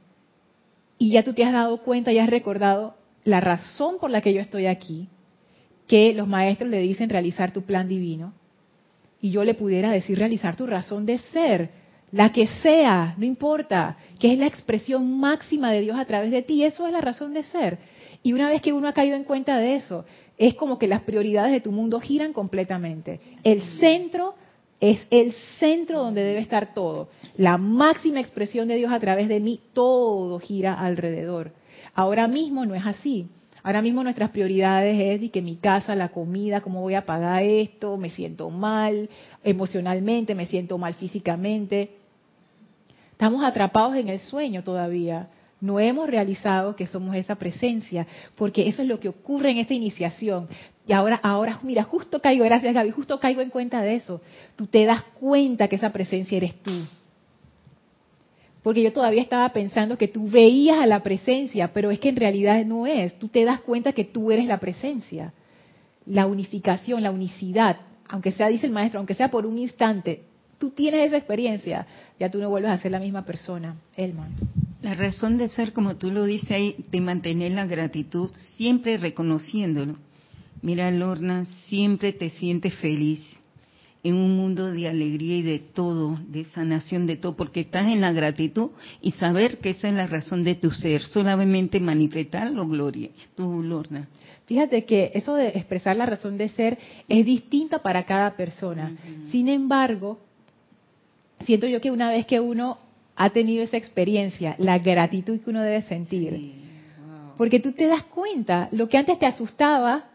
Y 0.98 1.12
ya 1.12 1.24
tú 1.24 1.34
te 1.34 1.44
has 1.44 1.52
dado 1.52 1.78
cuenta 1.82 2.12
y 2.12 2.20
has 2.20 2.30
recordado 2.30 2.96
la 3.24 3.42
razón 3.42 3.98
por 4.00 4.10
la 4.10 4.22
que 4.22 4.34
yo 4.34 4.40
estoy 4.40 4.68
aquí, 4.68 5.10
que 5.88 6.14
los 6.14 6.28
maestros 6.28 6.70
le 6.70 6.80
dicen 6.80 7.10
realizar 7.10 7.52
tu 7.52 7.64
plan 7.64 7.88
divino. 7.88 8.34
Y 9.20 9.32
yo 9.32 9.44
le 9.44 9.54
pudiera 9.54 9.92
decir 9.92 10.18
realizar 10.18 10.56
tu 10.56 10.66
razón 10.66 11.06
de 11.06 11.18
ser 11.18 11.72
la 12.12 12.32
que 12.32 12.48
sea, 12.48 13.16
no 13.18 13.26
importa, 13.26 13.98
que 14.20 14.32
es 14.32 14.40
la 14.40 14.48
expresión 14.48 15.20
máxima 15.20 15.72
de 15.72 15.82
Dios 15.82 15.98
a 15.98 16.06
través 16.06 16.32
de 16.32 16.42
ti, 16.42 16.64
eso 16.64 16.88
es 16.88 16.94
la 16.94 17.02
razón 17.02 17.34
de 17.34 17.44
ser. 17.44 17.78
Y 18.24 18.34
una 18.34 18.50
vez 18.50 18.62
que 18.62 18.74
uno 18.74 18.88
ha 18.88 18.94
caído 18.94 19.16
en 19.16 19.24
cuenta 19.24 19.58
de 19.58 19.76
eso, 19.76 20.06
es 20.38 20.56
como 20.56 20.80
que 20.80 20.88
las 20.88 21.02
prioridades 21.02 21.52
de 21.52 21.62
tu 21.62 21.72
mundo 21.72 22.00
giran 22.00 22.34
completamente. 22.34 23.20
El 23.44 23.62
centro 23.80 24.36
es 24.80 25.06
el 25.10 25.34
centro 25.60 26.00
donde 26.00 26.24
debe 26.24 26.40
estar 26.40 26.74
todo. 26.74 27.08
La 27.38 27.58
máxima 27.58 28.20
expresión 28.20 28.68
de 28.68 28.76
Dios 28.76 28.92
a 28.92 29.00
través 29.00 29.28
de 29.28 29.40
mí, 29.40 29.60
todo 29.74 30.40
gira 30.40 30.74
alrededor. 30.74 31.52
Ahora 31.94 32.28
mismo 32.28 32.66
no 32.66 32.76
es 32.76 32.86
así. 32.86 33.28
Ahora 33.66 33.82
mismo 33.82 34.04
nuestras 34.04 34.30
prioridades 34.30 35.24
es 35.24 35.32
que 35.32 35.42
mi 35.42 35.56
casa, 35.56 35.96
la 35.96 36.10
comida, 36.10 36.62
cómo 36.62 36.82
voy 36.82 36.94
a 36.94 37.04
pagar 37.04 37.42
esto, 37.42 37.98
me 37.98 38.12
siento 38.12 38.52
mal 38.52 39.10
emocionalmente, 39.44 40.36
me 40.36 40.46
siento 40.46 40.78
mal 40.78 40.94
físicamente. 40.94 41.96
Estamos 43.14 43.44
atrapados 43.44 43.96
en 43.96 44.10
el 44.10 44.20
sueño 44.20 44.64
todavía. 44.64 45.30
No 45.60 45.80
hemos 45.80 46.08
realizado 46.08 46.76
que 46.76 46.86
somos 46.86 47.16
esa 47.16 47.38
presencia, 47.38 48.06
porque 48.36 48.68
eso 48.68 48.84
es 48.84 48.88
lo 48.88 49.00
que 49.00 49.10
ocurre 49.10 49.50
en 49.50 49.58
esta 49.58 49.74
iniciación. 49.74 50.48
Y 50.86 50.94
ahora, 50.94 51.20
ahora, 51.24 51.60
mira, 51.64 51.82
justo 51.82 52.22
caigo, 52.22 52.46
gracias 52.46 52.72
Gaby, 52.72 52.92
justo 52.92 53.20
caigo 53.20 53.42
en 53.42 53.50
cuenta 53.50 53.82
de 53.82 53.96
eso. 53.96 54.22
Tú 54.56 54.68
te 54.68 54.86
das 54.86 55.02
cuenta 55.20 55.68
que 55.68 55.78
esa 55.78 55.92
presencia 55.92 56.38
eres 56.38 56.54
tú. 56.62 56.86
Porque 58.66 58.82
yo 58.82 58.92
todavía 58.92 59.22
estaba 59.22 59.48
pensando 59.50 59.96
que 59.96 60.08
tú 60.08 60.28
veías 60.28 60.80
a 60.80 60.88
la 60.88 61.04
presencia, 61.04 61.72
pero 61.72 61.92
es 61.92 62.00
que 62.00 62.10
en 62.10 62.16
realidad 62.16 62.66
no 62.66 62.88
es. 62.88 63.14
Tú 63.20 63.28
te 63.28 63.46
das 63.46 63.62
cuenta 63.62 63.94
que 63.94 64.06
tú 64.06 64.32
eres 64.32 64.48
la 64.48 64.60
presencia. 64.60 65.34
La 66.08 66.26
unificación, 66.26 67.04
la 67.04 67.12
unicidad, 67.12 67.78
aunque 68.08 68.32
sea, 68.32 68.48
dice 68.48 68.66
el 68.66 68.72
maestro, 68.72 68.98
aunque 68.98 69.14
sea 69.14 69.30
por 69.30 69.46
un 69.46 69.60
instante, 69.60 70.24
tú 70.58 70.72
tienes 70.72 71.06
esa 71.06 71.18
experiencia, 71.18 71.86
ya 72.20 72.32
tú 72.32 72.40
no 72.40 72.50
vuelves 72.50 72.72
a 72.72 72.80
ser 72.80 72.92
la 72.92 73.00
misma 73.00 73.24
persona. 73.24 73.76
Elman. 73.96 74.34
La 74.82 74.96
razón 74.96 75.38
de 75.38 75.48
ser, 75.48 75.72
como 75.72 75.98
tú 75.98 76.10
lo 76.10 76.24
dices 76.24 76.50
ahí, 76.50 76.76
de 76.90 77.02
mantener 77.02 77.52
la 77.52 77.68
gratitud, 77.68 78.32
siempre 78.58 78.98
reconociéndolo. 78.98 79.98
Mira, 80.64 80.90
Lorna, 80.90 81.46
siempre 81.68 82.14
te 82.14 82.32
sientes 82.32 82.74
feliz 82.78 83.22
en 84.06 84.14
un 84.14 84.38
mundo 84.38 84.72
de 84.72 84.88
alegría 84.88 85.38
y 85.38 85.42
de 85.42 85.58
todo, 85.58 86.16
de 86.28 86.44
sanación, 86.46 87.08
de 87.08 87.18
todo, 87.18 87.36
porque 87.36 87.62
estás 87.62 87.88
en 87.88 88.02
la 88.02 88.12
gratitud 88.12 88.70
y 89.02 89.10
saber 89.14 89.58
que 89.58 89.72
esa 89.72 89.90
es 89.90 89.96
la 89.96 90.06
razón 90.06 90.44
de 90.44 90.54
tu 90.54 90.70
ser, 90.70 91.02
solamente 91.02 91.80
manifestarlo, 91.80 92.68
Gloria, 92.68 93.10
tú, 93.36 93.64
Lorna. 93.64 94.08
Fíjate 94.46 94.86
que 94.86 95.12
eso 95.16 95.34
de 95.34 95.48
expresar 95.48 95.98
la 95.98 96.06
razón 96.06 96.38
de 96.38 96.50
ser 96.50 96.78
es 97.10 97.26
distinta 97.26 97.80
para 97.80 98.04
cada 98.04 98.36
persona. 98.36 98.96
Sin 99.32 99.50
embargo, 99.50 100.20
siento 101.40 101.66
yo 101.66 101.82
que 101.82 101.90
una 101.90 102.10
vez 102.10 102.28
que 102.28 102.40
uno 102.40 102.78
ha 103.16 103.32
tenido 103.32 103.64
esa 103.64 103.78
experiencia, 103.78 104.56
la 104.60 104.78
gratitud 104.78 105.40
que 105.40 105.50
uno 105.50 105.64
debe 105.64 105.82
sentir, 105.82 106.54
porque 107.38 107.60
tú 107.60 107.72
te 107.72 107.88
das 107.88 108.04
cuenta, 108.04 108.70
lo 108.72 108.88
que 108.88 109.00
antes 109.00 109.18
te 109.18 109.26
asustaba, 109.26 110.06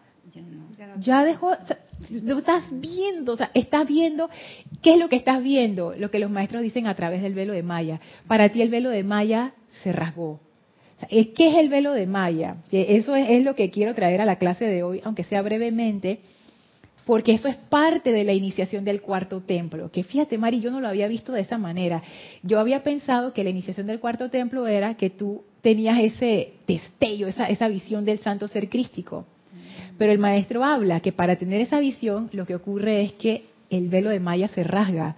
ya, 1.01 1.25
dejó, 1.25 1.51
estás 2.09 2.65
viendo, 2.71 3.33
o 3.33 3.37
sea, 3.37 3.51
estás 3.55 3.87
viendo, 3.87 4.29
¿qué 4.83 4.95
es 4.95 4.99
lo 4.99 5.09
que 5.09 5.17
estás 5.17 5.43
viendo? 5.43 5.95
Lo 5.97 6.11
que 6.11 6.19
los 6.19 6.31
maestros 6.31 6.63
dicen 6.63 6.87
a 6.87 6.95
través 6.95 7.23
del 7.23 7.35
velo 7.35 7.53
de 7.53 7.63
Maya. 7.63 8.01
Para 8.27 8.49
ti 8.49 8.63
el 8.63 8.71
velo 8.71 8.91
de 8.91 9.05
Maya 9.05 9.55
se 9.83 9.93
rasgó. 9.93 10.41
¿Qué 11.09 11.49
es 11.49 11.57
el 11.57 11.69
velo 11.69 11.93
de 11.93 12.07
Maya? 12.07 12.57
Eso 12.71 13.17
es, 13.17 13.43
lo 13.43 13.55
que 13.55 13.71
quiero 13.71 13.95
traer 13.95 14.21
a 14.21 14.27
la 14.27 14.37
clase 14.37 14.67
de 14.67 14.83
hoy, 14.83 15.01
aunque 15.05 15.25
sea 15.25 15.41
brevemente, 15.41 16.21
porque 17.07 17.33
eso 17.33 17.49
es 17.49 17.57
parte 17.57 18.13
de 18.13 18.25
la 18.25 18.33
iniciación 18.33 18.85
del 18.85 19.01
cuarto 19.01 19.41
templo. 19.41 19.91
Que 19.91 20.05
fíjate, 20.05 20.37
Mari, 20.37 20.61
yo 20.61 20.71
no 20.71 20.81
lo 20.81 20.89
había 20.89 21.09
visto 21.09 21.33
de 21.33 21.41
esa 21.41 21.59
manera. 21.59 22.03
Yo 22.43 22.61
había 22.61 22.83
pensado 22.83 23.33
que 23.33 23.45
la 23.45 23.51
iniciación 23.51 23.87
del 23.87 23.99
cuarto 23.99 24.29
templo 24.29 24.67
era 24.67 24.95
que 24.95 25.11
tú 25.11 25.43
tenías 25.63 25.99
ese 25.99 26.53
destello, 26.67 27.29
esa, 27.29 27.47
esa 27.47 27.69
visión 27.69 28.05
del 28.05 28.21
santo 28.21 28.47
ser 28.47 28.69
crístico. 28.69 29.27
Pero 30.01 30.13
el 30.13 30.19
maestro 30.19 30.65
habla 30.65 31.01
que 31.01 31.13
para 31.13 31.37
tener 31.37 31.61
esa 31.61 31.79
visión 31.79 32.31
lo 32.33 32.47
que 32.47 32.55
ocurre 32.55 33.03
es 33.03 33.13
que 33.13 33.45
el 33.69 33.91
velo 33.91 34.09
de 34.09 34.19
Maya 34.19 34.49
se 34.49 34.65
rasga. 34.65 35.17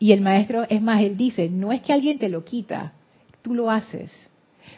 Y 0.00 0.10
el 0.10 0.22
maestro, 0.22 0.66
es 0.68 0.82
más, 0.82 1.02
él 1.02 1.16
dice, 1.16 1.48
no 1.48 1.70
es 1.70 1.82
que 1.82 1.92
alguien 1.92 2.18
te 2.18 2.28
lo 2.28 2.44
quita, 2.44 2.94
tú 3.42 3.54
lo 3.54 3.70
haces. 3.70 4.10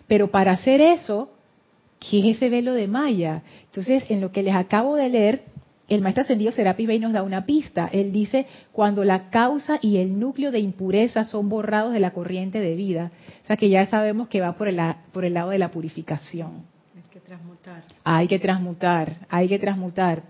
Pero 0.07 0.31
para 0.31 0.53
hacer 0.53 0.83
eso, 0.83 1.31
¿qué 1.99 2.19
es 2.19 2.37
ese 2.37 2.51
velo 2.51 2.75
de 2.75 2.87
Maya? 2.87 3.43
Entonces, 3.65 4.05
en 4.11 4.21
lo 4.21 4.31
que 4.31 4.43
les 4.43 4.55
acabo 4.55 4.97
de 4.97 5.09
leer, 5.09 5.45
el 5.89 6.03
maestro 6.03 6.25
ascendido 6.25 6.53
Serapis 6.53 6.87
Bey 6.87 6.99
nos 6.99 7.15
da 7.15 7.23
una 7.23 7.47
pista. 7.47 7.89
Él 7.91 8.13
dice, 8.13 8.45
cuando 8.73 9.05
la 9.05 9.31
causa 9.31 9.79
y 9.81 9.97
el 9.97 10.21
núcleo 10.21 10.51
de 10.51 10.61
impureza 10.61 11.25
son 11.25 11.49
borrados 11.49 11.95
de 11.95 12.01
la 12.01 12.11
corriente 12.11 12.61
de 12.61 12.75
vida. 12.75 13.11
O 13.45 13.47
sea 13.47 13.57
que 13.57 13.71
ya 13.71 13.87
sabemos 13.87 14.29
que 14.29 14.43
va 14.43 14.53
por 14.59 14.69
el, 14.69 14.79
por 15.13 15.25
el 15.25 15.33
lado 15.33 15.49
de 15.49 15.59
la 15.59 15.71
purificación. 15.71 16.69
Hay 18.03 18.27
que 18.27 18.41
transmutar. 18.41 19.19
Hay 19.29 19.47
que 19.47 19.59
transmutar. 19.59 20.23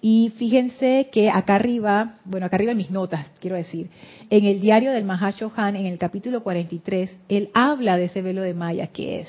Y 0.00 0.32
fíjense 0.38 1.08
que 1.12 1.28
acá 1.28 1.56
arriba, 1.56 2.14
bueno, 2.24 2.46
acá 2.46 2.56
arriba 2.56 2.72
en 2.72 2.78
mis 2.78 2.90
notas, 2.90 3.26
quiero 3.38 3.56
decir, 3.56 3.90
en 4.30 4.44
el 4.46 4.58
diario 4.58 4.92
del 4.92 5.04
Mahashohan, 5.04 5.76
en 5.76 5.84
el 5.84 5.98
capítulo 5.98 6.42
43, 6.42 7.10
él 7.28 7.50
habla 7.52 7.98
de 7.98 8.06
ese 8.06 8.22
velo 8.22 8.40
de 8.40 8.54
Maya 8.54 8.86
que 8.86 9.20
es. 9.20 9.28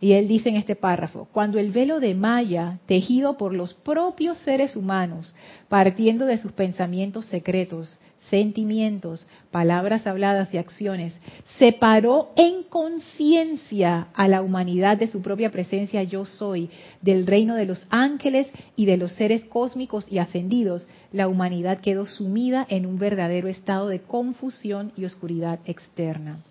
Y 0.00 0.12
él 0.12 0.26
dice 0.28 0.48
en 0.48 0.56
este 0.56 0.74
párrafo, 0.74 1.28
cuando 1.32 1.58
el 1.58 1.70
velo 1.70 2.00
de 2.00 2.14
Maya, 2.14 2.78
tejido 2.86 3.36
por 3.36 3.52
los 3.52 3.74
propios 3.74 4.38
seres 4.38 4.74
humanos, 4.74 5.34
partiendo 5.68 6.24
de 6.24 6.38
sus 6.38 6.52
pensamientos 6.52 7.26
secretos, 7.26 7.98
sentimientos, 8.30 9.26
palabras 9.50 10.06
habladas 10.06 10.52
y 10.52 10.58
acciones, 10.58 11.18
separó 11.58 12.30
en 12.36 12.62
conciencia 12.64 14.08
a 14.14 14.28
la 14.28 14.42
humanidad 14.42 14.96
de 14.96 15.06
su 15.06 15.22
propia 15.22 15.50
presencia 15.50 16.02
yo 16.02 16.24
soy, 16.24 16.70
del 17.02 17.26
reino 17.26 17.54
de 17.54 17.66
los 17.66 17.86
ángeles 17.90 18.48
y 18.76 18.86
de 18.86 18.96
los 18.96 19.12
seres 19.12 19.44
cósmicos 19.44 20.06
y 20.10 20.18
ascendidos, 20.18 20.86
la 21.12 21.28
humanidad 21.28 21.80
quedó 21.80 22.06
sumida 22.06 22.66
en 22.68 22.86
un 22.86 22.98
verdadero 22.98 23.48
estado 23.48 23.88
de 23.88 24.00
confusión 24.00 24.92
y 24.96 25.04
oscuridad 25.04 25.58
externa. 25.64 26.44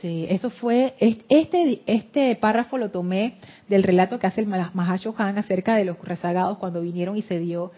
Sí, 0.00 0.26
eso 0.28 0.50
fue, 0.50 0.94
este, 1.00 1.82
este 1.86 2.36
párrafo 2.36 2.76
lo 2.76 2.90
tomé 2.90 3.38
del 3.68 3.82
relato 3.82 4.18
que 4.18 4.26
hace 4.26 4.42
el 4.42 4.46
Mahashohan 4.46 5.38
acerca 5.38 5.74
de 5.76 5.86
los 5.86 5.98
rezagados 5.98 6.58
cuando 6.58 6.82
vinieron 6.82 7.16
y 7.16 7.22
se 7.22 7.38
dio 7.38 7.72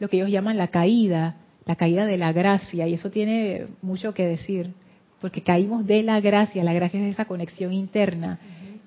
lo 0.00 0.08
que 0.08 0.16
ellos 0.16 0.30
llaman 0.30 0.56
la 0.56 0.68
caída, 0.68 1.36
la 1.66 1.76
caída 1.76 2.06
de 2.06 2.18
la 2.18 2.32
gracia, 2.32 2.86
y 2.88 2.94
eso 2.94 3.10
tiene 3.10 3.66
mucho 3.82 4.14
que 4.14 4.26
decir, 4.26 4.72
porque 5.20 5.42
caímos 5.42 5.86
de 5.86 6.02
la 6.02 6.20
gracia, 6.20 6.64
la 6.64 6.72
gracia 6.72 7.00
es 7.00 7.12
esa 7.12 7.26
conexión 7.26 7.72
interna, 7.72 8.38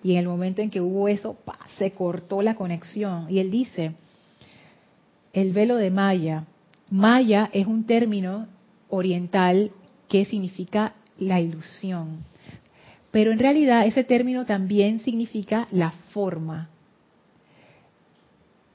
y 0.03 0.13
en 0.13 0.17
el 0.17 0.27
momento 0.27 0.61
en 0.61 0.69
que 0.69 0.81
hubo 0.81 1.07
eso, 1.07 1.37
se 1.77 1.91
cortó 1.91 2.41
la 2.41 2.55
conexión. 2.55 3.27
Y 3.29 3.39
él 3.39 3.49
dice, 3.49 3.93
el 5.31 5.53
velo 5.53 5.77
de 5.77 5.89
Maya, 5.89 6.43
Maya 6.89 7.49
es 7.53 7.65
un 7.67 7.85
término 7.85 8.47
oriental 8.89 9.71
que 10.09 10.25
significa 10.25 10.93
la 11.17 11.39
ilusión, 11.39 12.25
pero 13.11 13.31
en 13.31 13.39
realidad 13.39 13.85
ese 13.85 14.03
término 14.03 14.45
también 14.45 14.99
significa 14.99 15.67
la 15.71 15.91
forma. 16.11 16.69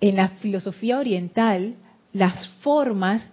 En 0.01 0.17
la 0.17 0.29
filosofía 0.29 0.99
oriental, 0.99 1.75
las 2.13 2.49
formas, 2.61 3.29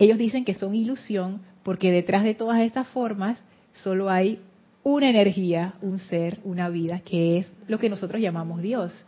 ellos 0.00 0.18
dicen 0.18 0.44
que 0.44 0.54
son 0.54 0.74
ilusión 0.74 1.42
porque 1.62 1.92
detrás 1.92 2.24
de 2.24 2.34
todas 2.34 2.60
esas 2.62 2.88
formas 2.88 3.38
solo 3.84 4.10
hay 4.10 4.40
una 4.82 5.10
energía, 5.10 5.74
un 5.82 5.98
ser, 5.98 6.40
una 6.42 6.70
vida, 6.70 7.00
que 7.00 7.38
es 7.38 7.52
lo 7.68 7.78
que 7.78 7.90
nosotros 7.90 8.20
llamamos 8.20 8.62
Dios. 8.62 9.06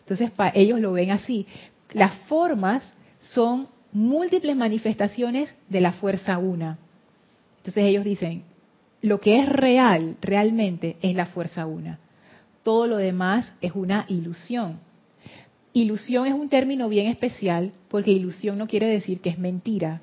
Entonces, 0.00 0.30
ellos 0.52 0.80
lo 0.80 0.92
ven 0.92 1.10
así. 1.10 1.46
Las 1.92 2.14
formas 2.28 2.92
son 3.20 3.68
múltiples 3.90 4.54
manifestaciones 4.54 5.54
de 5.70 5.80
la 5.80 5.92
fuerza 5.92 6.36
una. 6.36 6.78
Entonces 7.58 7.84
ellos 7.84 8.04
dicen, 8.04 8.42
lo 9.00 9.20
que 9.20 9.38
es 9.38 9.48
real 9.48 10.16
realmente 10.20 10.96
es 11.00 11.14
la 11.14 11.26
fuerza 11.26 11.64
una. 11.64 12.00
Todo 12.62 12.86
lo 12.86 12.98
demás 12.98 13.54
es 13.62 13.72
una 13.74 14.04
ilusión. 14.08 14.78
Ilusión 15.72 16.26
es 16.26 16.34
un 16.34 16.50
término 16.50 16.90
bien 16.90 17.06
especial 17.06 17.72
porque 17.88 18.10
ilusión 18.10 18.58
no 18.58 18.66
quiere 18.66 18.86
decir 18.86 19.20
que 19.20 19.30
es 19.30 19.38
mentira. 19.38 20.02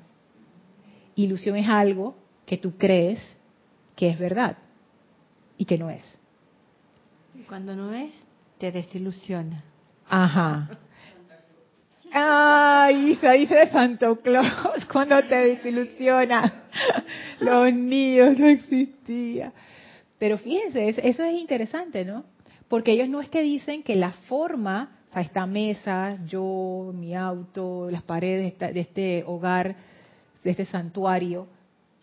Ilusión 1.14 1.56
es 1.56 1.68
algo 1.68 2.16
que 2.46 2.56
tú 2.56 2.76
crees 2.76 3.20
que 3.96 4.08
es 4.08 4.18
verdad 4.18 4.56
y 5.56 5.64
que 5.64 5.78
no 5.78 5.90
es. 5.90 6.02
Y 7.34 7.42
cuando 7.42 7.74
no 7.74 7.92
es, 7.92 8.12
te 8.58 8.72
desilusiona. 8.72 9.62
Ajá. 10.08 10.78
Ay, 12.12 13.16
se 13.16 13.30
dice 13.32 13.68
Santo 13.70 14.16
Claus 14.20 14.84
cuando 14.92 15.22
te 15.22 15.34
desilusiona. 15.34 16.64
Los 17.40 17.72
niños 17.72 18.38
no 18.38 18.46
existía. 18.46 19.52
Pero 20.18 20.38
fíjense, 20.38 20.88
eso 20.88 21.24
es 21.24 21.40
interesante, 21.40 22.04
¿no? 22.04 22.24
Porque 22.68 22.92
ellos 22.92 23.08
no 23.08 23.20
es 23.20 23.28
que 23.28 23.42
dicen 23.42 23.82
que 23.82 23.96
la 23.96 24.12
forma 24.12 25.02
o 25.12 25.14
sea, 25.14 25.20
esta 25.20 25.44
mesa, 25.44 26.16
yo, 26.26 26.90
mi 26.94 27.14
auto, 27.14 27.90
las 27.90 28.02
paredes 28.02 28.58
de 28.58 28.80
este 28.80 29.24
hogar, 29.26 29.76
de 30.42 30.50
este 30.50 30.64
santuario, 30.66 31.46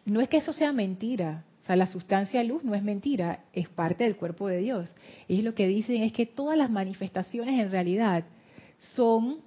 no 0.05 0.21
es 0.21 0.29
que 0.29 0.37
eso 0.37 0.53
sea 0.53 0.71
mentira. 0.71 1.43
O 1.61 1.65
sea, 1.65 1.75
la 1.75 1.87
sustancia 1.87 2.43
luz 2.43 2.63
no 2.63 2.73
es 2.73 2.81
mentira, 2.81 3.43
es 3.53 3.69
parte 3.69 4.03
del 4.03 4.15
cuerpo 4.15 4.47
de 4.47 4.59
Dios. 4.59 4.93
Y 5.27 5.41
lo 5.41 5.53
que 5.53 5.67
dicen 5.67 6.03
es 6.03 6.13
que 6.13 6.25
todas 6.25 6.57
las 6.57 6.69
manifestaciones 6.69 7.59
en 7.59 7.71
realidad 7.71 8.23
son 8.95 9.39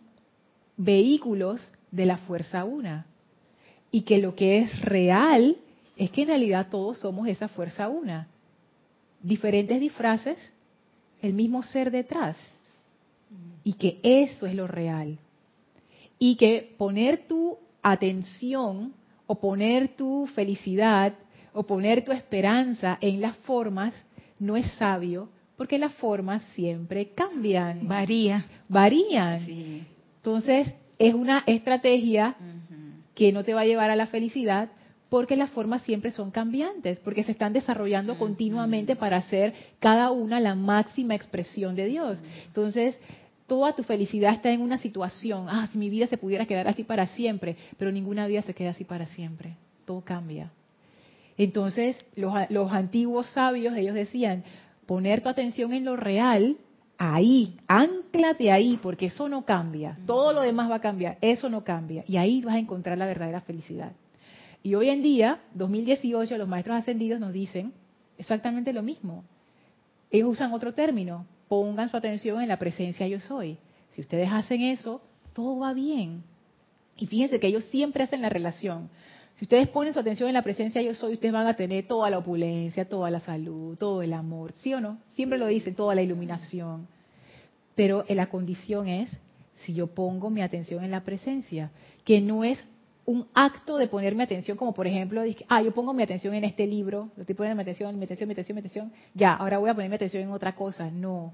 vehículos 0.76 1.66
de 1.90 2.06
la 2.06 2.18
fuerza 2.18 2.64
una. 2.64 3.06
Y 3.90 4.02
que 4.02 4.18
lo 4.18 4.34
que 4.34 4.58
es 4.58 4.80
real 4.82 5.56
es 5.96 6.10
que 6.10 6.22
en 6.22 6.28
realidad 6.28 6.68
todos 6.70 6.98
somos 6.98 7.28
esa 7.28 7.48
fuerza 7.48 7.88
una. 7.88 8.28
Diferentes 9.22 9.80
disfraces, 9.80 10.38
el 11.20 11.32
mismo 11.34 11.62
ser 11.62 11.90
detrás 11.90 12.36
y 13.64 13.74
que 13.74 13.98
eso 14.02 14.46
es 14.46 14.54
lo 14.54 14.66
real. 14.66 15.18
Y 16.18 16.36
que 16.36 16.74
poner 16.78 17.26
tu 17.26 17.58
atención 17.82 18.94
o 19.26 19.40
poner 19.40 19.88
tu 19.96 20.26
felicidad 20.34 21.14
o 21.52 21.64
poner 21.64 22.04
tu 22.04 22.12
esperanza 22.12 22.98
en 23.00 23.20
las 23.20 23.36
formas 23.38 23.94
no 24.38 24.56
es 24.56 24.70
sabio 24.72 25.28
porque 25.56 25.78
las 25.78 25.92
formas 25.94 26.42
siempre 26.54 27.10
cambian. 27.14 27.86
Varía. 27.86 28.46
Varían. 28.68 29.40
Entonces 30.16 30.72
es 30.98 31.14
una 31.14 31.44
estrategia 31.46 32.36
que 33.14 33.32
no 33.32 33.44
te 33.44 33.54
va 33.54 33.62
a 33.62 33.66
llevar 33.66 33.90
a 33.90 33.96
la 33.96 34.06
felicidad 34.06 34.70
porque 35.08 35.36
las 35.36 35.50
formas 35.50 35.82
siempre 35.82 36.10
son 36.10 36.30
cambiantes, 36.30 36.98
porque 37.00 37.22
se 37.22 37.32
están 37.32 37.52
desarrollando 37.52 38.16
continuamente 38.16 38.96
para 38.96 39.18
hacer 39.18 39.52
cada 39.78 40.10
una 40.10 40.40
la 40.40 40.54
máxima 40.54 41.14
expresión 41.14 41.76
de 41.76 41.84
Dios. 41.84 42.22
Entonces, 42.46 42.98
toda 43.52 43.74
tu 43.74 43.82
felicidad 43.82 44.32
está 44.32 44.50
en 44.50 44.62
una 44.62 44.78
situación. 44.78 45.44
Ah, 45.46 45.68
si 45.70 45.76
mi 45.76 45.90
vida 45.90 46.06
se 46.06 46.16
pudiera 46.16 46.46
quedar 46.46 46.68
así 46.68 46.84
para 46.84 47.08
siempre, 47.08 47.58
pero 47.76 47.92
ninguna 47.92 48.26
vida 48.26 48.40
se 48.40 48.54
queda 48.54 48.70
así 48.70 48.82
para 48.82 49.04
siempre. 49.04 49.58
Todo 49.84 50.00
cambia. 50.00 50.50
Entonces, 51.36 52.02
los, 52.16 52.32
los 52.48 52.72
antiguos 52.72 53.26
sabios, 53.34 53.76
ellos 53.76 53.94
decían, 53.94 54.42
poner 54.86 55.20
tu 55.20 55.28
atención 55.28 55.74
en 55.74 55.84
lo 55.84 55.96
real, 55.96 56.56
ahí, 56.96 57.58
anclate 57.66 58.50
ahí, 58.50 58.78
porque 58.82 59.04
eso 59.04 59.28
no 59.28 59.44
cambia. 59.44 59.98
Todo 60.06 60.32
lo 60.32 60.40
demás 60.40 60.70
va 60.70 60.76
a 60.76 60.80
cambiar, 60.80 61.18
eso 61.20 61.50
no 61.50 61.62
cambia. 61.62 62.04
Y 62.08 62.16
ahí 62.16 62.40
vas 62.40 62.54
a 62.54 62.58
encontrar 62.58 62.96
la 62.96 63.04
verdadera 63.04 63.42
felicidad. 63.42 63.92
Y 64.62 64.76
hoy 64.76 64.88
en 64.88 65.02
día, 65.02 65.40
2018, 65.52 66.38
los 66.38 66.48
maestros 66.48 66.78
ascendidos 66.78 67.20
nos 67.20 67.34
dicen 67.34 67.74
exactamente 68.16 68.72
lo 68.72 68.82
mismo. 68.82 69.24
Ellos 70.10 70.30
usan 70.30 70.54
otro 70.54 70.72
término, 70.72 71.26
pongan 71.52 71.90
su 71.90 71.98
atención 71.98 72.40
en 72.40 72.48
la 72.48 72.56
presencia 72.56 73.06
yo 73.06 73.20
soy. 73.20 73.58
Si 73.90 74.00
ustedes 74.00 74.26
hacen 74.32 74.62
eso, 74.62 75.02
todo 75.34 75.58
va 75.58 75.74
bien. 75.74 76.22
Y 76.96 77.06
fíjense 77.06 77.40
que 77.40 77.46
ellos 77.46 77.66
siempre 77.66 78.04
hacen 78.04 78.22
la 78.22 78.30
relación. 78.30 78.88
Si 79.34 79.44
ustedes 79.44 79.68
ponen 79.68 79.92
su 79.92 80.00
atención 80.00 80.30
en 80.30 80.34
la 80.34 80.40
presencia 80.40 80.80
yo 80.80 80.94
soy, 80.94 81.12
ustedes 81.12 81.34
van 81.34 81.46
a 81.46 81.54
tener 81.54 81.86
toda 81.86 82.08
la 82.08 82.16
opulencia, 82.16 82.88
toda 82.88 83.10
la 83.10 83.20
salud, 83.20 83.76
todo 83.76 84.00
el 84.00 84.14
amor, 84.14 84.52
¿sí 84.62 84.72
o 84.72 84.80
no? 84.80 84.96
Siempre 85.10 85.36
lo 85.36 85.46
dicen, 85.46 85.74
toda 85.74 85.94
la 85.94 86.00
iluminación. 86.00 86.88
Pero 87.74 88.06
la 88.08 88.30
condición 88.30 88.88
es 88.88 89.14
si 89.56 89.74
yo 89.74 89.88
pongo 89.88 90.30
mi 90.30 90.40
atención 90.40 90.82
en 90.82 90.90
la 90.90 91.04
presencia, 91.04 91.70
que 92.06 92.22
no 92.22 92.44
es 92.44 92.64
un 93.04 93.26
acto 93.34 93.78
de 93.78 93.88
ponerme 93.88 94.22
atención, 94.22 94.56
como 94.56 94.72
por 94.72 94.86
ejemplo, 94.86 95.22
ah, 95.48 95.62
yo 95.62 95.72
pongo 95.72 95.92
mi 95.92 96.02
atención 96.02 96.34
en 96.34 96.44
este 96.44 96.66
libro, 96.66 97.10
lo 97.16 97.22
estoy 97.22 97.34
poniendo 97.34 97.56
mi 97.56 97.62
atención, 97.62 97.98
mi 97.98 98.04
atención, 98.04 98.28
mi 98.28 98.32
atención, 98.32 98.54
mi 98.54 98.60
atención, 98.60 98.92
ya, 99.14 99.34
ahora 99.34 99.58
voy 99.58 99.70
a 99.70 99.74
poner 99.74 99.90
mi 99.90 99.96
atención 99.96 100.22
en 100.22 100.30
otra 100.30 100.54
cosa. 100.54 100.90
No. 100.90 101.32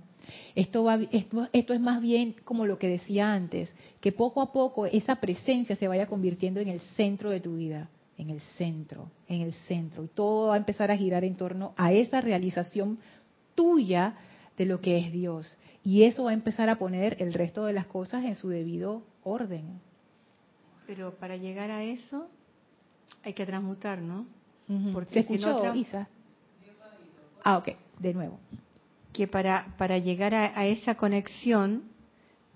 Esto, 0.55 0.85
va, 0.85 0.99
esto, 1.11 1.49
esto 1.53 1.75
es 1.75 1.81
más 1.81 2.01
bien 2.01 2.35
como 2.45 2.67
lo 2.67 2.79
que 2.79 2.89
decía 2.89 3.33
antes, 3.33 3.75
que 4.01 4.13
poco 4.13 4.41
a 4.41 4.53
poco 4.53 4.87
esa 4.87 5.17
presencia 5.17 5.77
se 5.77 5.89
vaya 5.89 6.07
convirtiendo 6.07 6.61
en 6.61 6.69
el 6.69 6.81
centro 6.81 7.31
de 7.31 7.41
tu 7.41 7.57
vida, 7.57 7.89
en 8.17 8.31
el 8.31 8.41
centro, 8.57 9.11
en 9.29 9.43
el 9.43 9.53
centro. 9.53 10.05
Y 10.05 10.09
todo 10.09 10.49
va 10.49 10.55
a 10.55 10.59
empezar 10.59 10.91
a 10.91 10.97
girar 10.97 11.25
en 11.25 11.37
torno 11.37 11.75
a 11.77 11.93
esa 11.93 12.21
realización 12.21 12.99
tuya 13.55 14.15
de 14.57 14.65
lo 14.65 14.81
que 14.81 14.99
es 14.99 15.13
Dios. 15.13 15.57
Y 15.85 16.05
eso 16.05 16.25
va 16.25 16.31
a 16.31 16.35
empezar 16.35 16.69
a 16.69 16.79
poner 16.79 17.17
el 17.21 17.33
resto 17.33 17.65
de 17.65 17.73
las 17.73 17.87
cosas 17.87 18.25
en 18.25 18.37
su 18.37 18.49
debido 18.49 19.03
orden. 19.23 19.81
Pero 20.89 21.13
para 21.17 21.37
llegar 21.37 21.71
a 21.71 21.85
eso 21.85 22.31
hay 23.23 23.35
que 23.35 23.45
transmutar, 23.45 23.99
¿no? 23.99 24.27
Porque 24.95 25.13
¿Se 25.13 25.21
escuchó, 25.21 25.75
Isa? 25.75 26.09
Ah, 27.45 27.59
ok, 27.59 27.69
de 27.99 28.15
nuevo. 28.15 28.41
Que 29.13 29.29
para, 29.29 29.75
para 29.77 29.99
llegar 29.99 30.35
a, 30.35 30.67
esa 30.67 30.95
conexión, 30.95 31.83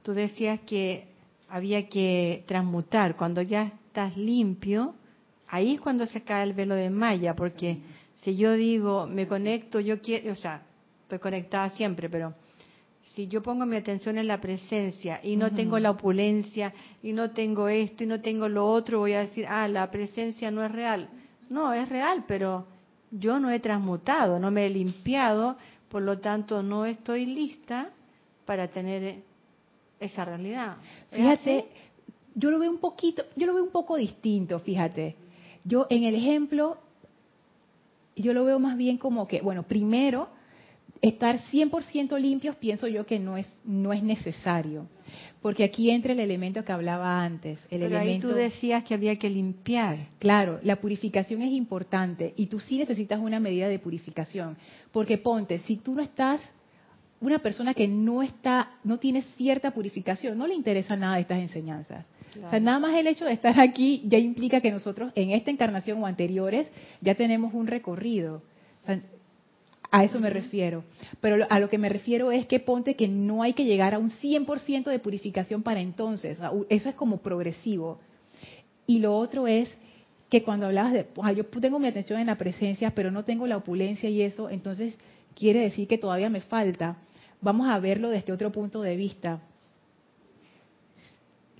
tú 0.02 0.14
decías 0.14 0.60
que 0.60 1.08
había 1.46 1.90
que 1.90 2.42
transmutar. 2.46 3.16
Cuando 3.16 3.42
ya 3.42 3.64
estás 3.64 4.16
limpio, 4.16 4.94
ahí 5.48 5.74
es 5.74 5.80
cuando 5.82 6.06
se 6.06 6.22
cae 6.22 6.44
el 6.44 6.54
velo 6.54 6.74
de 6.74 6.88
Maya, 6.88 7.36
porque 7.36 7.80
si 8.22 8.34
yo 8.34 8.54
digo, 8.54 9.06
me 9.06 9.28
conecto, 9.28 9.78
yo 9.78 10.00
quiero, 10.00 10.32
o 10.32 10.36
sea, 10.36 10.62
estoy 11.02 11.18
conectada 11.18 11.68
siempre, 11.70 12.08
pero 12.08 12.32
si 13.14 13.28
yo 13.28 13.42
pongo 13.42 13.66
mi 13.66 13.76
atención 13.76 14.16
en 14.16 14.28
la 14.28 14.40
presencia 14.40 15.20
y 15.22 15.36
no 15.36 15.52
tengo 15.52 15.78
la 15.78 15.90
opulencia 15.90 16.72
y 17.02 17.12
no 17.12 17.32
tengo 17.32 17.68
esto 17.68 18.04
y 18.04 18.06
no 18.06 18.20
tengo 18.20 18.48
lo 18.48 18.66
otro, 18.66 19.00
voy 19.00 19.12
a 19.12 19.20
decir, 19.20 19.46
ah, 19.48 19.68
la 19.68 19.90
presencia 19.90 20.50
no 20.50 20.64
es 20.64 20.72
real. 20.72 21.08
No, 21.50 21.72
es 21.72 21.88
real, 21.88 22.24
pero 22.26 22.66
yo 23.10 23.38
no 23.38 23.50
he 23.50 23.60
transmutado, 23.60 24.38
no 24.38 24.50
me 24.50 24.66
he 24.66 24.70
limpiado, 24.70 25.56
por 25.88 26.02
lo 26.02 26.18
tanto 26.20 26.62
no 26.62 26.86
estoy 26.86 27.26
lista 27.26 27.90
para 28.46 28.68
tener 28.68 29.16
esa 30.00 30.24
realidad. 30.24 30.76
Fíjate, 31.10 31.66
yo 32.34 32.50
lo 32.50 32.58
veo 32.58 32.70
un 32.70 32.78
poquito, 32.78 33.24
yo 33.36 33.46
lo 33.46 33.54
veo 33.54 33.64
un 33.64 33.70
poco 33.72 33.96
distinto, 33.96 34.58
fíjate. 34.60 35.16
Yo 35.64 35.86
en 35.90 36.04
el 36.04 36.14
ejemplo, 36.14 36.78
yo 38.16 38.32
lo 38.32 38.44
veo 38.44 38.58
más 38.58 38.76
bien 38.76 38.96
como 38.96 39.28
que, 39.28 39.42
bueno, 39.42 39.64
primero, 39.64 40.28
estar 41.02 41.40
100% 41.52 42.18
limpios 42.18 42.54
pienso 42.56 42.86
yo 42.86 43.04
que 43.04 43.18
no 43.18 43.36
es 43.36 43.52
no 43.64 43.92
es 43.92 44.02
necesario, 44.02 44.86
porque 45.42 45.64
aquí 45.64 45.90
entra 45.90 46.12
el 46.12 46.20
elemento 46.20 46.64
que 46.64 46.72
hablaba 46.72 47.24
antes, 47.24 47.58
el 47.70 47.80
Pero 47.80 47.96
elemento 47.96 48.28
ahí 48.28 48.32
tú 48.32 48.38
decías 48.38 48.84
que 48.84 48.94
había 48.94 49.16
que 49.16 49.28
limpiar. 49.28 49.98
Claro, 50.20 50.60
la 50.62 50.76
purificación 50.76 51.42
es 51.42 51.52
importante 51.52 52.32
y 52.36 52.46
tú 52.46 52.60
sí 52.60 52.78
necesitas 52.78 53.18
una 53.18 53.40
medida 53.40 53.68
de 53.68 53.80
purificación, 53.80 54.56
porque 54.92 55.18
ponte, 55.18 55.58
si 55.60 55.76
tú 55.76 55.94
no 55.94 56.02
estás 56.02 56.40
una 57.20 57.40
persona 57.40 57.74
que 57.74 57.86
no 57.86 58.22
está 58.22 58.70
no 58.84 58.98
tiene 58.98 59.22
cierta 59.36 59.72
purificación, 59.72 60.38
no 60.38 60.46
le 60.46 60.54
interesa 60.54 60.96
nada 60.96 61.16
de 61.16 61.22
estas 61.22 61.40
enseñanzas. 61.40 62.06
O 62.44 62.48
sea, 62.48 62.60
nada 62.60 62.78
más 62.78 62.94
el 62.94 63.06
hecho 63.06 63.26
de 63.26 63.32
estar 63.32 63.60
aquí 63.60 64.02
ya 64.06 64.18
implica 64.18 64.60
que 64.60 64.70
nosotros 64.70 65.12
en 65.14 65.30
esta 65.30 65.50
encarnación 65.50 66.02
o 66.02 66.06
anteriores 66.06 66.70
ya 67.00 67.14
tenemos 67.14 67.52
un 67.52 67.66
recorrido. 67.66 68.42
A 69.94 70.04
eso 70.04 70.18
me 70.18 70.30
refiero. 70.30 70.84
Pero 71.20 71.46
a 71.48 71.60
lo 71.60 71.68
que 71.68 71.76
me 71.76 71.90
refiero 71.90 72.32
es 72.32 72.46
que 72.46 72.58
ponte 72.58 72.96
que 72.96 73.08
no 73.08 73.42
hay 73.42 73.52
que 73.52 73.66
llegar 73.66 73.94
a 73.94 73.98
un 73.98 74.10
100% 74.10 74.84
de 74.84 74.98
purificación 74.98 75.62
para 75.62 75.80
entonces. 75.80 76.38
Eso 76.70 76.88
es 76.88 76.94
como 76.94 77.18
progresivo. 77.18 78.00
Y 78.86 79.00
lo 79.00 79.14
otro 79.14 79.46
es 79.46 79.68
que 80.30 80.42
cuando 80.42 80.64
hablabas 80.64 80.94
de, 80.94 81.06
yo 81.36 81.44
tengo 81.44 81.78
mi 81.78 81.88
atención 81.88 82.18
en 82.18 82.28
la 82.28 82.38
presencia, 82.38 82.94
pero 82.94 83.10
no 83.10 83.22
tengo 83.22 83.46
la 83.46 83.58
opulencia 83.58 84.08
y 84.08 84.22
eso, 84.22 84.48
entonces 84.48 84.96
quiere 85.36 85.60
decir 85.60 85.86
que 85.86 85.98
todavía 85.98 86.30
me 86.30 86.40
falta. 86.40 86.96
Vamos 87.42 87.68
a 87.68 87.78
verlo 87.78 88.08
desde 88.08 88.32
otro 88.32 88.50
punto 88.50 88.80
de 88.80 88.96
vista. 88.96 89.42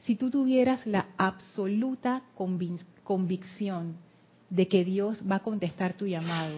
Si 0.05 0.16
tú 0.16 0.31
tuvieras 0.31 0.87
la 0.87 1.09
absoluta 1.18 2.23
convicción 3.05 3.97
de 4.49 4.68
que 4.68 4.87
Dios 4.87 5.23
va 5.31 5.37
a 5.37 5.42
contestar 5.42 5.92
tu 5.92 6.07
llamado, 6.07 6.57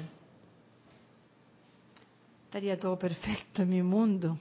Estaría 2.55 2.79
todo 2.79 2.97
perfecto 2.97 3.63
en 3.63 3.69
mi 3.69 3.83
mundo. 3.83 4.39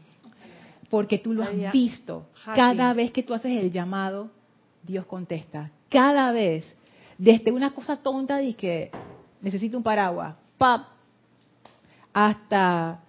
Porque 0.87 1.17
tú 1.17 1.33
lo 1.33 1.41
has 1.41 1.73
visto. 1.73 2.27
Cada 2.45 2.93
vez 2.93 3.11
que 3.11 3.23
tú 3.23 3.33
haces 3.33 3.59
el 3.59 3.71
llamado, 3.71 4.29
Dios 4.83 5.07
contesta. 5.07 5.71
Cada 5.89 6.31
vez. 6.31 6.63
Desde 7.17 7.51
una 7.51 7.73
cosa 7.73 7.97
tonta 7.97 8.37
de 8.37 8.53
que 8.53 8.91
necesito 9.41 9.77
un 9.77 9.83
paraguas, 9.83 10.35
pap, 10.59 10.89
hasta, 12.13 12.99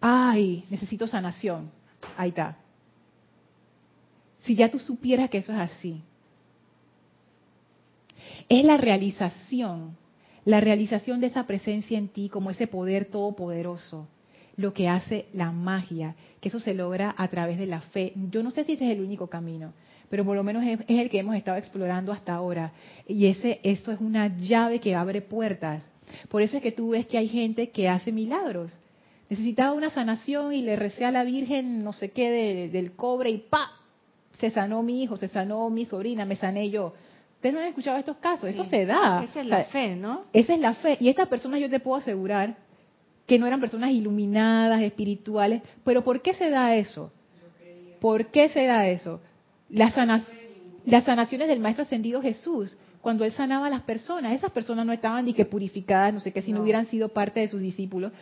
ay, 0.00 0.64
necesito 0.70 1.06
sanación. 1.06 1.70
Ahí 2.16 2.30
está. 2.30 2.56
Si 4.38 4.54
ya 4.54 4.70
tú 4.70 4.78
supieras 4.78 5.28
que 5.28 5.36
eso 5.36 5.52
es 5.52 5.58
así. 5.58 6.02
Es 8.48 8.64
la 8.64 8.78
realización, 8.78 9.98
la 10.46 10.62
realización 10.62 11.20
de 11.20 11.26
esa 11.26 11.46
presencia 11.46 11.98
en 11.98 12.08
ti 12.08 12.30
como 12.30 12.50
ese 12.50 12.66
poder 12.66 13.04
todopoderoso 13.04 14.08
lo 14.56 14.72
que 14.72 14.88
hace 14.88 15.26
la 15.32 15.52
magia, 15.52 16.14
que 16.40 16.48
eso 16.48 16.60
se 16.60 16.74
logra 16.74 17.14
a 17.16 17.28
través 17.28 17.58
de 17.58 17.66
la 17.66 17.80
fe. 17.80 18.12
Yo 18.30 18.42
no 18.42 18.50
sé 18.50 18.64
si 18.64 18.72
ese 18.72 18.86
es 18.86 18.96
el 18.96 19.04
único 19.04 19.28
camino, 19.28 19.72
pero 20.08 20.24
por 20.24 20.36
lo 20.36 20.42
menos 20.42 20.64
es, 20.64 20.80
el 20.88 21.10
que 21.10 21.18
hemos 21.18 21.36
estado 21.36 21.56
explorando 21.56 22.12
hasta 22.12 22.34
ahora. 22.34 22.72
Y 23.06 23.26
ese, 23.26 23.60
eso 23.62 23.92
es 23.92 24.00
una 24.00 24.36
llave 24.36 24.80
que 24.80 24.94
abre 24.94 25.22
puertas. 25.22 25.82
Por 26.28 26.42
eso 26.42 26.56
es 26.56 26.62
que 26.62 26.72
tú 26.72 26.90
ves 26.90 27.06
que 27.06 27.18
hay 27.18 27.28
gente 27.28 27.70
que 27.70 27.88
hace 27.88 28.12
milagros. 28.12 28.72
Necesitaba 29.28 29.72
una 29.72 29.90
sanación 29.90 30.52
y 30.52 30.62
le 30.62 30.74
recé 30.74 31.04
a 31.04 31.12
la 31.12 31.22
Virgen 31.22 31.84
no 31.84 31.92
sé 31.92 32.10
qué 32.10 32.68
del 32.72 32.92
cobre 32.92 33.30
y 33.30 33.38
¡pa! 33.38 33.70
Se 34.40 34.50
sanó 34.50 34.82
mi 34.82 35.02
hijo, 35.02 35.16
se 35.16 35.28
sanó 35.28 35.70
mi 35.70 35.84
sobrina, 35.84 36.24
me 36.24 36.34
sané 36.34 36.70
yo. 36.70 36.94
Ustedes 37.36 37.54
no 37.54 37.60
han 37.60 37.68
escuchado 37.68 37.96
estos 37.96 38.16
casos, 38.16 38.50
esto 38.50 38.64
se 38.64 38.84
da. 38.84 39.22
Esa 39.22 39.40
es 39.40 39.46
la 39.46 39.64
fe, 39.64 39.96
¿no? 39.96 40.24
Esa 40.32 40.54
es 40.54 40.60
la 40.60 40.74
fe. 40.74 40.98
Y 41.00 41.08
estas 41.08 41.28
personas 41.28 41.60
yo 41.60 41.70
te 41.70 41.80
puedo 41.80 41.96
asegurar 41.96 42.56
que 43.26 43.38
no 43.38 43.46
eran 43.46 43.60
personas 43.60 43.90
iluminadas, 43.92 44.82
espirituales. 44.82 45.62
Pero 45.84 46.02
¿por 46.02 46.20
qué 46.20 46.34
se 46.34 46.50
da 46.50 46.74
eso? 46.74 47.12
¿Por 48.00 48.26
qué 48.26 48.48
se 48.48 48.66
da 48.66 48.88
eso? 48.88 49.20
Las, 49.68 49.94
las 50.84 51.04
sanaciones 51.04 51.48
del 51.48 51.60
Maestro 51.60 51.82
Ascendido 51.82 52.20
Jesús, 52.22 52.76
cuando 53.00 53.24
Él 53.24 53.32
sanaba 53.32 53.68
a 53.68 53.70
las 53.70 53.82
personas, 53.82 54.34
esas 54.34 54.50
personas 54.50 54.84
no 54.84 54.92
estaban 54.92 55.24
ni 55.24 55.34
que 55.34 55.44
purificadas, 55.44 56.12
no 56.12 56.20
sé 56.20 56.32
qué, 56.32 56.42
si 56.42 56.52
no. 56.52 56.62
hubieran 56.62 56.86
sido 56.86 57.10
parte 57.10 57.40
de 57.40 57.48
sus 57.48 57.60
discípulos. 57.60 58.12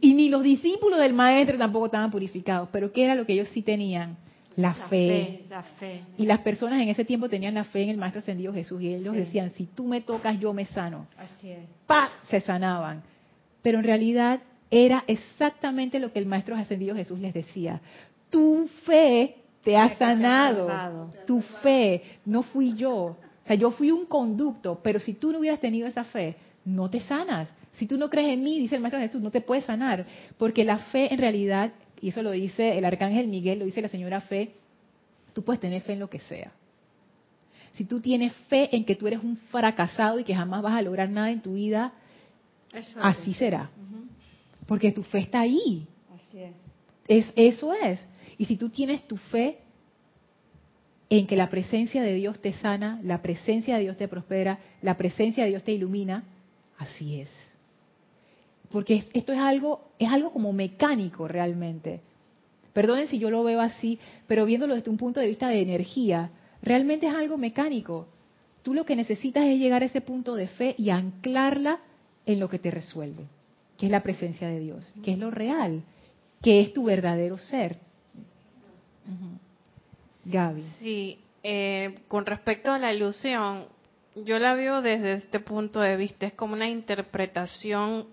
Y 0.00 0.14
ni 0.14 0.28
los 0.28 0.42
discípulos 0.42 0.98
del 0.98 1.12
Maestro 1.12 1.58
tampoco 1.58 1.86
estaban 1.86 2.10
purificados. 2.10 2.68
Pero 2.72 2.92
¿qué 2.92 3.04
era 3.04 3.14
lo 3.14 3.26
que 3.26 3.34
ellos 3.34 3.48
sí 3.48 3.62
tenían? 3.62 4.16
La, 4.56 4.72
fe. 4.72 5.44
La 5.50 5.62
fe. 5.62 6.00
Y 6.16 6.24
las 6.24 6.40
personas 6.40 6.80
en 6.80 6.88
ese 6.88 7.04
tiempo 7.04 7.28
tenían 7.28 7.54
la 7.54 7.64
fe 7.64 7.82
en 7.82 7.90
el 7.90 7.98
Maestro 7.98 8.20
Ascendido 8.20 8.54
Jesús. 8.54 8.80
Y 8.80 8.94
ellos 8.94 9.14
decían, 9.14 9.50
si 9.50 9.66
tú 9.66 9.84
me 9.84 10.00
tocas, 10.00 10.38
yo 10.40 10.54
me 10.54 10.64
sano. 10.64 11.06
Así 11.18 11.50
es. 11.50 11.60
¡Pa! 11.86 12.10
Se 12.22 12.40
sanaban 12.40 13.02
pero 13.66 13.78
en 13.78 13.84
realidad 13.84 14.42
era 14.70 15.02
exactamente 15.08 15.98
lo 15.98 16.12
que 16.12 16.20
el 16.20 16.26
Maestro 16.26 16.54
Ascendido 16.54 16.94
Jesús 16.94 17.18
les 17.18 17.34
decía. 17.34 17.80
Tu 18.30 18.70
fe 18.84 19.38
te 19.64 19.76
ha 19.76 19.96
sanado. 19.96 21.12
Tu 21.26 21.40
fe, 21.64 22.00
no 22.24 22.44
fui 22.44 22.76
yo. 22.76 22.94
O 22.94 23.16
sea, 23.44 23.56
yo 23.56 23.72
fui 23.72 23.90
un 23.90 24.06
conducto, 24.06 24.78
pero 24.84 25.00
si 25.00 25.14
tú 25.14 25.32
no 25.32 25.40
hubieras 25.40 25.58
tenido 25.58 25.88
esa 25.88 26.04
fe, 26.04 26.36
no 26.64 26.88
te 26.88 27.00
sanas. 27.00 27.52
Si 27.72 27.88
tú 27.88 27.98
no 27.98 28.08
crees 28.08 28.34
en 28.34 28.44
mí, 28.44 28.56
dice 28.56 28.76
el 28.76 28.82
Maestro 28.82 29.00
Jesús, 29.00 29.20
no 29.20 29.32
te 29.32 29.40
puedes 29.40 29.64
sanar, 29.64 30.06
porque 30.38 30.64
la 30.64 30.78
fe 30.78 31.12
en 31.12 31.18
realidad 31.18 31.72
y 32.00 32.10
eso 32.10 32.22
lo 32.22 32.30
dice 32.30 32.78
el 32.78 32.84
arcángel 32.84 33.26
Miguel, 33.26 33.58
lo 33.58 33.64
dice 33.64 33.82
la 33.82 33.88
señora 33.88 34.20
Fe, 34.20 34.52
tú 35.32 35.42
puedes 35.42 35.58
tener 35.58 35.82
fe 35.82 35.94
en 35.94 35.98
lo 35.98 36.08
que 36.08 36.20
sea. 36.20 36.52
Si 37.72 37.84
tú 37.84 37.98
tienes 37.98 38.32
fe 38.48 38.76
en 38.76 38.84
que 38.84 38.94
tú 38.94 39.08
eres 39.08 39.24
un 39.24 39.36
fracasado 39.50 40.20
y 40.20 40.24
que 40.24 40.36
jamás 40.36 40.62
vas 40.62 40.74
a 40.74 40.82
lograr 40.82 41.10
nada 41.10 41.32
en 41.32 41.40
tu 41.40 41.54
vida, 41.54 41.94
así 43.00 43.34
será. 43.34 43.70
Porque 44.66 44.92
tu 44.92 45.02
fe 45.02 45.18
está 45.18 45.40
ahí. 45.40 45.86
Así 46.14 46.38
es. 46.38 46.54
es. 47.08 47.32
Eso 47.36 47.72
es. 47.72 48.06
Y 48.38 48.46
si 48.46 48.56
tú 48.56 48.68
tienes 48.68 49.06
tu 49.06 49.16
fe 49.16 49.58
en 51.08 51.26
que 51.26 51.36
la 51.36 51.50
presencia 51.50 52.02
de 52.02 52.14
Dios 52.14 52.40
te 52.40 52.52
sana, 52.52 53.00
la 53.02 53.22
presencia 53.22 53.76
de 53.76 53.82
Dios 53.82 53.96
te 53.96 54.08
prospera, 54.08 54.58
la 54.82 54.96
presencia 54.96 55.44
de 55.44 55.50
Dios 55.50 55.62
te 55.62 55.72
ilumina, 55.72 56.24
así 56.78 57.20
es. 57.20 57.30
Porque 58.70 59.04
esto 59.12 59.32
es 59.32 59.38
algo, 59.38 59.92
es 59.98 60.10
algo 60.10 60.32
como 60.32 60.52
mecánico 60.52 61.28
realmente. 61.28 62.00
Perdonen 62.72 63.06
si 63.06 63.18
yo 63.18 63.30
lo 63.30 63.44
veo 63.44 63.60
así, 63.60 63.98
pero 64.26 64.44
viéndolo 64.44 64.74
desde 64.74 64.90
un 64.90 64.96
punto 64.96 65.20
de 65.20 65.28
vista 65.28 65.48
de 65.48 65.62
energía, 65.62 66.30
realmente 66.60 67.06
es 67.06 67.14
algo 67.14 67.38
mecánico. 67.38 68.08
Tú 68.62 68.74
lo 68.74 68.84
que 68.84 68.96
necesitas 68.96 69.44
es 69.44 69.58
llegar 69.58 69.82
a 69.82 69.86
ese 69.86 70.00
punto 70.00 70.34
de 70.34 70.48
fe 70.48 70.74
y 70.76 70.90
anclarla 70.90 71.78
en 72.26 72.40
lo 72.40 72.48
que 72.48 72.58
te 72.58 72.70
resuelve, 72.70 73.24
que 73.78 73.86
es 73.86 73.92
la 73.92 74.02
presencia 74.02 74.48
de 74.48 74.60
Dios, 74.60 74.92
que 75.02 75.12
es 75.12 75.18
lo 75.18 75.30
real, 75.30 75.82
que 76.42 76.60
es 76.60 76.72
tu 76.72 76.84
verdadero 76.84 77.38
ser. 77.38 77.78
Gaby. 80.24 80.64
Sí, 80.80 81.20
eh, 81.42 81.94
con 82.08 82.26
respecto 82.26 82.72
a 82.72 82.78
la 82.78 82.92
ilusión, 82.92 83.66
yo 84.16 84.38
la 84.40 84.54
veo 84.54 84.82
desde 84.82 85.12
este 85.12 85.38
punto 85.38 85.80
de 85.80 85.96
vista, 85.96 86.26
es 86.26 86.34
como 86.34 86.54
una 86.54 86.68
interpretación 86.68 88.06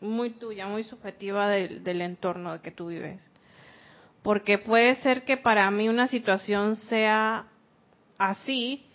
muy 0.00 0.30
tuya, 0.30 0.66
muy 0.68 0.84
subjetiva 0.84 1.48
del, 1.48 1.82
del 1.82 2.00
entorno 2.02 2.52
de 2.52 2.60
que 2.60 2.70
tú 2.70 2.86
vives. 2.86 3.20
Porque 4.22 4.58
puede 4.58 4.94
ser 4.96 5.24
que 5.24 5.36
para 5.36 5.70
mí 5.70 5.88
una 5.88 6.06
situación 6.06 6.76
sea 6.76 7.46
así 8.18 8.86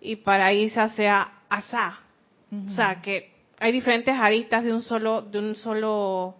y 0.00 0.16
para 0.16 0.52
Isa 0.52 0.88
sea 0.90 1.40
asá. 1.48 2.00
O 2.68 2.70
sea, 2.72 3.00
que 3.00 3.31
hay 3.62 3.70
diferentes 3.70 4.14
aristas 4.18 4.64
de 4.64 4.72
un 4.72 4.82
solo, 4.82 5.22
de 5.22 5.38
un 5.38 5.54
solo, 5.54 6.34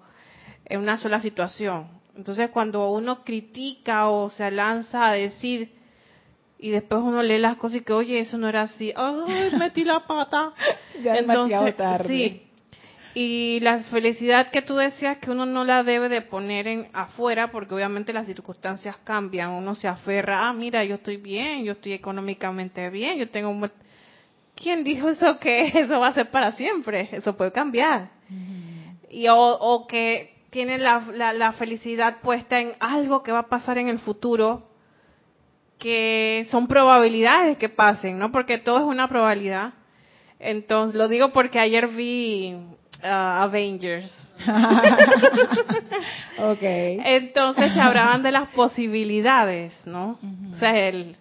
en 0.65 0.81
una 0.81 0.97
sola 0.97 1.21
situación. 1.21 1.87
Entonces, 2.17 2.51
cuando 2.51 2.91
uno 2.91 3.23
critica 3.23 4.09
o 4.09 4.29
se 4.29 4.51
lanza 4.51 5.07
a 5.09 5.13
decir 5.13 5.71
y 6.59 6.71
después 6.71 7.01
uno 7.01 7.23
lee 7.23 7.39
las 7.39 7.59
cosas 7.59 7.81
y 7.81 7.85
que, 7.85 7.93
oye, 7.93 8.19
eso 8.19 8.39
no 8.39 8.49
era 8.49 8.63
así, 8.63 8.93
ay, 8.97 9.53
metí 9.57 9.85
la 9.85 10.05
pata. 10.05 10.53
ya 11.03 11.17
Entonces, 11.17 11.77
tarde. 11.77 12.09
sí, 12.09 12.43
y 13.15 13.61
la 13.61 13.79
felicidad 13.85 14.51
que 14.51 14.63
tú 14.63 14.75
decías 14.75 15.19
que 15.19 15.31
uno 15.31 15.47
no 15.47 15.65
la 15.65 15.85
debe 15.85 16.09
de 16.09 16.23
poner 16.23 16.67
en 16.67 16.89
afuera 16.93 17.53
porque 17.53 17.75
obviamente 17.75 18.13
las 18.13 18.27
circunstancias 18.27 18.97
cambian, 19.05 19.51
uno 19.51 19.77
se 19.77 19.87
aferra, 19.87 20.49
ah, 20.49 20.53
mira, 20.53 20.85
yo 20.85 20.97
estoy 20.97 21.19
bien, 21.19 21.63
yo 21.63 21.73
estoy 21.73 21.93
económicamente 21.93 22.91
bien, 22.91 23.19
yo 23.19 23.29
tengo 23.31 23.51
un... 23.51 23.71
¿Quién 24.55 24.85
dijo 24.85 25.09
eso 25.09 25.39
que 25.39 25.67
eso 25.75 26.01
va 26.01 26.09
a 26.09 26.13
ser 26.13 26.31
para 26.31 26.53
siempre? 26.53 27.09
Eso 27.13 27.37
puede 27.37 27.53
cambiar. 27.53 28.11
Y 29.11 29.27
o, 29.29 29.87
que 29.89 30.35
tiene 30.51 30.79
la, 30.79 31.01
la 31.13 31.53
felicidad 31.53 32.21
puesta 32.23 32.61
en 32.61 32.73
algo 32.81 33.23
que 33.23 33.33
va 33.33 33.41
a 33.41 33.49
pasar 33.49 33.79
en 33.79 33.89
el 33.89 33.99
futuro 33.99 34.69
que 35.79 36.47
son 36.51 36.69
probabilidades 36.69 37.59
que 37.59 37.69
pasen, 37.69 38.19
¿no? 38.19 38.31
Porque 38.31 38.59
todo 38.59 38.79
es 38.79 38.85
una 38.85 39.09
probabilidad. 39.09 39.75
Entonces, 40.39 40.97
lo 40.97 41.09
digo 41.09 41.33
porque 41.33 41.59
ayer 41.59 41.89
vi 41.89 42.57
Uh, 43.03 43.43
Avengers. 43.43 44.15
okay. 46.39 47.01
Entonces 47.05 47.73
se 47.73 47.81
hablaban 47.81 48.23
de 48.23 48.31
las 48.31 48.49
posibilidades, 48.51 49.75
¿no? 49.87 50.21
O 50.53 50.55
sea, 50.55 50.89
el 50.89 51.17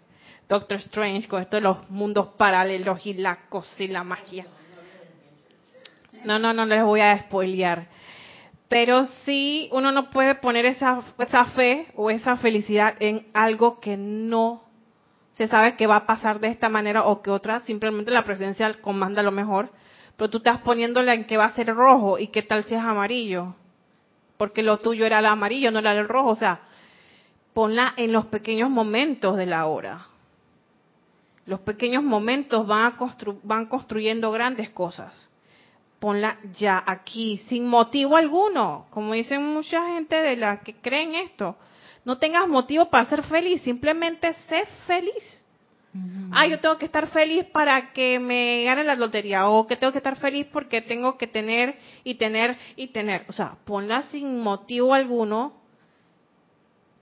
Doctor 0.52 0.78
Strange 0.80 1.30
con 1.30 1.42
esto 1.42 1.56
de 1.56 1.62
los 1.62 1.90
mundos 1.90 2.28
paralelos 2.38 3.06
y 3.06 3.14
la 3.14 3.48
cosa 3.48 3.84
y 3.84 3.88
la 3.88 4.04
magia. 4.04 4.46
No, 6.26 6.38
no, 6.40 6.52
no 6.52 6.66
les 6.66 6.84
voy 6.84 7.00
a 7.00 7.18
spoilear. 7.22 7.88
Pero 8.68 9.06
sí, 9.24 9.70
uno 9.72 9.94
no 9.94 10.10
puede 10.10 10.36
poner 10.36 10.66
esa, 10.66 11.02
esa 11.20 11.46
fe 11.46 11.88
o 11.96 12.10
esa 12.12 12.36
felicidad 12.36 12.96
en 13.00 13.28
algo 13.34 13.80
que 13.80 13.96
no 13.96 14.64
se 15.32 15.48
sabe 15.48 15.78
que 15.78 15.88
va 15.88 15.96
a 15.96 16.06
pasar 16.06 16.42
de 16.42 16.50
esta 16.50 16.68
manera 16.68 17.06
o 17.06 17.22
que 17.22 17.32
otra, 17.32 17.62
simplemente 17.62 18.12
la 18.12 18.26
presencia 18.26 18.74
comanda 18.82 19.24
lo 19.24 19.32
mejor 19.32 19.72
pero 20.18 20.30
tú 20.30 20.38
estás 20.38 20.60
poniéndola 20.60 21.16
en 21.16 21.26
que 21.26 21.38
va 21.38 21.46
a 21.46 21.56
ser 21.56 21.74
rojo 21.74 22.20
y 22.20 22.28
qué 22.28 22.44
tal 22.44 22.64
si 22.66 22.76
es 22.76 22.82
amarillo, 22.82 23.56
porque 24.38 24.62
lo 24.62 24.78
tuyo 24.78 25.04
era 25.04 25.18
el 25.18 25.26
amarillo, 25.26 25.72
no 25.72 25.80
era 25.80 25.94
el 25.94 26.08
rojo, 26.08 26.30
o 26.30 26.36
sea, 26.36 26.62
ponla 27.54 27.96
en 27.98 28.14
los 28.14 28.28
pequeños 28.28 28.70
momentos 28.70 29.36
de 29.36 29.48
la 29.48 29.66
hora. 29.66 30.11
Los 31.46 31.62
pequeños 31.62 32.04
momentos 32.04 32.66
van, 32.68 32.96
van 33.44 33.66
construyendo 33.66 34.32
grandes 34.32 34.70
cosas. 34.70 35.14
Ponla 36.00 36.40
ya 36.54 36.84
aquí, 36.86 37.38
sin 37.48 37.68
motivo 37.68 38.18
alguno, 38.18 38.88
como 38.90 39.14
dicen 39.14 39.46
mucha 39.46 39.94
gente 39.94 40.16
de 40.16 40.36
la 40.36 40.62
que 40.62 40.76
creen 40.76 41.16
esto. 41.16 41.58
No 42.06 42.18
tengas 42.18 42.48
motivo 42.48 42.90
para 42.90 43.06
ser 43.06 43.24
feliz, 43.24 43.62
simplemente 43.62 44.34
sé 44.48 44.66
feliz 44.88 45.42
Ah, 46.32 46.48
yo 46.48 46.60
tengo 46.62 46.78
que 46.78 46.86
estar 46.86 47.08
feliz 47.08 47.46
para 47.48 47.92
que 47.92 48.18
me 48.18 48.64
gane 48.64 48.86
la 48.86 48.96
lotería 48.96 49.50
o 49.50 49.68
que 49.68 49.76
tengo 49.76 49.92
que 49.92 49.98
estar 49.98 50.16
feliz 50.16 50.48
porque 50.52 50.82
tengo 50.82 51.18
que 51.18 51.28
tener 51.28 51.78
y 52.06 52.16
tener 52.16 52.58
y 52.78 52.88
tener. 52.88 53.26
O 53.28 53.34
sea, 53.34 53.58
ponla 53.66 54.04
sin 54.04 54.40
motivo 54.40 54.94
alguno 54.94 55.54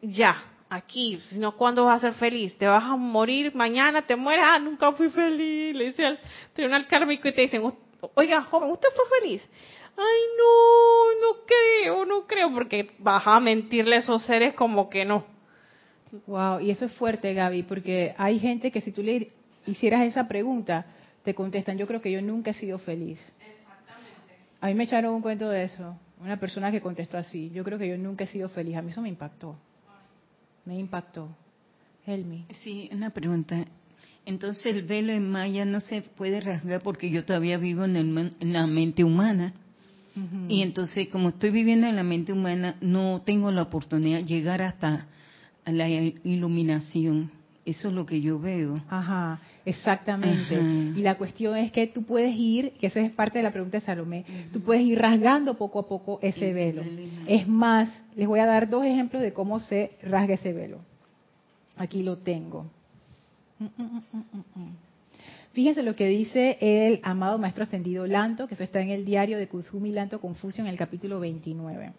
ya, 0.02 0.44
aquí, 0.70 1.22
sino 1.30 1.56
cuando 1.56 1.86
vas 1.86 2.04
a 2.04 2.12
ser 2.12 2.14
feliz. 2.14 2.58
Te 2.58 2.68
vas 2.68 2.84
a 2.84 2.96
morir 2.96 3.54
mañana, 3.56 4.06
te 4.06 4.16
mueres, 4.16 4.46
ah, 4.48 4.60
nunca 4.60 4.92
fui 4.94 5.10
feliz. 5.10 5.76
Le 5.76 5.86
dice 5.86 6.06
al 6.06 6.20
tribunal 6.54 6.88
kármico 6.88 7.28
y 7.28 7.34
te 7.34 7.42
dicen, 7.42 7.64
oiga, 8.14 8.44
joven, 8.44 8.72
¿usted 8.72 8.90
fue 8.96 9.20
feliz? 9.20 9.50
Ay, 9.98 10.20
no, 10.38 11.28
no 11.28 11.46
creo, 11.46 12.06
no 12.06 12.26
creo, 12.26 12.54
porque 12.54 12.92
vas 13.00 13.24
a 13.26 13.40
mentirle 13.40 13.98
a 13.98 14.00
esos 14.00 14.24
seres 14.24 14.54
como 14.54 14.90
que 14.90 15.04
no. 15.04 15.26
Wow, 16.26 16.62
y 16.62 16.72
eso 16.72 16.86
es 16.86 16.94
fuerte, 16.94 17.34
Gaby, 17.34 17.64
porque 17.64 18.16
hay 18.18 18.40
gente 18.40 18.72
que 18.72 18.82
si 18.82 18.92
tú 18.92 19.04
le 19.04 19.32
hicieras 19.66 20.04
esa 20.04 20.28
pregunta, 20.28 20.86
te 21.24 21.36
contestan, 21.36 21.78
yo 21.78 21.86
creo 21.86 22.02
que 22.02 22.12
yo 22.12 22.22
nunca 22.22 22.52
he 22.52 22.54
sido 22.54 22.80
feliz. 22.80 23.20
Exactamente. 23.40 24.36
A 24.62 24.68
mí 24.68 24.74
me 24.74 24.86
echaron 24.86 25.14
un 25.14 25.22
cuento 25.22 25.50
de 25.50 25.64
eso, 25.64 25.98
una 26.22 26.40
persona 26.40 26.72
que 26.72 26.82
contestó 26.82 27.18
así, 27.18 27.52
yo 27.52 27.64
creo 27.64 27.78
que 27.78 27.88
yo 27.88 27.98
nunca 27.98 28.24
he 28.24 28.28
sido 28.28 28.48
feliz. 28.50 28.78
A 28.78 28.82
mí 28.82 28.92
eso 28.92 29.02
me 29.02 29.10
impactó. 29.10 29.58
Me 30.70 30.78
impactó. 30.78 31.36
Helmi. 32.06 32.46
Sí, 32.62 32.92
una 32.94 33.10
pregunta. 33.10 33.66
Entonces 34.24 34.68
el 34.68 34.84
velo 34.84 35.12
en 35.12 35.28
Maya 35.28 35.66
no 35.66 35.80
se 35.80 36.04
puede 36.04 36.42
rasgar 36.42 36.84
porque 36.84 37.10
yo 37.10 37.26
todavía 37.26 37.58
vivo 37.58 37.86
en, 37.86 37.96
en 37.98 38.54
la 38.54 38.68
mente 38.68 39.04
humana. 39.04 39.54
Y 40.48 40.62
entonces, 40.62 41.08
como 41.08 41.30
estoy 41.30 41.50
viviendo 41.50 41.88
en 41.88 41.96
la 41.96 42.04
mente 42.04 42.34
humana, 42.34 42.76
no 42.82 43.24
tengo 43.26 43.52
la 43.52 43.64
oportunidad 43.64 44.20
de 44.20 44.26
llegar 44.26 44.62
hasta 44.62 45.08
la 45.66 45.90
iluminación. 45.90 47.32
Eso 47.66 47.90
es 47.90 47.94
lo 47.94 48.06
que 48.06 48.22
yo 48.22 48.40
veo. 48.40 48.76
Ajá, 48.90 49.40
exactamente. 49.66 50.56
Y 50.56 51.02
la 51.02 51.16
cuestión 51.16 51.58
es 51.58 51.72
que 51.72 51.88
tú 51.88 52.04
puedes 52.04 52.36
ir, 52.36 52.72
que 52.80 52.88
esa 52.88 53.00
es 53.00 53.12
parte 53.12 53.40
de 53.40 53.44
la 53.44 53.52
pregunta 53.52 53.80
de 53.80 53.86
Salomé, 53.86 54.26
tú 54.52 54.62
puedes 54.62 54.84
ir 54.84 54.98
rasgando 54.98 55.56
poco 55.56 55.80
a 55.80 55.88
poco 55.88 56.20
ese 56.22 56.54
velo. 56.54 56.84
Es 57.28 57.48
más, 57.48 57.90
les 58.16 58.28
voy 58.28 58.40
a 58.40 58.46
dar 58.46 58.70
dos 58.70 58.86
ejemplos 58.86 59.22
de 59.22 59.34
cómo 59.34 59.60
se 59.60 59.92
rasga 60.02 60.36
ese 60.36 60.54
velo. 60.54 60.80
Aquí 61.78 62.02
lo 62.04 62.18
tengo. 62.18 62.66
Mm, 63.60 63.66
mm, 63.66 64.02
mm, 64.56 64.70
Fíjense 65.52 65.84
lo 65.84 65.96
que 65.96 66.08
dice 66.08 66.58
el 66.62 67.00
amado 67.04 67.38
Maestro 67.38 67.64
Ascendido 67.64 68.06
Lanto, 68.08 68.48
que 68.48 68.54
eso 68.54 68.64
está 68.64 68.82
en 68.82 68.90
el 68.92 69.04
diario 69.04 69.38
de 69.38 69.48
Kuzumi 69.48 69.92
Lanto 69.92 70.22
Confucio 70.22 70.64
en 70.64 70.70
el 70.70 70.78
capítulo 70.78 71.20
29. 71.20 71.92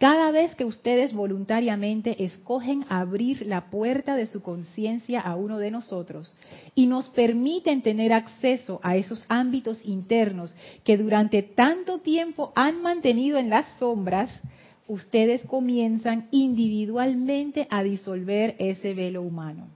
Cada 0.00 0.30
vez 0.30 0.54
que 0.54 0.64
ustedes 0.64 1.12
voluntariamente 1.12 2.24
escogen 2.24 2.86
abrir 2.88 3.44
la 3.46 3.68
puerta 3.68 4.16
de 4.16 4.26
su 4.26 4.42
conciencia 4.42 5.20
a 5.20 5.36
uno 5.36 5.58
de 5.58 5.70
nosotros 5.70 6.34
y 6.74 6.86
nos 6.86 7.10
permiten 7.10 7.82
tener 7.82 8.14
acceso 8.14 8.80
a 8.82 8.96
esos 8.96 9.26
ámbitos 9.28 9.78
internos 9.84 10.54
que 10.84 10.96
durante 10.96 11.42
tanto 11.42 11.98
tiempo 11.98 12.50
han 12.56 12.80
mantenido 12.80 13.36
en 13.36 13.50
las 13.50 13.66
sombras, 13.78 14.40
ustedes 14.88 15.44
comienzan 15.44 16.28
individualmente 16.30 17.66
a 17.68 17.82
disolver 17.82 18.56
ese 18.58 18.94
velo 18.94 19.20
humano. 19.20 19.68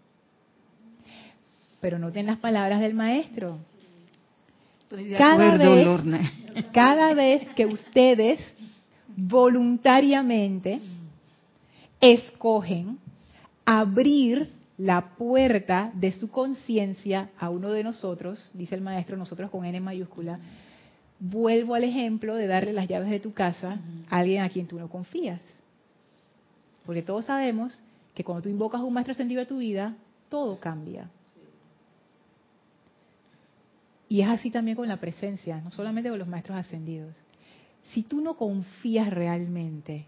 Pero 1.83 1.99
noten 1.99 2.25
las 2.25 2.39
palabras 2.39 2.81
del 2.81 2.95
maestro. 2.95 3.59
Cada 5.19 5.59
vez, 5.59 5.87
cada 6.73 7.13
vez 7.13 7.47
que 7.55 7.67
ustedes 7.67 8.41
voluntariamente 9.17 10.81
escogen 12.01 12.99
abrir 13.65 14.51
la 14.77 15.11
puerta 15.17 15.93
de 15.95 16.13
su 16.13 16.31
conciencia 16.31 17.31
a 17.39 17.49
uno 17.49 17.71
de 17.71 17.85
nosotros, 17.85 18.51
dice 18.55 18.75
el 18.75 18.81
maestro, 18.81 19.17
nosotros 19.17 19.51
con 19.51 19.65
N 19.65 19.81
mayúscula, 19.81 20.39
vuelvo 21.21 21.75
al 21.75 21.85
ejemplo 21.85 22.35
de 22.35 22.47
darle 22.47 22.73
las 22.73 22.89
llaves 22.89 23.11
de 23.11 23.21
tu 23.21 23.33
casa 23.33 23.79
a 24.11 24.19
alguien 24.19 24.43
a 24.43 24.49
quien 24.49 24.67
tú 24.67 24.79
no 24.79 24.89
confías. 24.89 25.41
Porque 26.85 27.03
todos 27.03 27.27
sabemos 27.27 27.79
que 28.15 28.25
cuando 28.25 28.43
tú 28.43 28.49
invocas 28.49 28.81
a 28.81 28.85
un 28.85 28.93
maestro 28.93 29.13
ascendido 29.13 29.43
a 29.43 29.47
tu 29.47 29.59
vida, 29.59 29.95
todo 30.29 30.59
cambia. 30.59 31.09
Y 34.09 34.21
es 34.21 34.29
así 34.29 34.51
también 34.51 34.77
con 34.77 34.89
la 34.89 34.99
presencia, 34.99 35.61
no 35.61 35.71
solamente 35.71 36.11
con 36.11 36.19
los 36.19 36.29
maestros 36.29 36.59
ascendidos. 36.59 37.15
Si 37.93 38.03
tú 38.03 38.21
no 38.21 38.37
confías 38.37 39.11
realmente, 39.11 40.07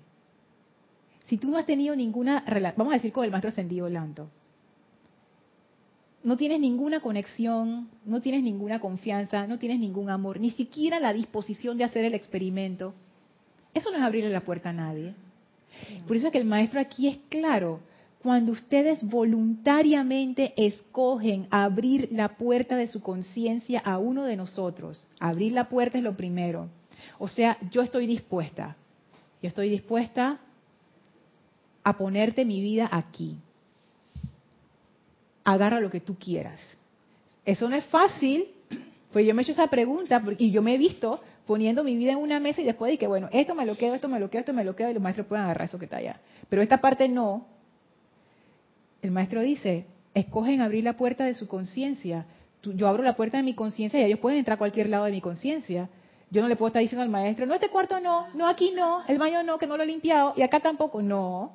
si 1.27 1.39
tú 1.39 1.51
no 1.51 1.59
has 1.59 1.67
tenido 1.67 1.95
ninguna 1.95 2.41
relación, 2.47 2.79
vamos 2.79 2.93
a 2.93 2.97
decir 2.97 3.13
con 3.13 3.25
el 3.25 3.31
maestro 3.31 3.51
ascendido 3.51 3.89
Lanto, 3.89 4.29
no 6.23 6.37
tienes 6.37 6.61
ninguna 6.61 7.01
conexión, 7.01 7.89
no 8.05 8.21
tienes 8.21 8.43
ninguna 8.43 8.81
confianza, 8.81 9.47
no 9.47 9.59
tienes 9.59 9.79
ningún 9.79 10.11
amor, 10.11 10.41
ni 10.41 10.51
siquiera 10.51 10.99
la 10.99 11.13
disposición 11.13 11.79
de 11.79 11.85
hacer 11.85 12.05
el 12.05 12.15
experimento, 12.15 12.95
eso 13.75 13.91
no 13.91 13.99
es 13.99 14.03
abrirle 14.03 14.31
la 14.31 14.41
puerta 14.41 14.71
a 14.71 14.73
nadie. 14.73 15.15
Por 16.07 16.17
eso 16.17 16.27
es 16.27 16.33
que 16.33 16.39
el 16.39 16.47
maestro 16.47 16.81
aquí 16.81 17.09
es 17.09 17.19
claro. 17.29 17.81
Cuando 18.23 18.53
ustedes 18.53 19.03
voluntariamente 19.05 20.55
escogen 20.57 21.47
abrir 21.51 22.09
la 22.11 22.37
puerta 22.37 22.77
de 22.77 22.87
su 22.87 23.03
conciencia 23.03 23.81
a 23.81 23.99
uno 23.99 24.25
de 24.25 24.37
nosotros, 24.37 25.07
abrir 25.21 25.53
la 25.53 25.69
puerta 25.69 25.99
es 25.99 26.05
lo 26.05 26.17
primero. 26.17 26.71
O 27.19 27.29
sea, 27.29 27.59
yo 27.71 27.83
estoy 27.83 28.07
dispuesta, 28.07 28.77
yo 29.43 29.49
estoy 29.49 29.69
dispuesta 29.69 30.39
a 31.83 31.97
ponerte 31.97 32.45
mi 32.45 32.61
vida 32.61 32.89
aquí 32.91 33.39
agarra 35.47 35.81
lo 35.81 35.89
que 35.89 36.01
tú 36.01 36.17
quieras. 36.19 36.61
Eso 37.45 37.69
no 37.69 37.77
es 37.77 37.85
fácil, 37.87 38.49
pues 39.13 39.25
yo 39.25 39.33
me 39.33 39.41
he 39.41 39.45
hecho 39.45 39.53
esa 39.53 39.69
pregunta 39.69 40.23
y 40.39 40.51
yo 40.51 40.61
me 40.61 40.75
he 40.75 40.79
visto 40.79 41.21
poniendo 41.47 41.85
mi 41.85 41.97
vida 41.97 42.13
en 42.13 42.19
una 42.19 42.41
mesa 42.41 42.61
y 42.61 42.65
después 42.65 42.91
de 42.91 42.99
que, 42.99 43.07
bueno, 43.07 43.29
esto 43.33 43.55
me 43.55 43.65
lo 43.65 43.79
quedo, 43.79 43.95
esto 43.95 44.09
me 44.09 44.19
lo 44.19 44.29
quedo, 44.29 44.41
esto 44.41 44.53
me 44.53 44.65
lo 44.65 44.75
quedo, 44.75 44.91
y 44.91 44.95
los 44.95 45.03
maestros 45.03 45.29
pueden 45.29 45.45
agarrar 45.45 45.69
eso 45.69 45.79
que 45.79 45.85
está 45.85 45.99
allá. 45.99 46.21
Pero 46.49 46.63
esta 46.63 46.81
parte 46.81 47.09
no. 47.09 47.47
El 49.01 49.13
maestro 49.13 49.41
dice, 49.41 49.87
escogen 50.15 50.61
abrir 50.61 50.83
la 50.83 50.97
puerta 50.97 51.25
de 51.25 51.35
su 51.35 51.47
conciencia. 51.47 52.27
Yo 52.65 52.89
abro 52.89 53.05
la 53.05 53.15
puerta 53.15 53.37
de 53.37 53.45
mi 53.45 53.55
conciencia 53.55 54.01
y 54.01 54.05
ellos 54.05 54.19
pueden 54.19 54.41
entrar 54.41 54.57
a 54.57 54.59
cualquier 54.59 54.89
lado 54.89 55.05
de 55.05 55.13
mi 55.13 55.21
conciencia. 55.21 55.89
Yo 56.31 56.43
no 56.43 56.49
le 56.49 56.57
puedo 56.57 56.69
estar 56.69 56.83
diciendo 56.83 57.03
al 57.03 57.09
maestro, 57.09 57.47
no, 57.47 57.55
este 57.55 57.69
cuarto 57.69 58.01
no, 58.01 58.29
no, 58.35 58.49
aquí 58.49 58.73
no, 58.73 59.05
el 59.07 59.19
baño 59.19 59.43
no, 59.43 59.59
que 59.59 59.67
no 59.67 59.77
lo 59.77 59.85
he 59.85 59.87
limpiado, 59.87 60.35
y 60.37 60.43
acá 60.43 60.61
tampoco. 60.61 61.01
No, 61.01 61.53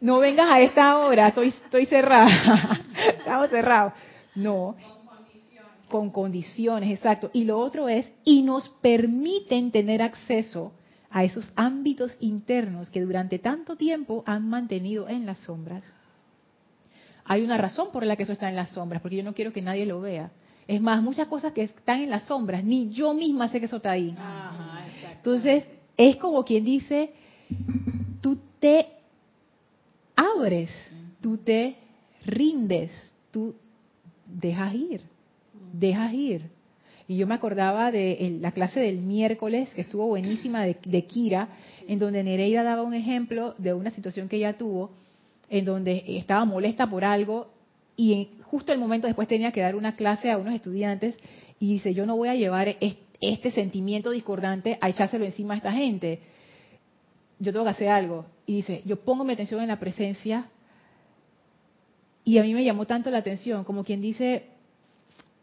no 0.00 0.18
vengas 0.18 0.50
a 0.50 0.60
esta 0.60 0.98
hora, 0.98 1.28
estoy, 1.28 1.48
estoy 1.48 1.86
cerrada, 1.86 2.80
estamos 3.18 3.50
cerrados. 3.50 3.92
No, 4.34 4.74
con 5.88 6.10
condiciones, 6.10 6.90
exacto. 6.90 7.30
Y 7.32 7.44
lo 7.44 7.58
otro 7.58 7.88
es, 7.88 8.10
y 8.24 8.42
nos 8.42 8.68
permiten 8.68 9.70
tener 9.70 10.02
acceso 10.02 10.72
a 11.08 11.22
esos 11.22 11.52
ámbitos 11.54 12.16
internos 12.18 12.90
que 12.90 13.00
durante 13.00 13.38
tanto 13.38 13.76
tiempo 13.76 14.24
han 14.26 14.48
mantenido 14.48 15.08
en 15.08 15.26
las 15.26 15.38
sombras. 15.38 15.94
Hay 17.24 17.42
una 17.42 17.56
razón 17.56 17.92
por 17.92 18.04
la 18.04 18.16
que 18.16 18.24
eso 18.24 18.32
está 18.32 18.48
en 18.48 18.56
las 18.56 18.70
sombras, 18.70 19.00
porque 19.00 19.16
yo 19.16 19.22
no 19.22 19.34
quiero 19.34 19.52
que 19.52 19.62
nadie 19.62 19.86
lo 19.86 20.00
vea. 20.00 20.32
Es 20.66 20.80
más, 20.80 21.02
muchas 21.02 21.28
cosas 21.28 21.52
que 21.52 21.62
están 21.62 22.00
en 22.00 22.10
las 22.10 22.24
sombras, 22.24 22.64
ni 22.64 22.90
yo 22.90 23.12
misma 23.14 23.48
sé 23.48 23.60
que 23.60 23.66
eso 23.66 23.76
está 23.76 23.92
ahí. 23.92 24.14
Entonces, 25.16 25.64
es 25.96 26.16
como 26.16 26.44
quien 26.44 26.64
dice, 26.64 27.10
tú 28.20 28.38
te 28.58 28.88
abres, 30.16 30.70
tú 31.20 31.38
te 31.38 31.76
rindes, 32.24 32.90
tú 33.30 33.54
dejas 34.26 34.74
ir, 34.74 35.02
dejas 35.72 36.12
ir. 36.12 36.50
Y 37.06 37.16
yo 37.16 37.26
me 37.26 37.34
acordaba 37.34 37.90
de 37.90 38.38
la 38.40 38.52
clase 38.52 38.80
del 38.80 38.98
miércoles, 38.98 39.68
que 39.74 39.82
estuvo 39.82 40.06
buenísima, 40.06 40.64
de, 40.64 41.04
Kira, 41.06 41.48
en 41.86 41.98
donde 41.98 42.24
Nereida 42.24 42.62
daba 42.62 42.82
un 42.82 42.94
ejemplo 42.94 43.54
de 43.58 43.74
una 43.74 43.90
situación 43.90 44.28
que 44.28 44.36
ella 44.36 44.56
tuvo, 44.56 44.90
en 45.50 45.66
donde 45.66 46.02
estaba 46.06 46.46
molesta 46.46 46.88
por 46.88 47.04
algo 47.04 47.48
y 47.96 48.30
justo 48.42 48.72
el 48.72 48.78
momento 48.78 49.06
después 49.06 49.28
tenía 49.28 49.52
que 49.52 49.60
dar 49.60 49.76
una 49.76 49.96
clase 49.96 50.30
a 50.30 50.38
unos 50.38 50.54
estudiantes 50.54 51.16
y 51.58 51.74
dice, 51.74 51.94
yo 51.94 52.06
no 52.06 52.16
voy 52.16 52.28
a 52.28 52.34
llevar 52.34 52.76
este 53.20 53.50
sentimiento 53.50 54.10
discordante 54.10 54.78
a 54.80 54.88
echárselo 54.88 55.24
encima 55.24 55.54
a 55.54 55.56
esta 55.58 55.72
gente 55.72 56.20
yo 57.38 57.52
tengo 57.52 57.64
que 57.64 57.70
hacer 57.70 57.88
algo. 57.88 58.26
Y 58.46 58.56
dice, 58.56 58.82
yo 58.84 58.96
pongo 58.96 59.24
mi 59.24 59.32
atención 59.32 59.60
en 59.62 59.68
la 59.68 59.78
presencia 59.78 60.46
y 62.24 62.38
a 62.38 62.42
mí 62.42 62.54
me 62.54 62.64
llamó 62.64 62.86
tanto 62.86 63.10
la 63.10 63.18
atención, 63.18 63.64
como 63.64 63.84
quien 63.84 64.00
dice, 64.00 64.46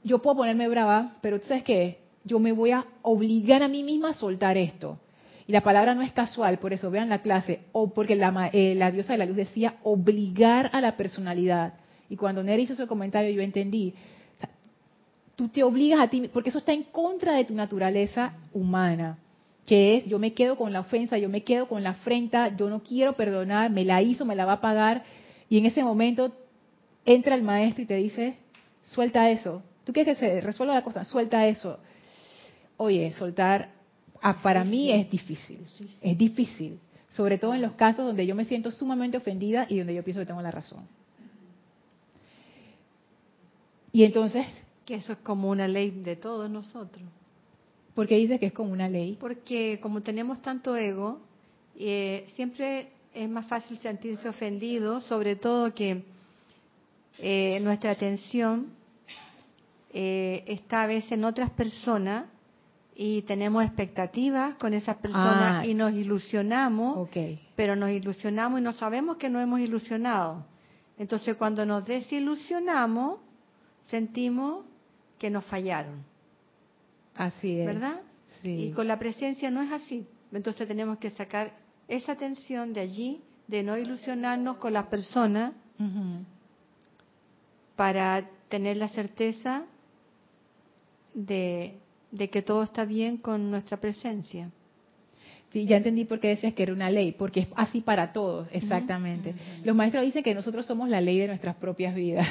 yo 0.03 0.19
puedo 0.19 0.37
ponerme 0.37 0.67
brava, 0.67 1.17
pero 1.21 1.39
tú 1.39 1.47
sabes 1.47 1.63
qué, 1.63 1.99
yo 2.23 2.39
me 2.39 2.51
voy 2.51 2.71
a 2.71 2.85
obligar 3.03 3.61
a 3.61 3.67
mí 3.67 3.83
misma 3.83 4.09
a 4.09 4.13
soltar 4.13 4.57
esto. 4.57 4.99
Y 5.47 5.51
la 5.51 5.61
palabra 5.61 5.93
no 5.93 6.01
es 6.01 6.11
casual, 6.11 6.59
por 6.59 6.73
eso 6.73 6.89
vean 6.89 7.09
la 7.09 7.21
clase, 7.21 7.61
o 7.71 7.93
porque 7.93 8.15
la, 8.15 8.49
eh, 8.53 8.73
la 8.75 8.91
diosa 8.91 9.13
de 9.13 9.19
la 9.19 9.25
luz 9.25 9.35
decía 9.35 9.75
obligar 9.83 10.69
a 10.73 10.81
la 10.81 10.97
personalidad. 10.97 11.73
Y 12.11 12.17
cuando 12.17 12.43
Neri 12.43 12.63
hizo 12.63 12.73
ese 12.73 12.85
comentario 12.85 13.31
yo 13.31 13.41
entendí, 13.41 13.95
tú 15.35 15.47
te 15.47 15.63
obligas 15.63 15.99
a 15.99 16.09
ti, 16.09 16.29
porque 16.31 16.49
eso 16.49 16.59
está 16.59 16.73
en 16.73 16.83
contra 16.83 17.33
de 17.33 17.45
tu 17.45 17.55
naturaleza 17.55 18.33
humana 18.53 19.17
que 19.65 19.97
es 19.97 20.05
yo 20.05 20.19
me 20.19 20.33
quedo 20.33 20.57
con 20.57 20.73
la 20.73 20.81
ofensa, 20.81 21.17
yo 21.17 21.29
me 21.29 21.43
quedo 21.43 21.67
con 21.67 21.83
la 21.83 21.91
afrenta, 21.91 22.55
yo 22.55 22.69
no 22.69 22.81
quiero 22.81 23.13
perdonar, 23.13 23.71
me 23.71 23.85
la 23.85 24.01
hizo, 24.01 24.25
me 24.25 24.35
la 24.35 24.45
va 24.45 24.53
a 24.53 24.61
pagar, 24.61 25.03
y 25.49 25.57
en 25.57 25.65
ese 25.65 25.83
momento 25.83 26.33
entra 27.05 27.35
el 27.35 27.43
maestro 27.43 27.83
y 27.83 27.85
te 27.85 27.95
dice, 27.95 28.35
suelta 28.81 29.29
eso. 29.29 29.63
¿Tú 29.83 29.93
quieres 29.93 30.17
que 30.17 30.25
se 30.25 30.41
resuelva 30.41 30.75
la 30.75 30.83
cosa? 30.83 31.03
Suelta 31.03 31.47
eso. 31.47 31.79
Oye, 32.77 33.11
soltar 33.13 33.69
ah, 34.21 34.41
para 34.41 34.63
mí 34.63 34.91
es 34.91 35.09
difícil, 35.09 35.59
es 36.01 36.17
difícil, 36.17 36.79
sobre 37.09 37.37
todo 37.37 37.53
en 37.53 37.61
los 37.61 37.73
casos 37.73 38.05
donde 38.05 38.25
yo 38.25 38.35
me 38.35 38.45
siento 38.45 38.71
sumamente 38.71 39.17
ofendida 39.17 39.67
y 39.69 39.77
donde 39.77 39.95
yo 39.95 40.03
pienso 40.03 40.19
que 40.21 40.25
tengo 40.25 40.41
la 40.41 40.51
razón. 40.51 40.87
Y 43.91 44.03
entonces... 44.03 44.45
Que 44.85 44.95
eso 44.95 45.13
es 45.13 45.19
como 45.19 45.49
una 45.49 45.67
ley 45.67 45.91
de 45.91 46.15
todos 46.15 46.49
nosotros. 46.49 47.03
¿Por 47.93 48.07
qué 48.07 48.15
dice 48.17 48.39
que 48.39 48.47
es 48.47 48.53
como 48.53 48.71
una 48.71 48.89
ley? 48.89 49.17
Porque 49.19 49.79
como 49.81 50.01
tenemos 50.01 50.41
tanto 50.41 50.75
ego, 50.75 51.19
eh, 51.77 52.25
siempre 52.35 52.89
es 53.13 53.29
más 53.29 53.45
fácil 53.47 53.77
sentirse 53.77 54.27
ofendido, 54.29 55.01
sobre 55.01 55.35
todo 55.35 55.73
que 55.73 56.03
eh, 57.19 57.59
nuestra 57.61 57.91
atención 57.91 58.67
eh, 59.93 60.43
está 60.47 60.83
a 60.83 60.87
veces 60.87 61.11
en 61.11 61.25
otras 61.25 61.49
personas 61.49 62.25
y 62.95 63.23
tenemos 63.23 63.65
expectativas 63.65 64.55
con 64.55 64.73
esas 64.73 64.97
personas 64.97 65.63
ah. 65.63 65.65
y 65.65 65.73
nos 65.73 65.93
ilusionamos, 65.93 67.09
pero 67.55 67.75
nos 67.75 67.89
ilusionamos 67.89 68.59
y 68.59 68.63
no 68.63 68.73
sabemos 68.73 69.17
que 69.17 69.29
nos 69.29 69.43
hemos 69.43 69.59
ilusionado. 69.59 70.45
Entonces 70.97 71.35
cuando 71.35 71.65
nos 71.65 71.85
desilusionamos, 71.85 73.19
sentimos 73.91 74.65
que 75.19 75.29
nos 75.29 75.45
fallaron. 75.45 76.03
Así 77.15 77.59
es. 77.59 77.67
¿Verdad? 77.67 78.01
Y 78.43 78.71
con 78.71 78.87
la 78.87 78.97
presencia 78.97 79.51
no 79.51 79.61
es 79.61 79.71
así. 79.71 80.07
Entonces 80.31 80.67
tenemos 80.67 80.97
que 80.97 81.11
sacar 81.11 81.53
esa 81.87 82.13
atención 82.13 82.73
de 82.73 82.79
allí, 82.79 83.21
de 83.47 83.61
no 83.61 83.77
ilusionarnos 83.77 84.57
con 84.57 84.73
las 84.73 84.87
personas, 84.87 85.53
para 87.75 88.29
tener 88.49 88.77
la 88.77 88.87
certeza 88.89 89.63
de, 91.13 91.79
que 92.31 92.41
todo 92.41 92.63
está 92.63 92.85
bien 92.85 93.17
con 93.17 93.51
nuestra 93.51 93.77
presencia. 93.77 94.49
Sí, 95.51 95.65
ya 95.65 95.77
entendí 95.77 96.05
por 96.05 96.19
qué 96.19 96.29
decías 96.29 96.53
que 96.53 96.63
era 96.63 96.71
una 96.71 96.89
ley, 96.89 97.11
porque 97.11 97.41
es 97.41 97.47
así 97.55 97.81
para 97.81 98.13
todos, 98.13 98.47
exactamente. 98.51 99.35
Los 99.63 99.75
maestros 99.75 100.05
dicen 100.05 100.23
que 100.23 100.33
nosotros 100.33 100.65
somos 100.65 100.87
la 100.87 101.01
ley 101.01 101.17
de 101.17 101.27
nuestras 101.27 101.55
propias 101.55 101.93
vidas, 101.93 102.27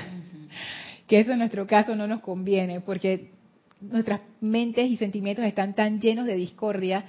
que 1.11 1.19
eso 1.19 1.33
en 1.33 1.41
nuestro 1.41 1.67
caso 1.67 1.97
no 1.97 2.07
nos 2.07 2.23
conviene, 2.23 2.81
porque 2.81 3.33
nuestras 3.81 4.21
mentes 4.41 4.89
y 4.89 4.97
sentimientos 4.97 5.45
están 5.45 5.75
tan 5.75 6.01
llenos 6.01 6.25
de 6.25 6.37
discordia 6.37 7.05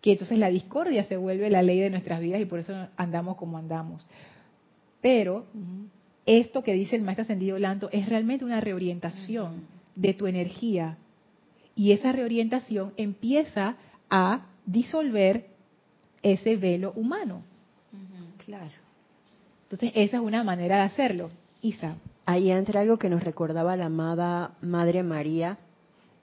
que 0.00 0.10
entonces 0.10 0.38
la 0.38 0.48
discordia 0.48 1.04
se 1.04 1.16
vuelve 1.16 1.48
la 1.50 1.62
ley 1.62 1.78
de 1.78 1.88
nuestras 1.88 2.20
vidas 2.20 2.40
y 2.40 2.46
por 2.46 2.58
eso 2.58 2.88
andamos 2.96 3.36
como 3.36 3.56
andamos. 3.56 4.08
Pero 5.00 5.46
esto 6.26 6.64
que 6.64 6.72
dice 6.72 6.96
el 6.96 7.02
maestro 7.02 7.22
ascendido 7.22 7.56
Lanto 7.60 7.90
es 7.92 8.08
realmente 8.08 8.44
una 8.44 8.60
reorientación 8.60 9.68
de 9.94 10.14
tu 10.14 10.26
energía 10.26 10.98
y 11.76 11.92
esa 11.92 12.10
reorientación 12.10 12.92
empieza 12.96 13.76
a 14.10 14.46
disolver 14.66 15.46
ese 16.24 16.56
velo 16.56 16.92
humano. 16.96 17.42
Claro. 18.44 18.72
Entonces 19.70 19.92
esa 19.94 20.16
es 20.16 20.22
una 20.24 20.42
manera 20.42 20.78
de 20.78 20.82
hacerlo. 20.82 21.30
Isa. 21.62 21.94
Ahí 22.26 22.50
entra 22.50 22.80
algo 22.80 22.98
que 22.98 23.08
nos 23.10 23.22
recordaba 23.22 23.76
la 23.76 23.86
amada 23.86 24.54
Madre 24.62 25.02
María 25.02 25.58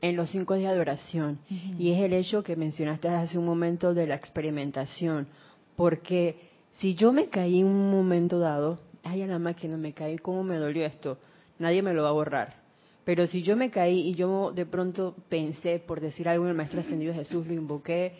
en 0.01 0.15
los 0.15 0.31
cinco 0.31 0.55
días 0.55 0.73
de 0.73 0.79
oración. 0.79 1.39
Y 1.77 1.91
es 1.91 2.01
el 2.01 2.13
hecho 2.13 2.43
que 2.43 2.55
mencionaste 2.55 3.07
hace 3.07 3.37
un 3.37 3.45
momento 3.45 3.93
de 3.93 4.07
la 4.07 4.15
experimentación. 4.15 5.27
Porque 5.75 6.37
si 6.79 6.95
yo 6.95 7.13
me 7.13 7.27
caí 7.27 7.59
en 7.59 7.67
un 7.67 7.91
momento 7.91 8.39
dado, 8.39 8.79
ay, 9.03 9.21
a 9.21 9.27
la 9.27 9.39
máquina 9.39 9.77
me 9.77 9.93
caí, 9.93 10.17
¿cómo 10.17 10.43
me 10.43 10.57
dolió 10.57 10.85
esto? 10.85 11.19
Nadie 11.59 11.83
me 11.83 11.93
lo 11.93 12.03
va 12.03 12.09
a 12.09 12.13
borrar. 12.13 12.55
Pero 13.03 13.27
si 13.27 13.43
yo 13.43 13.55
me 13.55 13.69
caí 13.69 13.99
y 14.09 14.15
yo 14.15 14.51
de 14.51 14.65
pronto 14.65 15.15
pensé, 15.29 15.79
por 15.79 16.01
decir 16.01 16.27
algo, 16.27 16.45
en 16.45 16.51
el 16.51 16.57
Maestro 16.57 16.81
Ascendido 16.81 17.13
Jesús, 17.13 17.47
lo 17.47 17.53
invoqué, 17.53 18.13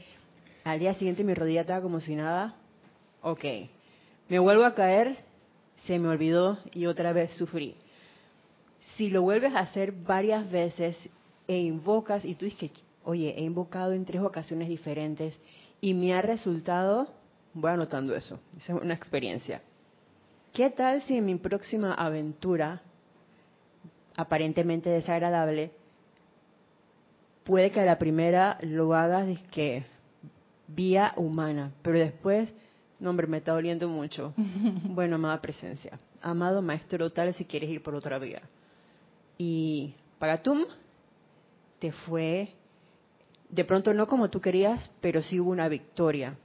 al 0.64 0.80
día 0.80 0.94
siguiente 0.94 1.24
mi 1.24 1.34
rodilla 1.34 1.62
estaba 1.62 1.82
como 1.82 2.00
si 2.00 2.16
nada, 2.16 2.56
ok. 3.22 3.44
Me 4.30 4.40
vuelvo 4.40 4.64
a 4.64 4.74
caer, 4.74 5.18
se 5.86 6.00
me 6.00 6.08
olvidó 6.10 6.58
y 6.74 6.86
otra 6.86 7.14
vez 7.14 7.34
sufrí. 7.34 7.76
Si 8.96 9.10
lo 9.10 9.22
vuelves 9.22 9.54
a 9.54 9.60
hacer 9.60 9.92
varias 9.92 10.50
veces 10.52 10.98
e 11.48 11.60
invocas 11.60 12.24
y 12.26 12.36
tú 12.36 12.46
dices, 12.46 12.72
oye, 13.04 13.34
he 13.38 13.42
invocado 13.42 13.94
en 13.94 14.06
tres 14.06 14.22
ocasiones 14.22 14.70
diferentes 14.70 15.38
y 15.80 15.94
me 15.94 16.14
ha 16.14 16.22
resultado, 16.22 17.08
voy 17.54 17.72
anotando 17.72 18.16
eso, 18.16 18.40
esa 18.58 18.76
es 18.76 18.82
una 18.82 18.94
experiencia. 18.94 19.62
¿Qué 20.54 20.70
tal 20.70 21.02
si 21.04 21.18
en 21.18 21.26
mi 21.26 21.36
próxima 21.36 21.94
aventura, 21.94 22.82
aparentemente 24.18 24.90
desagradable, 24.90 25.72
puede 27.44 27.72
que 27.72 27.80
a 27.80 27.86
la 27.86 27.98
primera 27.98 28.58
lo 28.62 28.94
hagas 28.94 29.28
que 29.52 29.86
vía 30.68 31.14
humana, 31.16 31.72
pero 31.82 31.98
después, 32.00 32.50
no 33.02 33.10
hombre, 33.10 33.28
me 33.28 33.38
está 33.38 33.52
doliendo 33.52 33.90
mucho. 33.90 34.34
bueno, 34.38 35.16
amada 35.16 35.42
presencia, 35.42 35.98
amado 36.22 36.62
maestro 36.62 37.10
tal 37.10 37.34
si 37.34 37.44
quieres 37.46 37.70
ir 37.70 37.84
por 37.84 37.96
otra 37.96 38.20
vía. 38.20 38.44
Y 39.38 39.96
Pagatum 40.20 40.66
te 41.80 41.92
fue 41.92 42.54
de 43.50 43.66
pronto 43.66 43.94
no 43.94 44.08
como 44.08 44.30
tú 44.30 44.40
querías, 44.40 44.92
pero 45.02 45.22
sí 45.22 45.40
hubo 45.40 45.50
una 45.50 45.68
victoria 45.68 46.38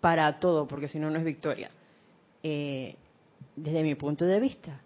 para 0.00 0.38
todo, 0.38 0.68
porque 0.68 0.88
si 0.88 0.98
no, 0.98 1.10
no 1.10 1.18
es 1.18 1.24
victoria, 1.24 1.70
eh, 2.42 2.94
desde 3.56 3.82
mi 3.82 3.94
punto 3.94 4.24
de 4.26 4.40
vista. 4.40 4.80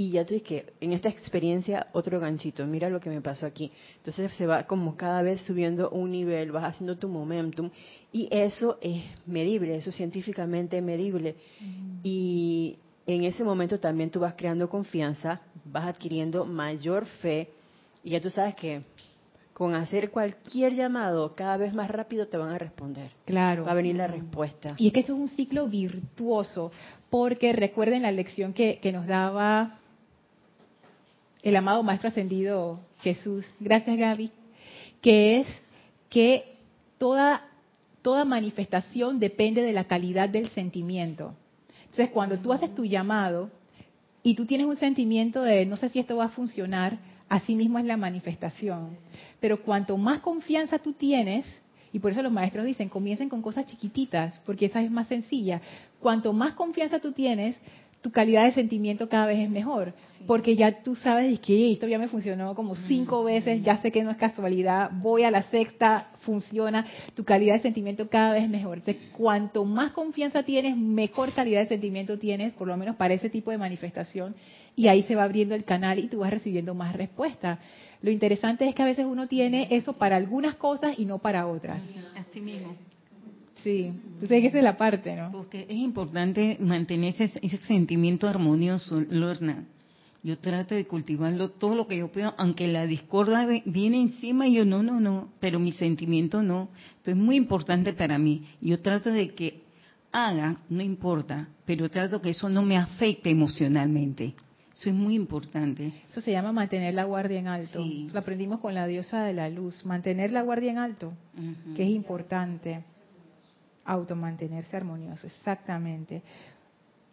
Y 0.00 0.12
ya 0.12 0.24
tú 0.24 0.34
que 0.42 0.64
en 0.80 0.94
esta 0.94 1.10
experiencia, 1.10 1.88
otro 1.92 2.18
ganchito, 2.18 2.66
mira 2.66 2.88
lo 2.88 3.00
que 3.00 3.10
me 3.10 3.20
pasó 3.20 3.44
aquí. 3.44 3.70
Entonces 3.98 4.32
se 4.32 4.46
va 4.46 4.62
como 4.62 4.96
cada 4.96 5.20
vez 5.20 5.42
subiendo 5.42 5.90
un 5.90 6.10
nivel, 6.10 6.52
vas 6.52 6.64
haciendo 6.64 6.96
tu 6.96 7.06
momentum, 7.06 7.68
y 8.10 8.26
eso 8.30 8.78
es 8.80 9.04
medible, 9.26 9.76
eso 9.76 9.90
es 9.90 9.96
científicamente 9.96 10.80
medible. 10.80 11.34
Y 12.02 12.78
en 13.06 13.24
ese 13.24 13.44
momento 13.44 13.78
también 13.78 14.10
tú 14.10 14.20
vas 14.20 14.32
creando 14.32 14.70
confianza, 14.70 15.42
vas 15.66 15.84
adquiriendo 15.84 16.46
mayor 16.46 17.04
fe, 17.04 17.50
y 18.02 18.12
ya 18.12 18.22
tú 18.22 18.30
sabes 18.30 18.54
que 18.54 18.80
con 19.52 19.74
hacer 19.74 20.10
cualquier 20.10 20.72
llamado 20.72 21.34
cada 21.34 21.58
vez 21.58 21.74
más 21.74 21.90
rápido 21.90 22.26
te 22.26 22.38
van 22.38 22.54
a 22.54 22.58
responder. 22.58 23.10
Claro. 23.26 23.66
Va 23.66 23.72
a 23.72 23.74
venir 23.74 23.96
la 23.96 24.06
respuesta. 24.06 24.74
Y 24.78 24.86
es 24.86 24.94
que 24.94 25.00
eso 25.00 25.12
es 25.12 25.20
un 25.20 25.28
ciclo 25.28 25.68
virtuoso, 25.68 26.72
porque 27.10 27.52
recuerden 27.52 28.00
la 28.00 28.12
lección 28.12 28.54
que, 28.54 28.78
que 28.80 28.92
nos 28.92 29.06
daba 29.06 29.76
el 31.42 31.56
amado 31.56 31.82
Maestro 31.82 32.08
Ascendido 32.08 32.80
Jesús, 33.00 33.46
gracias 33.58 33.96
Gaby, 33.96 34.30
que 35.00 35.40
es 35.40 35.46
que 36.08 36.56
toda, 36.98 37.48
toda 38.02 38.24
manifestación 38.24 39.18
depende 39.18 39.62
de 39.62 39.72
la 39.72 39.84
calidad 39.84 40.28
del 40.28 40.48
sentimiento. 40.50 41.34
Entonces, 41.80 42.10
cuando 42.10 42.38
tú 42.38 42.52
haces 42.52 42.74
tu 42.74 42.84
llamado 42.84 43.50
y 44.22 44.34
tú 44.34 44.46
tienes 44.46 44.66
un 44.66 44.76
sentimiento 44.76 45.42
de 45.42 45.64
no 45.66 45.76
sé 45.76 45.88
si 45.88 45.98
esto 45.98 46.16
va 46.16 46.26
a 46.26 46.28
funcionar, 46.28 46.98
así 47.28 47.54
mismo 47.54 47.78
es 47.78 47.84
la 47.84 47.96
manifestación. 47.96 48.98
Pero 49.40 49.62
cuanto 49.62 49.96
más 49.96 50.20
confianza 50.20 50.78
tú 50.78 50.92
tienes, 50.92 51.46
y 51.92 51.98
por 51.98 52.12
eso 52.12 52.22
los 52.22 52.32
maestros 52.32 52.66
dicen, 52.66 52.88
comiencen 52.88 53.28
con 53.28 53.42
cosas 53.42 53.66
chiquititas, 53.66 54.38
porque 54.44 54.66
esa 54.66 54.82
es 54.82 54.90
más 54.90 55.08
sencilla. 55.08 55.60
Cuanto 55.98 56.32
más 56.32 56.52
confianza 56.52 57.00
tú 57.00 57.12
tienes, 57.12 57.56
tu 58.02 58.10
calidad 58.10 58.44
de 58.44 58.52
sentimiento 58.52 59.08
cada 59.08 59.26
vez 59.26 59.38
es 59.38 59.50
mejor, 59.50 59.92
porque 60.26 60.56
ya 60.56 60.82
tú 60.82 60.96
sabes 60.96 61.38
que 61.40 61.72
esto 61.72 61.86
ya 61.86 61.98
me 61.98 62.08
funcionó 62.08 62.54
como 62.54 62.74
cinco 62.74 63.24
veces, 63.24 63.62
ya 63.62 63.78
sé 63.82 63.92
que 63.92 64.02
no 64.02 64.10
es 64.10 64.16
casualidad, 64.16 64.90
voy 64.92 65.24
a 65.24 65.30
la 65.30 65.42
sexta, 65.44 66.08
funciona, 66.20 66.86
tu 67.14 67.24
calidad 67.24 67.54
de 67.54 67.60
sentimiento 67.60 68.08
cada 68.08 68.32
vez 68.32 68.44
es 68.44 68.50
mejor. 68.50 68.78
Entonces, 68.78 69.02
cuanto 69.12 69.64
más 69.64 69.92
confianza 69.92 70.42
tienes, 70.42 70.76
mejor 70.76 71.32
calidad 71.32 71.60
de 71.60 71.68
sentimiento 71.68 72.18
tienes, 72.18 72.54
por 72.54 72.68
lo 72.68 72.76
menos 72.76 72.96
para 72.96 73.14
ese 73.14 73.28
tipo 73.28 73.50
de 73.50 73.58
manifestación, 73.58 74.34
y 74.76 74.88
ahí 74.88 75.02
se 75.02 75.14
va 75.14 75.24
abriendo 75.24 75.54
el 75.54 75.64
canal 75.64 75.98
y 75.98 76.08
tú 76.08 76.20
vas 76.20 76.30
recibiendo 76.30 76.74
más 76.74 76.94
respuestas. 76.96 77.58
Lo 78.00 78.10
interesante 78.10 78.66
es 78.66 78.74
que 78.74 78.82
a 78.82 78.86
veces 78.86 79.04
uno 79.04 79.26
tiene 79.26 79.68
eso 79.70 79.92
para 79.92 80.16
algunas 80.16 80.54
cosas 80.54 80.98
y 80.98 81.04
no 81.04 81.18
para 81.18 81.46
otras. 81.46 81.82
Así 82.16 82.40
mismo. 82.40 82.76
Sí, 83.62 83.86
entonces 83.86 84.44
esa 84.44 84.58
es 84.58 84.64
la 84.64 84.76
parte, 84.76 85.14
¿no? 85.16 85.30
Porque 85.32 85.66
es 85.68 85.76
importante 85.76 86.56
mantener 86.60 87.14
ese, 87.18 87.38
ese 87.42 87.58
sentimiento 87.58 88.28
armonioso, 88.28 89.00
Lorna. 89.10 89.64
Yo 90.22 90.38
trato 90.38 90.74
de 90.74 90.86
cultivarlo 90.86 91.50
todo 91.50 91.74
lo 91.74 91.86
que 91.86 91.96
yo 91.96 92.08
puedo, 92.08 92.34
aunque 92.36 92.68
la 92.68 92.86
discordia 92.86 93.46
viene 93.64 94.00
encima 94.00 94.46
y 94.46 94.54
yo 94.54 94.66
no, 94.66 94.82
no, 94.82 95.00
no, 95.00 95.30
pero 95.40 95.58
mi 95.58 95.72
sentimiento 95.72 96.42
no. 96.42 96.68
Entonces 96.98 97.14
es 97.14 97.16
muy 97.16 97.36
importante 97.36 97.94
para 97.94 98.18
mí. 98.18 98.46
Yo 98.60 98.80
trato 98.80 99.10
de 99.10 99.30
que 99.34 99.62
haga, 100.12 100.56
no 100.68 100.82
importa, 100.82 101.48
pero 101.64 101.88
trato 101.88 102.20
que 102.20 102.30
eso 102.30 102.50
no 102.50 102.62
me 102.62 102.76
afecte 102.76 103.30
emocionalmente. 103.30 104.34
Eso 104.74 104.88
es 104.90 104.94
muy 104.94 105.14
importante. 105.14 105.92
Eso 106.10 106.20
se 106.20 106.32
llama 106.32 106.52
mantener 106.52 106.94
la 106.94 107.04
guardia 107.04 107.38
en 107.38 107.48
alto. 107.48 107.84
Lo 108.12 108.18
aprendimos 108.18 108.60
con 108.60 108.74
la 108.74 108.86
diosa 108.86 109.24
de 109.24 109.34
la 109.34 109.50
luz. 109.50 109.84
Mantener 109.84 110.32
la 110.32 110.42
guardia 110.42 110.70
en 110.70 110.78
alto, 110.78 111.12
que 111.76 111.82
es 111.82 111.90
importante. 111.90 112.82
Automantenerse 113.84 114.76
armonioso, 114.76 115.26
exactamente. 115.26 116.22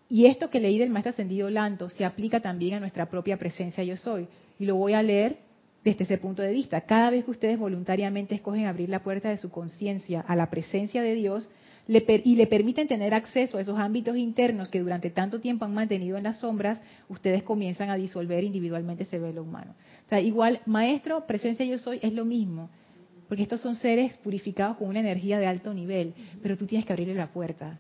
Y 0.10 0.26
esto 0.26 0.50
que 0.50 0.60
leí 0.60 0.78
del 0.78 0.90
maestro 0.90 1.12
ascendido 1.12 1.50
Lanto 1.50 1.90
se 1.90 2.06
aplica 2.06 2.40
también 2.40 2.76
a 2.76 2.80
nuestra 2.80 3.08
propia 3.08 3.38
presencia 3.38 3.84
yo 3.84 3.98
soy. 3.98 4.28
Y 4.60 4.66
lo 4.66 4.76
voy 4.76 4.94
a 4.94 5.04
leer 5.04 5.38
desde 5.84 6.04
ese 6.04 6.18
punto 6.18 6.42
de 6.42 6.54
vista. 6.54 6.82
Cada 6.82 7.10
vez 7.10 7.26
que 7.26 7.32
ustedes 7.32 7.60
voluntariamente 7.60 8.36
escogen 8.36 8.66
abrir 8.66 8.90
la 8.90 9.04
puerta 9.04 9.30
de 9.30 9.38
su 9.38 9.50
conciencia 9.50 10.22
a 10.22 10.36
la 10.36 10.50
presencia 10.50 11.02
de 11.02 11.16
Dios, 11.16 11.50
y 11.88 12.36
le 12.36 12.48
permiten 12.48 12.88
tener 12.88 13.14
acceso 13.14 13.58
a 13.58 13.62
esos 13.62 13.80
ámbitos 13.80 14.18
internos 14.18 14.70
que 14.70 14.82
durante 14.82 15.10
tanto 15.10 15.40
tiempo 15.40 15.64
han 15.64 15.74
mantenido 15.74 16.18
en 16.18 16.24
las 16.24 16.40
sombras, 16.40 16.82
ustedes 17.08 17.44
comienzan 17.44 17.90
a 17.90 17.96
disolver 17.96 18.44
individualmente 18.44 19.04
ese 19.04 19.20
velo 19.20 19.44
humano. 19.44 19.74
O 20.06 20.10
sea, 20.10 20.20
igual, 20.20 20.60
maestro, 20.66 21.26
presencia 21.26 21.66
yo 21.66 21.78
soy, 21.78 22.00
es 22.02 22.12
lo 22.12 22.26
mismo, 22.26 22.70
porque 23.28 23.44
estos 23.44 23.62
son 23.62 23.76
seres 23.76 24.18
purificados 24.18 24.78
con 24.78 24.88
una 24.88 25.00
energía 25.00 25.40
de 25.40 25.48
alto 25.48 25.74
nivel, 25.74 26.14
pero 26.42 26.58
tú 26.58 26.66
tienes 26.66 26.86
que 26.86 26.94
abrirle 26.94 27.14
la 27.14 27.28
puerta. 27.28 27.80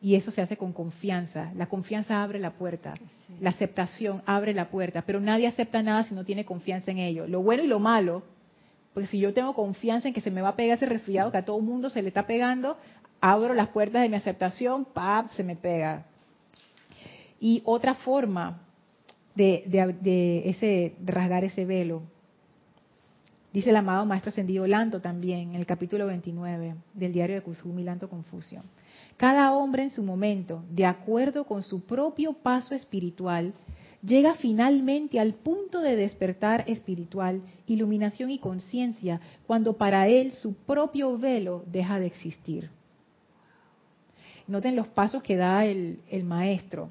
Y 0.00 0.14
eso 0.14 0.30
se 0.30 0.40
hace 0.40 0.56
con 0.56 0.72
confianza. 0.72 1.52
La 1.56 1.66
confianza 1.66 2.22
abre 2.22 2.38
la 2.38 2.52
puerta. 2.52 2.94
La 3.40 3.50
aceptación 3.50 4.22
abre 4.26 4.54
la 4.54 4.70
puerta. 4.70 5.02
Pero 5.02 5.18
nadie 5.18 5.48
acepta 5.48 5.82
nada 5.82 6.04
si 6.04 6.14
no 6.14 6.24
tiene 6.24 6.44
confianza 6.44 6.92
en 6.92 6.98
ello. 6.98 7.26
Lo 7.26 7.42
bueno 7.42 7.64
y 7.64 7.66
lo 7.66 7.80
malo 7.80 8.22
porque 8.98 9.10
si 9.10 9.20
yo 9.20 9.32
tengo 9.32 9.54
confianza 9.54 10.08
en 10.08 10.14
que 10.14 10.20
se 10.20 10.32
me 10.32 10.42
va 10.42 10.48
a 10.48 10.56
pegar 10.56 10.76
ese 10.76 10.86
resfriado 10.86 11.30
que 11.30 11.38
a 11.38 11.44
todo 11.44 11.58
el 11.58 11.64
mundo 11.64 11.88
se 11.88 12.02
le 12.02 12.08
está 12.08 12.26
pegando, 12.26 12.76
abro 13.20 13.54
las 13.54 13.68
puertas 13.68 14.02
de 14.02 14.08
mi 14.08 14.16
aceptación, 14.16 14.86
¡pap! 14.86 15.28
se 15.28 15.44
me 15.44 15.54
pega. 15.54 16.06
Y 17.38 17.62
otra 17.64 17.94
forma 17.94 18.60
de, 19.36 20.42
ese, 20.44 20.96
rasgar 21.04 21.44
ese 21.44 21.64
velo, 21.64 22.02
dice 23.52 23.70
el 23.70 23.76
amado 23.76 24.04
Maestro 24.06 24.30
Ascendido 24.30 24.66
Lanto 24.66 25.00
también, 25.00 25.50
en 25.50 25.54
el 25.56 25.66
capítulo 25.66 26.06
29 26.06 26.74
del 26.94 27.12
diario 27.12 27.36
de 27.36 27.42
Kusumi 27.42 27.82
Lanto 27.82 28.08
Confusión. 28.08 28.62
Cada 29.16 29.52
hombre 29.52 29.82
en 29.82 29.90
su 29.90 30.02
momento, 30.02 30.64
de 30.70 30.86
acuerdo 30.86 31.44
con 31.44 31.62
su 31.62 31.80
propio 31.84 32.34
paso 32.34 32.74
espiritual, 32.74 33.52
llega 34.02 34.34
finalmente 34.34 35.18
al 35.18 35.34
punto 35.34 35.80
de 35.80 35.96
despertar 35.96 36.64
espiritual, 36.68 37.42
iluminación 37.66 38.30
y 38.30 38.38
conciencia, 38.38 39.20
cuando 39.46 39.76
para 39.76 40.08
él 40.08 40.32
su 40.32 40.54
propio 40.54 41.18
velo 41.18 41.64
deja 41.66 41.98
de 41.98 42.06
existir. 42.06 42.70
Noten 44.46 44.76
los 44.76 44.88
pasos 44.88 45.22
que 45.22 45.36
da 45.36 45.66
el, 45.66 45.98
maestro. 46.24 46.90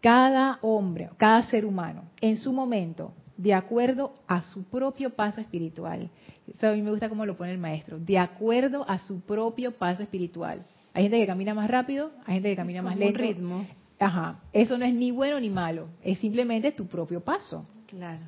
Cada 0.00 0.58
hombre, 0.62 1.10
cada 1.16 1.42
ser 1.42 1.64
humano, 1.64 2.02
en 2.20 2.36
su 2.36 2.52
momento, 2.52 3.12
de 3.40 3.54
acuerdo 3.54 4.12
a 4.26 4.42
su 4.42 4.64
propio 4.64 5.10
paso 5.10 5.40
espiritual. 5.40 6.10
Eso 6.46 6.68
a 6.68 6.72
mí 6.72 6.82
me 6.82 6.90
gusta 6.90 7.08
cómo 7.08 7.24
lo 7.24 7.36
pone 7.36 7.52
el 7.52 7.58
maestro. 7.58 7.98
De 7.98 8.18
acuerdo 8.18 8.84
a 8.88 8.98
su 8.98 9.20
propio 9.20 9.72
paso 9.72 10.02
espiritual. 10.02 10.66
Hay 10.92 11.04
gente 11.04 11.18
que 11.18 11.26
camina 11.26 11.54
más 11.54 11.70
rápido, 11.70 12.10
hay 12.26 12.34
gente 12.34 12.50
que 12.50 12.56
camina 12.56 12.82
más 12.82 12.98
lento. 12.98 13.18
ritmo. 13.18 13.66
Ajá. 13.98 14.40
Eso 14.52 14.76
no 14.76 14.84
es 14.84 14.92
ni 14.92 15.10
bueno 15.10 15.40
ni 15.40 15.48
malo. 15.48 15.88
Es 16.02 16.18
simplemente 16.18 16.72
tu 16.72 16.86
propio 16.86 17.22
paso. 17.22 17.66
Claro. 17.86 18.20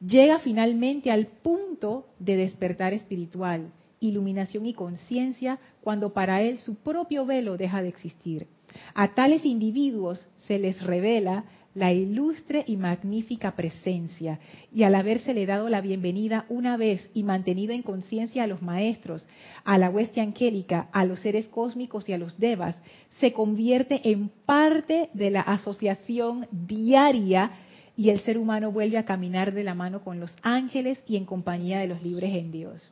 Llega 0.00 0.38
finalmente 0.38 1.10
al 1.10 1.26
punto 1.26 2.06
de 2.18 2.36
despertar 2.36 2.94
espiritual 2.94 3.70
iluminación 4.00 4.66
y 4.66 4.74
conciencia 4.74 5.58
cuando 5.82 6.12
para 6.12 6.42
él 6.42 6.58
su 6.58 6.76
propio 6.76 7.26
velo 7.26 7.56
deja 7.56 7.82
de 7.82 7.88
existir. 7.88 8.46
A 8.94 9.14
tales 9.14 9.44
individuos 9.44 10.26
se 10.46 10.58
les 10.58 10.82
revela 10.82 11.44
la 11.76 11.92
ilustre 11.92 12.64
y 12.66 12.78
magnífica 12.78 13.54
presencia, 13.54 14.40
y 14.74 14.82
al 14.84 14.94
habérsele 14.94 15.44
dado 15.44 15.68
la 15.68 15.82
bienvenida 15.82 16.46
una 16.48 16.78
vez 16.78 17.10
y 17.12 17.22
mantenida 17.22 17.74
en 17.74 17.82
conciencia 17.82 18.44
a 18.44 18.46
los 18.46 18.62
maestros, 18.62 19.28
a 19.62 19.76
la 19.76 19.90
hueste 19.90 20.22
angélica, 20.22 20.88
a 20.90 21.04
los 21.04 21.20
seres 21.20 21.48
cósmicos 21.48 22.08
y 22.08 22.14
a 22.14 22.18
los 22.18 22.38
devas, 22.38 22.80
se 23.20 23.34
convierte 23.34 24.00
en 24.10 24.30
parte 24.46 25.10
de 25.12 25.30
la 25.30 25.42
asociación 25.42 26.48
diaria 26.50 27.50
y 27.94 28.08
el 28.08 28.20
ser 28.20 28.38
humano 28.38 28.72
vuelve 28.72 28.96
a 28.96 29.04
caminar 29.04 29.52
de 29.52 29.62
la 29.62 29.74
mano 29.74 30.02
con 30.02 30.18
los 30.18 30.34
ángeles 30.40 30.98
y 31.06 31.16
en 31.16 31.26
compañía 31.26 31.80
de 31.80 31.88
los 31.88 32.02
libres 32.02 32.34
en 32.34 32.52
Dios. 32.52 32.90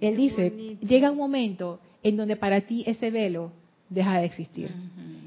Él 0.00 0.16
dice, 0.16 0.50
llega 0.80 1.12
un 1.12 1.18
momento 1.18 1.78
en 2.02 2.16
donde 2.16 2.34
para 2.34 2.60
ti 2.62 2.82
ese 2.88 3.12
velo 3.12 3.52
deja 3.88 4.18
de 4.18 4.26
existir. 4.26 4.74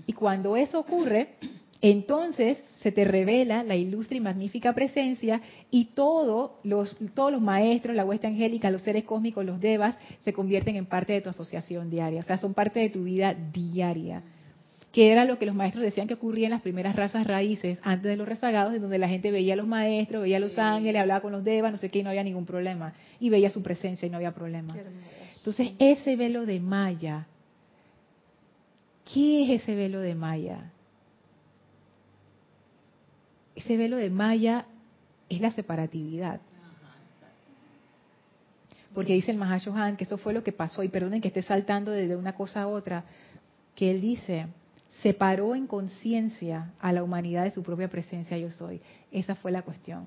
Y 0.05 0.11
cuando 0.11 0.57
eso 0.57 0.79
ocurre, 0.79 1.29
entonces 1.81 2.63
se 2.81 2.91
te 2.91 3.03
revela 3.03 3.63
la 3.63 3.75
ilustre 3.75 4.17
y 4.17 4.21
magnífica 4.21 4.73
presencia 4.73 5.41
y 5.69 5.85
todos 5.85 6.51
los, 6.63 6.95
todos 7.13 7.31
los 7.31 7.41
maestros, 7.41 7.95
la 7.95 8.05
hueste 8.05 8.27
angélica, 8.27 8.71
los 8.71 8.81
seres 8.81 9.03
cósmicos, 9.03 9.45
los 9.45 9.59
devas, 9.59 9.97
se 10.23 10.33
convierten 10.33 10.75
en 10.75 10.87
parte 10.87 11.13
de 11.13 11.21
tu 11.21 11.29
asociación 11.29 11.89
diaria, 11.89 12.21
o 12.21 12.23
sea, 12.23 12.37
son 12.37 12.53
parte 12.53 12.79
de 12.79 12.89
tu 12.89 13.03
vida 13.03 13.35
diaria. 13.53 14.23
Que 14.91 15.11
era 15.11 15.25
lo 15.25 15.37
que 15.37 15.45
los 15.45 15.53
maestros 15.53 15.83
decían 15.83 16.07
que 16.07 16.15
ocurría 16.15 16.47
en 16.47 16.51
las 16.51 16.61
primeras 16.61 16.95
razas 16.95 17.27
raíces, 17.27 17.77
antes 17.83 18.09
de 18.09 18.17
los 18.17 18.27
rezagados, 18.27 18.73
en 18.73 18.81
donde 18.81 18.97
la 18.97 19.07
gente 19.07 19.29
veía 19.29 19.53
a 19.53 19.57
los 19.57 19.67
maestros, 19.67 20.23
veía 20.23 20.37
a 20.37 20.39
los 20.39 20.57
ángeles, 20.57 20.99
hablaba 20.99 21.21
con 21.21 21.33
los 21.33 21.43
devas, 21.43 21.71
no 21.71 21.77
sé 21.77 21.89
qué, 21.89 21.99
y 21.99 22.03
no 22.03 22.09
había 22.09 22.23
ningún 22.23 22.45
problema. 22.45 22.93
Y 23.19 23.29
veía 23.29 23.51
su 23.51 23.61
presencia 23.61 24.07
y 24.07 24.09
no 24.09 24.17
había 24.17 24.33
problema. 24.33 24.75
Entonces, 25.35 25.73
ese 25.77 26.15
velo 26.15 26.47
de 26.47 26.59
Maya, 26.59 27.27
¿qué 29.13 29.43
es 29.43 29.61
ese 29.61 29.75
velo 29.75 29.99
de 29.99 30.15
Maya? 30.15 30.71
Ese 33.57 33.75
velo 33.75 33.97
de 33.97 34.11
Maya 34.11 34.65
es 35.29 35.41
la 35.41 35.49
separatividad. 35.49 36.39
Porque 38.93 39.13
dice 39.13 39.31
el 39.31 39.37
Mahashohan 39.37 39.97
que 39.97 40.03
eso 40.03 40.17
fue 40.17 40.33
lo 40.33 40.43
que 40.43 40.51
pasó, 40.51 40.83
y 40.83 40.89
perdonen 40.89 41.21
que 41.21 41.27
esté 41.27 41.41
saltando 41.41 41.91
desde 41.91 42.15
una 42.15 42.33
cosa 42.35 42.61
a 42.61 42.67
otra, 42.67 43.03
que 43.75 43.91
él 43.91 43.99
dice, 43.99 44.45
separó 45.01 45.55
en 45.55 45.65
conciencia 45.65 46.71
a 46.79 46.93
la 46.93 47.03
humanidad 47.03 47.43
de 47.43 47.51
su 47.51 47.63
propia 47.63 47.87
presencia 47.87 48.37
yo 48.37 48.51
soy. 48.51 48.79
Esa 49.11 49.35
fue 49.35 49.51
la 49.51 49.63
cuestión. 49.63 50.05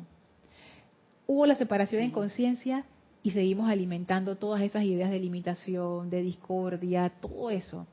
Hubo 1.26 1.44
la 1.46 1.56
separación 1.56 2.02
en 2.02 2.10
conciencia 2.12 2.84
y 3.22 3.32
seguimos 3.32 3.68
alimentando 3.68 4.36
todas 4.36 4.62
esas 4.62 4.84
ideas 4.84 5.10
de 5.10 5.18
limitación, 5.18 6.08
de 6.08 6.22
discordia, 6.22 7.10
todo 7.20 7.50
eso. 7.50 7.86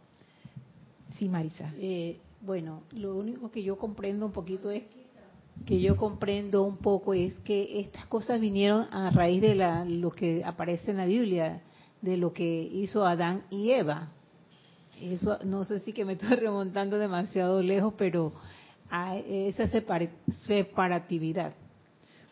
Sí, 1.18 1.30
Marisa. 1.30 1.72
Eh, 1.78 2.18
bueno, 2.42 2.84
lo 2.92 3.16
único 3.16 3.50
que 3.50 3.64
yo 3.64 3.78
comprendo 3.78 4.28
un 4.28 4.32
poquito 4.32 4.70
es 4.70 4.84
que 4.84 5.07
yo 5.66 5.98
comprendo 5.98 6.64
un 6.64 6.78
poco 6.78 7.14
es 7.14 7.36
que 7.40 7.80
estas 7.80 8.06
cosas 8.08 8.40
vinieron 8.40 8.88
a 8.92 9.10
raíz 9.10 9.42
de 9.42 9.56
la, 9.56 9.84
lo 9.86 10.12
que 10.12 10.44
aparece 10.46 10.92
en 10.92 10.98
la 10.98 11.06
Biblia, 11.06 11.62
de 12.02 12.18
lo 12.18 12.34
que 12.34 12.62
hizo 12.62 13.06
Adán 13.06 13.44
y 13.50 13.72
Eva. 13.72 14.10
Eso 15.02 15.40
no 15.44 15.66
sé 15.66 15.80
si 15.80 15.94
que 15.94 16.06
me 16.06 16.14
estoy 16.20 16.36
remontando 16.38 16.98
demasiado 16.98 17.62
lejos, 17.62 17.94
pero 17.98 18.34
hay 18.90 19.24
esa 19.50 19.68
separatividad. 20.46 21.54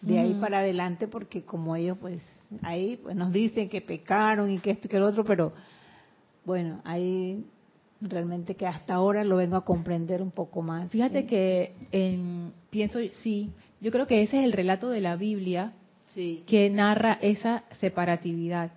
De 0.02 0.20
ahí 0.20 0.36
para 0.36 0.60
adelante, 0.60 1.08
porque 1.08 1.44
como 1.44 1.76
ellos 1.76 1.98
pues 2.00 2.22
ahí 2.62 2.98
pues, 2.98 3.16
nos 3.16 3.34
dicen 3.34 3.70
que 3.70 3.82
pecaron 3.82 4.52
y 4.52 4.60
que 4.60 4.72
esto 4.72 4.88
y 4.88 4.90
que 4.90 4.98
el 4.98 5.04
otro, 5.04 5.24
pero 5.24 5.52
bueno, 6.46 6.80
ahí 6.84 7.44
realmente 8.02 8.56
que 8.56 8.68
hasta 8.68 8.94
ahora 8.94 9.24
lo 9.24 9.38
vengo 9.38 9.56
a 9.56 9.66
comprender 9.66 10.22
un 10.22 10.32
poco 10.32 10.62
más. 10.62 10.90
Fíjate 10.92 11.26
que 11.26 11.74
en, 11.92 12.52
pienso, 12.70 13.00
sí, 13.22 13.52
yo 13.82 13.92
creo 13.92 14.08
que 14.08 14.22
ese 14.24 14.40
es 14.40 14.46
el 14.46 14.52
relato 14.52 14.90
de 14.90 15.02
la 15.02 15.16
Biblia 15.16 15.74
que 16.14 16.70
narra 16.70 17.18
esa 17.22 17.64
separatividad. 17.80 18.72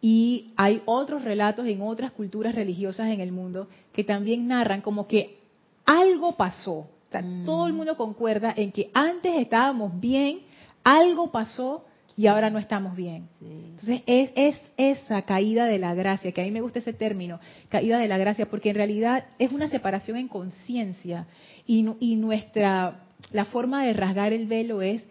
Y 0.00 0.52
hay 0.56 0.82
otros 0.84 1.24
relatos 1.24 1.66
en 1.66 1.80
otras 1.82 2.12
culturas 2.12 2.54
religiosas 2.54 3.08
en 3.08 3.20
el 3.20 3.32
mundo 3.32 3.68
que 3.92 4.04
también 4.04 4.48
narran 4.48 4.80
como 4.80 5.06
que 5.06 5.38
algo 5.84 6.36
pasó. 6.36 6.88
Mm. 7.12 7.44
Todo 7.44 7.66
el 7.66 7.72
mundo 7.72 7.96
concuerda 7.96 8.52
en 8.56 8.72
que 8.72 8.90
antes 8.92 9.34
estábamos 9.36 9.98
bien, 10.00 10.40
algo 10.82 11.30
pasó 11.30 11.84
y 12.16 12.26
ahora 12.26 12.50
no 12.50 12.58
estamos 12.58 12.96
bien. 12.96 13.28
Entonces 13.40 14.02
es, 14.06 14.30
es, 14.36 14.72
esa 14.76 15.22
caída 15.22 15.66
de 15.66 15.78
la 15.78 15.94
gracia, 15.94 16.32
que 16.32 16.40
a 16.40 16.44
mí 16.44 16.50
me 16.50 16.60
gusta 16.60 16.78
ese 16.78 16.92
término, 16.92 17.40
caída 17.68 17.98
de 17.98 18.08
la 18.08 18.18
gracia, 18.18 18.46
porque 18.46 18.70
en 18.70 18.76
realidad 18.76 19.24
es 19.38 19.50
una 19.52 19.68
separación 19.68 20.16
en 20.16 20.28
conciencia 20.28 21.26
y, 21.66 21.86
y 22.00 22.16
nuestra, 22.16 23.00
la 23.32 23.44
forma 23.46 23.84
de 23.84 23.92
rasgar 23.92 24.32
el 24.32 24.46
velo 24.46 24.82
es 24.82 25.02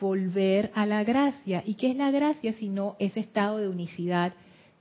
volver 0.00 0.70
a 0.74 0.86
la 0.86 1.04
gracia. 1.04 1.62
¿Y 1.66 1.74
qué 1.74 1.90
es 1.90 1.96
la 1.96 2.10
gracia 2.10 2.52
sino 2.54 2.96
ese 2.98 3.20
estado 3.20 3.58
de 3.58 3.68
unicidad 3.68 4.32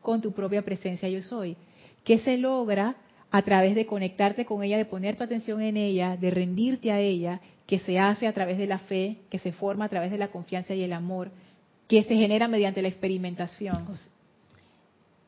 con 0.02 0.22
tu 0.22 0.32
propia 0.32 0.62
presencia 0.62 1.10
yo 1.10 1.22
soy? 1.22 1.58
Que 2.04 2.20
se 2.20 2.38
logra 2.38 2.96
a 3.32 3.42
través 3.42 3.76
de 3.76 3.86
conectarte 3.86 4.46
con 4.46 4.64
ella, 4.64 4.78
de 4.78 4.86
poner 4.86 5.18
tu 5.18 5.24
atención 5.24 5.62
en 5.62 5.76
ella, 5.76 6.16
de 6.16 6.32
rendirte 6.32 6.92
a 6.92 7.00
ella, 7.00 7.42
que 7.66 7.80
se 7.80 8.00
hace 8.00 8.28
a 8.28 8.34
través 8.34 8.58
de 8.58 8.68
la 8.68 8.80
fe, 8.80 9.18
que 9.30 9.40
se 9.40 9.52
forma 9.52 9.86
a 9.86 9.90
través 9.90 10.12
de 10.12 10.18
la 10.18 10.30
confianza 10.30 10.74
y 10.74 10.84
el 10.84 10.94
amor, 10.94 11.32
que 11.88 12.04
se 12.04 12.16
genera 12.16 12.48
mediante 12.48 12.82
la 12.82 12.88
experimentación. 12.88 13.86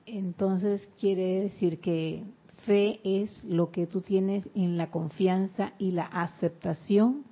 Entonces 0.05 0.87
quiere 0.99 1.41
decir 1.41 1.79
que 1.79 2.23
fe 2.65 2.99
es 3.03 3.43
lo 3.43 3.71
que 3.71 3.87
tú 3.87 4.01
tienes 4.01 4.47
en 4.55 4.77
la 4.77 4.89
confianza 4.89 5.73
y 5.77 5.91
la 5.91 6.05
aceptación. 6.05 7.23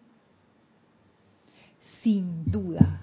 Sin 2.04 2.46
duda. 2.46 3.02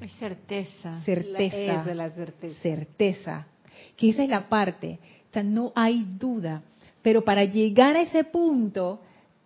Es 0.00 0.12
certeza. 0.14 1.00
Certeza. 1.04 1.90
es 1.90 1.96
la 1.96 2.10
certeza. 2.10 2.60
Certeza. 2.60 3.46
Que 3.96 4.10
esa 4.10 4.22
es 4.22 4.28
la 4.28 4.48
parte. 4.48 5.00
O 5.30 5.32
sea, 5.32 5.42
no 5.42 5.72
hay 5.74 6.04
duda. 6.18 6.62
Pero 7.02 7.24
para 7.24 7.44
llegar 7.44 7.96
a 7.96 8.02
ese 8.02 8.24
punto, 8.24 9.00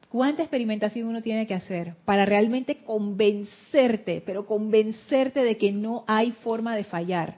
¿Cuánta 0.09 0.43
experimentación 0.43 1.07
uno 1.07 1.21
tiene 1.21 1.47
que 1.47 1.55
hacer 1.55 1.95
para 2.07 2.25
realmente 2.25 2.79
convencerte, 2.79 4.23
pero 4.25 4.47
convencerte 4.47 5.41
de 5.43 5.59
que 5.59 5.71
no 5.71 6.05
hay 6.07 6.33
forma 6.33 6.75
de 6.77 6.85
fallar? 6.85 7.37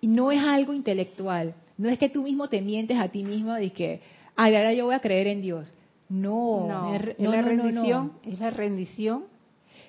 Y 0.00 0.06
no 0.06 0.32
es 0.32 0.42
algo 0.42 0.72
intelectual, 0.72 1.54
no 1.76 1.90
es 1.90 1.98
que 1.98 2.08
tú 2.08 2.22
mismo 2.22 2.48
te 2.48 2.62
mientes 2.62 2.98
a 2.98 3.08
ti 3.08 3.22
mismo 3.24 3.52
de 3.52 3.70
que, 3.70 4.00
ay, 4.36 4.56
ahora 4.56 4.72
yo 4.72 4.86
voy 4.86 4.94
a 4.94 5.00
creer 5.00 5.26
en 5.26 5.42
Dios. 5.42 5.70
No, 6.08 6.66
no, 6.66 6.94
es, 6.94 7.18
la 7.18 7.42
rendición, 7.42 8.12
es 8.24 8.40
la 8.40 8.50
rendición. 8.50 9.24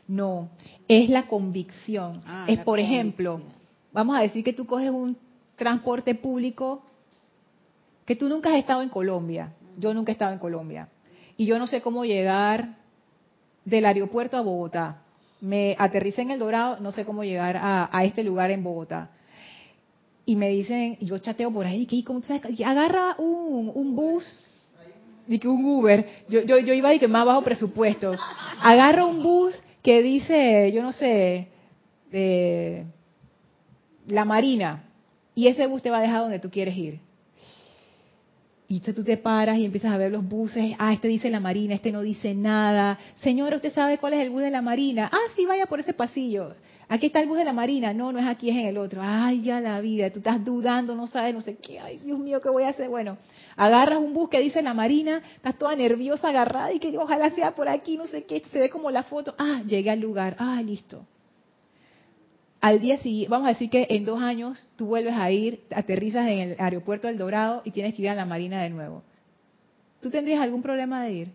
No, 0.08 0.50
es 0.90 1.10
la 1.10 1.28
convicción. 1.28 2.22
Ah, 2.26 2.46
es, 2.50 2.60
por 2.60 2.80
ejemplo, 2.80 3.40
vamos 3.94 4.18
a 4.18 4.22
decir 4.22 4.44
que 4.44 4.52
tú 4.52 4.66
coges 4.66 4.90
un 4.90 5.16
transporte 5.56 6.16
público 6.16 6.84
que 8.06 8.16
tú 8.16 8.28
nunca 8.28 8.52
has 8.52 8.58
estado 8.58 8.82
en 8.82 8.90
Colombia 8.90 9.54
yo 9.78 9.94
nunca 9.94 10.12
he 10.12 10.14
estado 10.14 10.34
en 10.34 10.40
Colombia. 10.40 10.90
Y 11.38 11.46
yo 11.46 11.58
no 11.60 11.68
sé 11.68 11.82
cómo 11.82 12.06
llegar 12.06 12.78
del 13.66 13.86
aeropuerto 13.86 14.38
a 14.38 14.42
Bogotá. 14.42 15.02
Me 15.40 15.76
aterricé 15.80 16.22
en 16.22 16.32
El 16.32 16.40
Dorado, 16.40 16.80
no 16.80 16.92
sé 16.92 17.06
cómo 17.06 17.24
llegar 17.24 17.58
a, 17.60 18.04
este 18.04 18.24
lugar 18.24 18.52
en 18.52 18.64
Bogotá. 18.64 19.10
Y 20.26 20.36
me 20.36 20.50
dicen, 20.50 20.98
yo 21.02 21.18
chateo 21.18 21.52
por 21.52 21.66
ahí, 21.66 21.88
que 21.88 22.04
¿cómo 22.04 22.22
tú 22.22 22.28
sabes? 22.28 22.44
agarra 22.62 23.16
un, 23.18 23.72
un 23.74 23.96
bus, 23.96 24.44
y 25.28 25.40
que 25.40 25.48
un 25.48 25.64
Uber, 25.64 26.06
yo, 26.28 26.42
yo, 26.42 26.60
yo 26.60 26.74
iba 26.74 26.94
y 26.94 27.00
que 27.00 27.08
más 27.08 27.26
bajo 27.26 27.42
presupuesto. 27.42 28.14
Agarra 28.62 29.06
un 29.06 29.24
bus 29.24 29.56
que 29.82 30.02
dice, 30.02 30.72
yo 30.74 30.84
no 30.84 30.92
sé, 30.92 31.48
eh, 32.12 32.86
la 34.08 34.26
Marina, 34.26 34.84
y 35.34 35.48
ese 35.48 35.68
bus 35.68 35.82
te 35.82 35.90
va 35.90 36.00
a 36.00 36.02
dejar 36.02 36.22
donde 36.22 36.40
tú 36.40 36.50
quieres 36.50 36.76
ir. 36.76 37.00
Y 38.72 38.76
entonces 38.76 38.96
tú 38.96 39.04
te 39.04 39.18
paras 39.18 39.58
y 39.58 39.66
empiezas 39.66 39.92
a 39.92 39.98
ver 39.98 40.14
los 40.14 40.26
buses. 40.26 40.76
Ah, 40.80 40.94
este 40.94 41.10
dice 41.10 41.30
la 41.30 41.42
Marina, 41.42 41.76
este 41.76 41.92
no 41.92 42.00
dice 42.00 42.34
nada. 42.34 42.98
Señora, 43.22 43.58
¿usted 43.58 43.74
sabe 43.74 43.98
cuál 43.98 44.14
es 44.14 44.22
el 44.22 44.30
bus 44.30 44.44
de 44.44 44.50
la 44.50 44.62
Marina? 44.62 45.10
Ah, 45.12 45.28
sí, 45.36 45.46
vaya 45.46 45.66
por 45.66 45.82
ese 45.82 45.94
pasillo. 45.94 46.54
Aquí 46.88 47.08
está 47.08 47.20
el 47.20 47.28
bus 47.28 47.38
de 47.38 47.44
la 47.44 47.52
Marina. 47.52 47.94
No, 47.94 48.14
no 48.14 48.20
es 48.20 48.26
aquí, 48.26 48.50
es 48.50 48.56
en 48.56 48.68
el 48.68 48.78
otro. 48.78 49.02
Ay, 49.04 49.42
ya 49.42 49.60
la 49.60 49.82
vida. 49.82 50.10
Tú 50.10 50.20
estás 50.20 50.42
dudando, 50.46 50.96
no 50.96 51.06
sabes, 51.08 51.34
no 51.34 51.42
sé 51.42 51.58
qué. 51.58 51.82
Ay, 51.82 52.00
Dios 52.02 52.18
mío, 52.18 52.40
¿qué 52.40 52.48
voy 52.48 52.64
a 52.64 52.70
hacer? 52.70 52.88
Bueno, 52.88 53.18
agarras 53.58 54.00
un 54.00 54.14
bus 54.14 54.30
que 54.30 54.40
dice 54.40 54.62
la 54.62 54.74
Marina, 54.74 55.22
estás 55.36 55.58
toda 55.58 55.76
nerviosa, 55.76 56.30
agarrada 56.30 56.72
y 56.72 56.80
que 56.80 56.98
ojalá 56.98 57.30
sea 57.32 57.52
por 57.52 57.68
aquí, 57.68 57.98
no 57.98 58.08
sé 58.08 58.24
qué. 58.24 58.42
Se 58.54 58.58
ve 58.58 58.70
como 58.70 58.90
la 58.90 59.04
foto. 59.04 59.36
Ah, 59.38 59.64
llegué 59.68 59.90
al 59.90 60.00
lugar. 60.00 60.38
Ah, 60.40 60.62
listo 60.64 61.06
al 62.62 62.80
día 62.80 62.98
siguiente, 62.98 63.30
vamos 63.30 63.48
a 63.48 63.54
decir 63.54 63.70
que 63.70 63.88
en 63.90 64.06
dos 64.06 64.22
años 64.22 64.64
tú 64.76 64.86
vuelves 64.86 65.16
a 65.16 65.32
ir, 65.32 65.64
aterrizas 65.76 66.28
en 66.28 66.40
el 66.40 66.56
aeropuerto 66.60 67.08
del 67.08 67.18
Dorado 67.18 67.64
y 67.66 67.72
tienes 67.72 67.96
que 67.96 68.04
ir 68.04 68.10
a 68.10 68.16
la 68.16 68.26
Marina 68.26 68.62
de 68.62 68.70
nuevo. 68.70 69.02
¿Tú 70.00 70.12
tendrías 70.12 70.42
algún 70.42 70.62
problema 70.62 71.04
de 71.04 71.12
ir? 71.12 71.28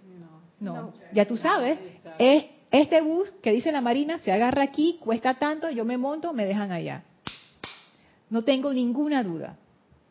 No. 0.60 0.72
No. 0.72 0.92
Ya 1.12 1.26
tú 1.26 1.36
sabes, 1.36 1.78
es 2.18 2.44
este 2.70 3.00
bus 3.02 3.30
que 3.42 3.52
dice 3.52 3.72
la 3.72 3.80
Marina 3.80 4.18
se 4.18 4.32
agarra 4.32 4.62
aquí, 4.62 4.98
cuesta 5.00 5.34
tanto, 5.34 5.68
yo 5.70 5.84
me 5.84 5.98
monto, 5.98 6.32
me 6.32 6.46
dejan 6.46 6.70
allá. 6.70 7.02
No 8.30 8.42
tengo 8.42 8.72
ninguna 8.72 9.22
duda. 9.22 9.56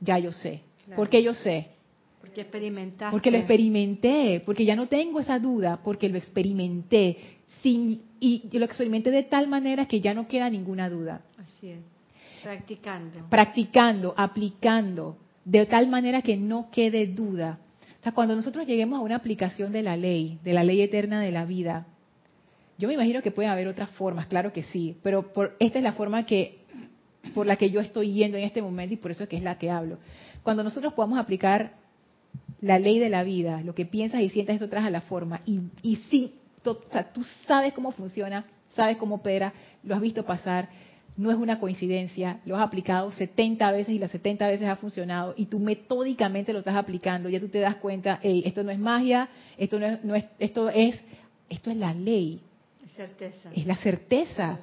Ya 0.02 0.20
yo 0.20 0.32
sé. 0.32 0.62
¿Por 0.96 1.10
qué 1.10 1.24
yo 1.24 1.34
sé? 1.34 1.70
Porque 2.22 2.42
experimentaste. 2.42 3.12
Porque 3.12 3.32
lo 3.32 3.38
experimenté, 3.38 4.42
porque 4.46 4.66
ya 4.66 4.76
no 4.76 4.88
tengo 4.88 5.20
esa 5.20 5.40
duda, 5.40 5.80
porque 5.84 6.10
lo 6.10 6.18
experimenté. 6.18 7.18
Sin 7.62 8.02
y 8.20 8.50
lo 8.58 8.66
experimenté 8.66 9.12
de 9.12 9.24
tal 9.24 9.48
manera 9.48 9.88
que 9.88 10.02
ya 10.02 10.14
no 10.14 10.28
queda 10.28 10.50
ninguna 10.50 10.90
duda. 10.90 11.22
Así 11.38 11.70
es. 11.70 11.80
Practicando. 12.44 13.30
Practicando, 13.30 14.14
aplicando, 14.18 15.18
de 15.44 15.66
tal 15.66 15.88
manera 15.88 16.22
que 16.22 16.38
no 16.38 16.70
quede 16.72 17.08
duda. 17.08 17.60
O 18.00 18.04
sea, 18.04 18.12
cuando 18.14 18.36
nosotros 18.36 18.68
lleguemos 18.68 19.00
a 19.00 19.02
una 19.02 19.16
aplicación 19.16 19.72
de 19.72 19.82
la 19.82 19.98
ley, 19.98 20.40
de 20.44 20.54
la 20.54 20.64
ley 20.64 20.82
eterna 20.82 21.22
de 21.22 21.32
la 21.32 21.46
vida, 21.46 21.88
yo 22.78 22.88
me 22.88 22.94
imagino 22.94 23.22
que 23.22 23.32
puede 23.32 23.48
haber 23.48 23.68
otras 23.68 23.90
formas, 23.92 24.28
claro 24.28 24.54
que 24.54 24.64
sí, 24.64 24.98
pero 25.02 25.34
por, 25.34 25.56
esta 25.60 25.80
es 25.80 25.84
la 25.84 25.94
forma 25.94 26.26
que 26.26 26.60
por 27.34 27.48
la 27.48 27.56
que 27.56 27.72
yo 27.72 27.80
estoy 27.80 28.14
yendo 28.14 28.38
en 28.38 28.44
este 28.44 28.62
momento 28.62 28.94
y 28.94 28.98
por 28.98 29.10
eso 29.10 29.24
es 29.24 29.30
que 29.30 29.38
es 29.38 29.44
la 29.44 29.58
que 29.58 29.72
hablo. 29.72 29.98
Cuando 30.44 30.64
nosotros 30.64 30.94
podamos 30.94 31.18
aplicar 31.18 31.74
la 32.62 32.78
ley 32.78 33.00
de 33.00 33.10
la 33.10 33.24
vida, 33.24 33.62
lo 33.62 33.74
que 33.74 33.86
piensas 33.86 34.22
y 34.22 34.30
sientes, 34.30 34.56
esto 34.56 34.70
trae 34.70 34.86
a 34.86 34.92
la 34.92 35.02
forma. 35.02 35.42
Y, 35.46 35.62
y 35.82 35.96
sí, 36.12 36.36
tú 36.66 37.24
sabes 37.48 37.74
cómo 37.74 37.92
funciona, 37.92 38.46
sabes 38.76 38.98
cómo 38.98 39.16
opera, 39.16 39.54
lo 39.84 39.96
has 39.96 40.02
visto 40.02 40.26
pasar, 40.26 40.68
no 41.18 41.32
es 41.32 41.38
una 41.38 41.60
coincidencia, 41.60 42.40
lo 42.46 42.58
has 42.58 42.64
aplicado 42.64 43.12
70 43.12 43.72
veces 43.72 43.96
y 43.96 44.00
las 44.00 44.12
70 44.12 44.48
veces 44.48 44.68
ha 44.68 44.76
funcionado 44.76 45.34
y 45.38 45.46
tú 45.46 45.60
metódicamente 45.60 46.52
lo 46.52 46.60
estás 46.60 46.76
aplicando, 46.76 47.30
ya 47.30 47.40
tú 47.40 47.48
te 47.48 47.60
das 47.60 47.76
cuenta, 47.76 48.20
hey, 48.22 48.44
esto 48.46 48.64
no 48.64 48.72
es 48.72 48.80
magia, 48.80 49.30
esto 49.58 49.80
no 49.80 49.86
es, 49.86 50.04
no 50.04 50.16
es, 50.16 50.26
esto 50.40 50.70
es, 50.70 51.02
esto 51.50 51.72
es 51.72 51.78
la 51.78 51.94
ley. 51.94 52.42
Certeza. 52.96 53.50
Es 53.54 53.66
la 53.66 53.76
certeza. 53.78 54.60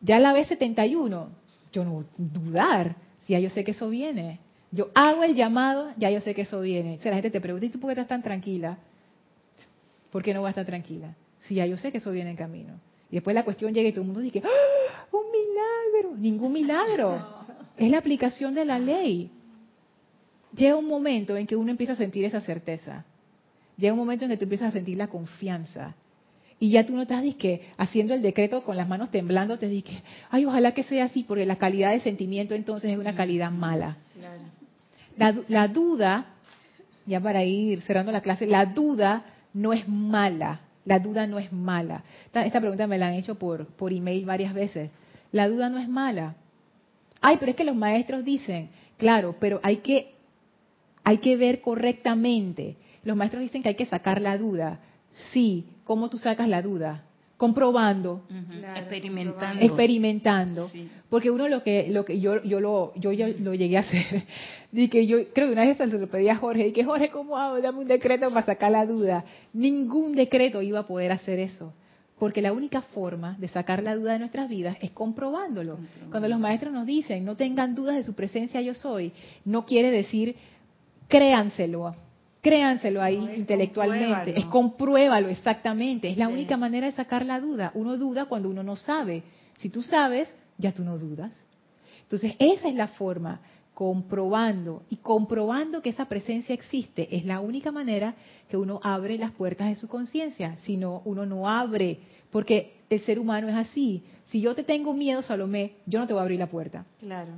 Ya 0.00 0.18
la 0.20 0.32
vez 0.32 0.48
71, 0.48 1.28
yo 1.72 1.84
no 1.84 2.04
dudar, 2.16 2.96
si 3.22 3.32
ya 3.32 3.40
yo 3.40 3.50
sé 3.50 3.64
que 3.64 3.72
eso 3.72 3.88
viene. 3.88 4.38
Yo 4.70 4.90
hago 4.94 5.22
el 5.22 5.34
llamado, 5.34 5.90
ya 5.96 6.10
yo 6.10 6.20
sé 6.20 6.34
que 6.34 6.42
eso 6.42 6.60
viene. 6.60 6.96
O 6.96 7.00
sea, 7.00 7.10
la 7.10 7.16
gente 7.16 7.30
te 7.30 7.40
pregunta, 7.40 7.66
¿y 7.66 7.70
tú 7.70 7.78
por 7.78 7.88
qué 7.88 7.92
estás 7.92 8.08
tan 8.08 8.22
tranquila? 8.22 8.78
¿Por 10.10 10.22
qué 10.22 10.34
no 10.34 10.42
vas 10.42 10.48
a 10.48 10.60
estar 10.60 10.66
tranquila? 10.66 11.14
Si 11.46 11.56
ya 11.56 11.66
yo 11.66 11.76
sé 11.76 11.92
que 11.92 11.98
eso 11.98 12.10
viene 12.10 12.30
en 12.30 12.36
camino. 12.36 12.80
Y 13.10 13.16
después 13.16 13.34
la 13.34 13.44
cuestión 13.44 13.72
llega 13.72 13.88
y 13.88 13.92
todo 13.92 14.02
el 14.02 14.06
mundo 14.06 14.20
dice, 14.20 14.42
¡Ah! 14.44 15.06
¡un 15.12 15.22
milagro! 15.30 16.16
Ningún 16.16 16.52
milagro. 16.52 17.44
Es 17.76 17.90
la 17.90 17.98
aplicación 17.98 18.54
de 18.54 18.64
la 18.64 18.78
ley. 18.78 19.32
Llega 20.54 20.76
un 20.76 20.86
momento 20.86 21.36
en 21.36 21.44
que 21.44 21.56
uno 21.56 21.72
empieza 21.72 21.94
a 21.94 21.96
sentir 21.96 22.24
esa 22.24 22.40
certeza. 22.40 23.04
Llega 23.76 23.92
un 23.92 23.98
momento 23.98 24.24
en 24.24 24.30
que 24.30 24.36
tú 24.36 24.44
empiezas 24.44 24.68
a 24.68 24.70
sentir 24.70 24.96
la 24.96 25.08
confianza. 25.08 25.94
Y 26.60 26.70
ya 26.70 26.86
tú 26.86 26.94
no 26.94 27.02
estás 27.02 27.22
que 27.34 27.62
haciendo 27.76 28.14
el 28.14 28.22
decreto 28.22 28.62
con 28.62 28.76
las 28.76 28.88
manos 28.88 29.10
temblando, 29.10 29.58
te 29.58 29.68
dices, 29.68 30.02
ay, 30.30 30.46
ojalá 30.46 30.72
que 30.72 30.84
sea 30.84 31.06
así, 31.06 31.24
porque 31.24 31.44
la 31.44 31.56
calidad 31.56 31.90
de 31.90 32.00
sentimiento 32.00 32.54
entonces 32.54 32.92
es 32.92 32.96
una 32.96 33.16
calidad 33.16 33.50
mala. 33.50 33.96
La, 35.16 35.34
la 35.48 35.68
duda, 35.68 36.26
ya 37.06 37.20
para 37.20 37.44
ir 37.44 37.80
cerrando 37.82 38.12
la 38.12 38.20
clase, 38.20 38.46
la 38.46 38.66
duda 38.66 39.24
no 39.52 39.72
es 39.72 39.88
mala. 39.88 40.60
La 40.84 40.98
duda 40.98 41.26
no 41.26 41.38
es 41.38 41.52
mala. 41.52 42.04
Esta, 42.32 42.60
pregunta 42.60 42.86
me 42.86 42.98
la 42.98 43.08
han 43.08 43.14
hecho 43.14 43.36
por, 43.36 43.66
por 43.66 43.92
email 43.92 44.24
varias 44.24 44.52
veces. 44.52 44.90
La 45.32 45.48
duda 45.48 45.68
no 45.68 45.78
es 45.78 45.88
mala. 45.88 46.36
Ay, 47.20 47.36
pero 47.38 47.50
es 47.50 47.56
que 47.56 47.64
los 47.64 47.76
maestros 47.76 48.24
dicen, 48.24 48.68
claro, 48.98 49.36
pero 49.40 49.60
hay 49.62 49.78
que, 49.78 50.14
hay 51.02 51.18
que 51.18 51.36
ver 51.36 51.60
correctamente. 51.60 52.76
Los 53.02 53.16
maestros 53.16 53.42
dicen 53.42 53.62
que 53.62 53.70
hay 53.70 53.74
que 53.74 53.86
sacar 53.86 54.20
la 54.20 54.36
duda. 54.36 54.80
Sí, 55.32 55.64
¿cómo 55.84 56.10
tú 56.10 56.18
sacas 56.18 56.48
la 56.48 56.60
duda? 56.60 57.04
comprobando, 57.36 58.22
experimentando, 58.76 59.64
experimentando, 59.64 60.70
porque 61.10 61.30
uno 61.30 61.48
lo 61.48 61.62
que 61.62 61.88
lo 61.90 62.04
que 62.04 62.20
yo 62.20 62.42
yo 62.42 62.60
lo 62.60 62.94
yo, 62.96 63.10
lo 63.12 63.54
llegué 63.54 63.76
a 63.76 63.80
hacer, 63.80 64.24
y 64.74 64.88
que 64.88 65.06
yo 65.06 65.18
creo 65.32 65.46
que 65.46 65.52
una 65.52 65.64
vez 65.64 65.76
se 65.76 65.86
lo 65.86 66.08
pedí 66.08 66.28
a 66.28 66.36
Jorge 66.36 66.68
y 66.68 66.72
que 66.72 66.84
Jorge 66.84 67.08
cómo 67.08 67.36
hago, 67.36 67.60
dame 67.60 67.78
un 67.78 67.86
decreto 67.86 68.28
para 68.30 68.44
sacar 68.44 68.72
la 68.72 68.84
duda. 68.84 69.24
Ningún 69.52 70.16
decreto 70.16 70.62
iba 70.62 70.80
a 70.80 70.86
poder 70.86 71.12
hacer 71.12 71.38
eso, 71.38 71.72
porque 72.18 72.42
la 72.42 72.52
única 72.52 72.82
forma 72.82 73.36
de 73.38 73.46
sacar 73.46 73.84
la 73.84 73.94
duda 73.94 74.14
de 74.14 74.18
nuestras 74.18 74.48
vidas 74.48 74.76
es 74.80 74.90
comprobándolo. 74.90 75.78
Cuando 76.10 76.28
los 76.28 76.40
maestros 76.40 76.72
nos 76.72 76.86
dicen 76.86 77.24
no 77.24 77.36
tengan 77.36 77.76
dudas 77.76 77.94
de 77.94 78.02
su 78.02 78.14
presencia 78.14 78.60
yo 78.62 78.74
soy, 78.74 79.12
no 79.44 79.64
quiere 79.64 79.92
decir 79.92 80.34
créanselo, 81.06 81.94
créanselo 82.40 83.00
ahí 83.00 83.30
intelectualmente, 83.36 84.36
es 84.36 84.44
compruébalo 84.46 85.28
exactamente, 85.28 86.10
es 86.10 86.16
la 86.18 86.26
única 86.26 86.56
manera 86.56 86.86
de 86.86 86.92
sacar 86.92 87.24
la 87.24 87.38
duda. 87.38 87.70
Uno 87.74 87.96
duda 87.96 88.24
cuando 88.24 88.48
uno 88.48 88.64
no 88.64 88.74
sabe. 88.74 89.22
Si 89.58 89.68
tú 89.68 89.82
sabes, 89.82 90.34
ya 90.58 90.72
tú 90.72 90.82
no 90.82 90.98
dudas. 90.98 91.46
Entonces, 92.02 92.34
esa 92.38 92.68
es 92.68 92.74
la 92.74 92.88
forma, 92.88 93.40
comprobando 93.74 94.82
y 94.88 94.96
comprobando 94.96 95.82
que 95.82 95.90
esa 95.90 96.06
presencia 96.06 96.54
existe, 96.54 97.14
es 97.16 97.24
la 97.24 97.40
única 97.40 97.72
manera 97.72 98.14
que 98.48 98.56
uno 98.56 98.80
abre 98.82 99.18
las 99.18 99.32
puertas 99.32 99.68
de 99.68 99.76
su 99.76 99.88
conciencia, 99.88 100.56
si 100.58 100.76
no, 100.76 101.02
uno 101.04 101.26
no 101.26 101.48
abre, 101.48 101.98
porque 102.30 102.74
el 102.88 103.00
ser 103.00 103.18
humano 103.18 103.48
es 103.48 103.56
así. 103.56 104.02
Si 104.26 104.40
yo 104.40 104.54
te 104.54 104.62
tengo 104.62 104.94
miedo, 104.94 105.22
Salomé, 105.22 105.74
yo 105.86 105.98
no 105.98 106.06
te 106.06 106.12
voy 106.12 106.20
a 106.20 106.22
abrir 106.22 106.38
la 106.38 106.48
puerta. 106.48 106.86
Claro. 106.98 107.32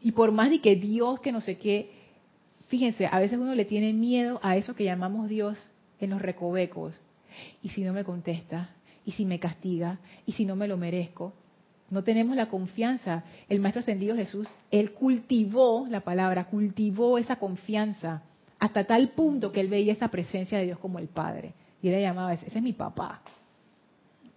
Y 0.00 0.12
por 0.12 0.30
más 0.30 0.50
de 0.50 0.60
que 0.60 0.76
Dios, 0.76 1.20
que 1.20 1.32
no 1.32 1.40
sé 1.40 1.56
qué, 1.56 1.98
Fíjense, 2.68 3.06
a 3.06 3.18
veces 3.18 3.38
uno 3.38 3.54
le 3.54 3.64
tiene 3.64 3.92
miedo 3.94 4.40
a 4.42 4.56
eso 4.56 4.74
que 4.74 4.84
llamamos 4.84 5.28
Dios 5.28 5.58
en 6.00 6.10
los 6.10 6.20
recovecos. 6.20 7.00
¿Y 7.62 7.70
si 7.70 7.82
no 7.82 7.92
me 7.92 8.04
contesta? 8.04 8.70
¿Y 9.06 9.12
si 9.12 9.24
me 9.24 9.40
castiga? 9.40 9.98
¿Y 10.26 10.32
si 10.32 10.44
no 10.44 10.54
me 10.54 10.68
lo 10.68 10.76
merezco? 10.76 11.32
No 11.90 12.04
tenemos 12.04 12.36
la 12.36 12.48
confianza. 12.48 13.24
El 13.48 13.60
Maestro 13.60 13.80
Ascendido 13.80 14.14
Jesús, 14.14 14.46
Él 14.70 14.92
cultivó 14.92 15.86
la 15.88 16.00
palabra, 16.00 16.44
cultivó 16.44 17.18
esa 17.18 17.36
confianza 17.36 18.22
hasta 18.58 18.84
tal 18.84 19.10
punto 19.10 19.52
que 19.52 19.60
Él 19.60 19.68
veía 19.68 19.92
esa 19.92 20.08
presencia 20.08 20.58
de 20.58 20.64
Dios 20.64 20.78
como 20.78 20.98
el 20.98 21.08
Padre. 21.08 21.54
Y 21.82 21.88
Él 21.88 22.00
llamaba, 22.00 22.34
ese 22.34 22.46
es 22.46 22.62
mi 22.62 22.72
papá. 22.72 23.22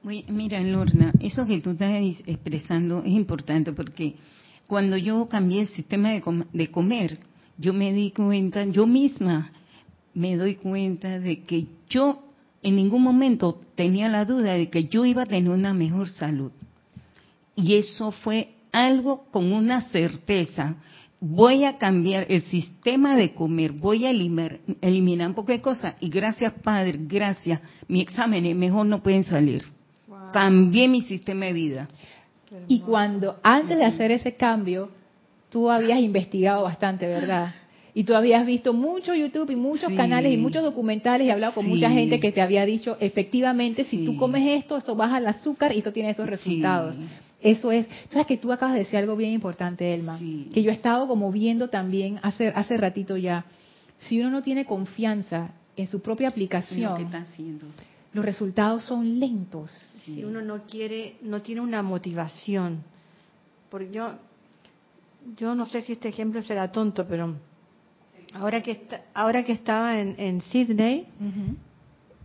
Mira, 0.04 0.60
Lorna, 0.62 1.14
eso 1.20 1.45
que 1.45 1.62
tú 1.62 1.72
estás 1.72 1.91
expresando 2.26 2.99
es 2.99 3.12
importante 3.12 3.72
porque 3.72 4.16
cuando 4.66 4.97
yo 4.97 5.28
cambié 5.28 5.62
el 5.62 5.68
sistema 5.68 6.12
de 6.12 6.72
comer, 6.72 7.20
yo 7.58 7.74
me 7.74 7.93
di 7.93 8.12
cuenta, 8.12 8.66
yo 8.66 8.88
misma 8.88 9.52
me 10.14 10.36
doy 10.38 10.56
cuenta 10.56 11.20
de 11.20 11.43
que 11.43 11.68
yo 11.89 12.24
en 12.64 12.76
ningún 12.76 13.04
momento 13.04 13.62
tenía 13.76 14.10
la 14.10 14.26
duda 14.26 14.54
de 14.54 14.70
que 14.70 14.86
yo 14.86 15.06
iba 15.06 15.24
a 15.24 15.28
tener 15.28 15.52
una 15.52 15.74
mejor 15.74 16.10
salud. 16.10 16.52
Y 17.62 17.76
eso 17.76 18.12
fue 18.12 18.49
algo 18.72 19.26
con 19.32 19.51
una 19.51 19.82
certeza. 19.82 20.76
Voy 21.20 21.66
a 21.66 21.78
cambiar 21.78 22.26
el 22.30 22.41
sistema 22.41 23.16
de 23.16 23.34
comer, 23.34 23.72
voy 23.72 24.05
a 24.05 24.09
eliminar, 24.09 24.59
eliminar 24.82 25.28
un 25.28 25.36
poco 25.36 25.51
de 25.51 25.62
cosas. 25.62 25.95
Y 25.99 26.09
gracias, 26.09 26.53
Padre, 26.64 26.99
gracias. 26.99 27.62
Mi 27.88 28.01
examen 28.01 28.57
mejor 28.57 28.88
no 28.88 29.03
pueden 29.03 29.24
salir. 29.24 29.64
Cambié 30.34 30.88
mi 30.88 31.01
sistema 31.01 31.45
de 31.45 31.53
vida. 31.53 31.89
Y 32.68 32.80
cuando, 32.80 33.39
antes 33.43 33.78
de 33.78 33.86
hacer 33.86 34.12
ese 34.12 34.36
cambio, 34.36 34.89
tú 35.49 35.70
habías 35.70 35.99
investigado 35.99 36.64
bastante, 36.64 37.07
¿verdad? 37.07 37.55
Y 37.93 38.05
tú 38.05 38.16
habías 38.16 38.45
visto 38.45 38.72
mucho 38.72 39.14
YouTube 39.14 39.51
y 39.51 39.55
muchos 39.57 39.91
canales 39.91 40.34
y 40.34 40.38
muchos 40.38 40.64
documentales 40.64 41.28
y 41.28 41.30
hablado 41.30 41.53
con 41.53 41.68
mucha 41.68 41.89
gente 41.89 42.22
que 42.22 42.32
te 42.32 42.41
había 42.41 42.66
dicho, 42.66 42.95
efectivamente, 43.01 43.84
si 43.84 44.05
tú 44.05 44.16
comes 44.16 44.64
esto, 44.64 44.78
esto 44.78 44.95
baja 44.95 45.18
el 45.18 45.28
azúcar 45.28 45.74
y 45.76 45.80
esto 45.80 45.91
tiene 45.91 46.12
estos 46.12 46.30
resultados. 46.30 46.95
Eso 47.42 47.72
es. 47.72 47.88
Sabes 48.10 48.28
que 48.28 48.38
tú 48.38 48.52
acabas 48.52 48.76
de 48.76 48.82
decir 48.82 49.00
algo 49.00 49.16
bien 49.16 49.32
importante, 49.32 49.94
Elma, 49.94 50.20
que 50.20 50.62
yo 50.62 50.70
he 50.70 50.74
estado 50.74 51.08
como 51.08 51.32
viendo 51.32 51.70
también 51.70 52.20
hace, 52.22 52.50
hace 52.50 52.78
ratito 52.78 53.18
ya. 53.18 53.46
Si 54.00 54.20
uno 54.20 54.30
no 54.30 54.42
tiene 54.42 54.66
confianza 54.66 55.52
en 55.76 55.88
su 55.88 56.02
propia 56.02 56.30
aplicación, 56.30 57.10
los 58.14 58.26
resultados 58.26 58.84
son 58.86 59.20
lentos. 59.20 59.72
Si 60.04 60.24
uno 60.24 60.42
no 60.42 60.64
quiere, 60.64 61.16
no 61.22 61.42
tiene 61.42 61.62
una 61.62 61.82
motivación. 61.82 62.84
Porque 63.70 63.92
yo 63.92 64.16
yo 65.38 65.56
no 65.56 65.66
sé 65.66 65.82
si 65.82 65.94
este 65.94 66.10
ejemplo 66.10 66.42
será 66.42 66.72
tonto, 66.72 67.06
pero 67.08 67.36
ahora 68.34 68.62
que 68.62 68.88
ahora 69.14 69.44
que 69.44 69.54
estaba 69.54 70.00
en, 70.00 70.16
en 70.18 70.42
Sydney, 70.42 71.08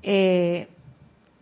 eh, 0.02 0.68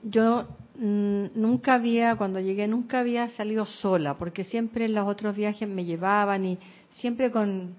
yo 0.02 0.46
nunca 0.78 1.74
había, 1.74 2.16
cuando 2.16 2.40
llegué, 2.40 2.66
nunca 2.66 3.00
había 3.00 3.28
salido 3.30 3.64
sola, 3.64 4.14
porque 4.14 4.44
siempre 4.44 4.86
en 4.86 4.94
los 4.94 5.06
otros 5.06 5.36
viajes 5.36 5.68
me 5.68 5.84
llevaban 5.84 6.44
y 6.44 6.58
siempre 6.92 7.30
con, 7.30 7.74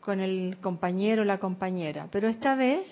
con 0.00 0.20
el 0.20 0.58
compañero 0.60 1.22
o 1.22 1.24
la 1.24 1.38
compañera. 1.38 2.08
Pero 2.10 2.28
esta 2.28 2.54
vez 2.56 2.86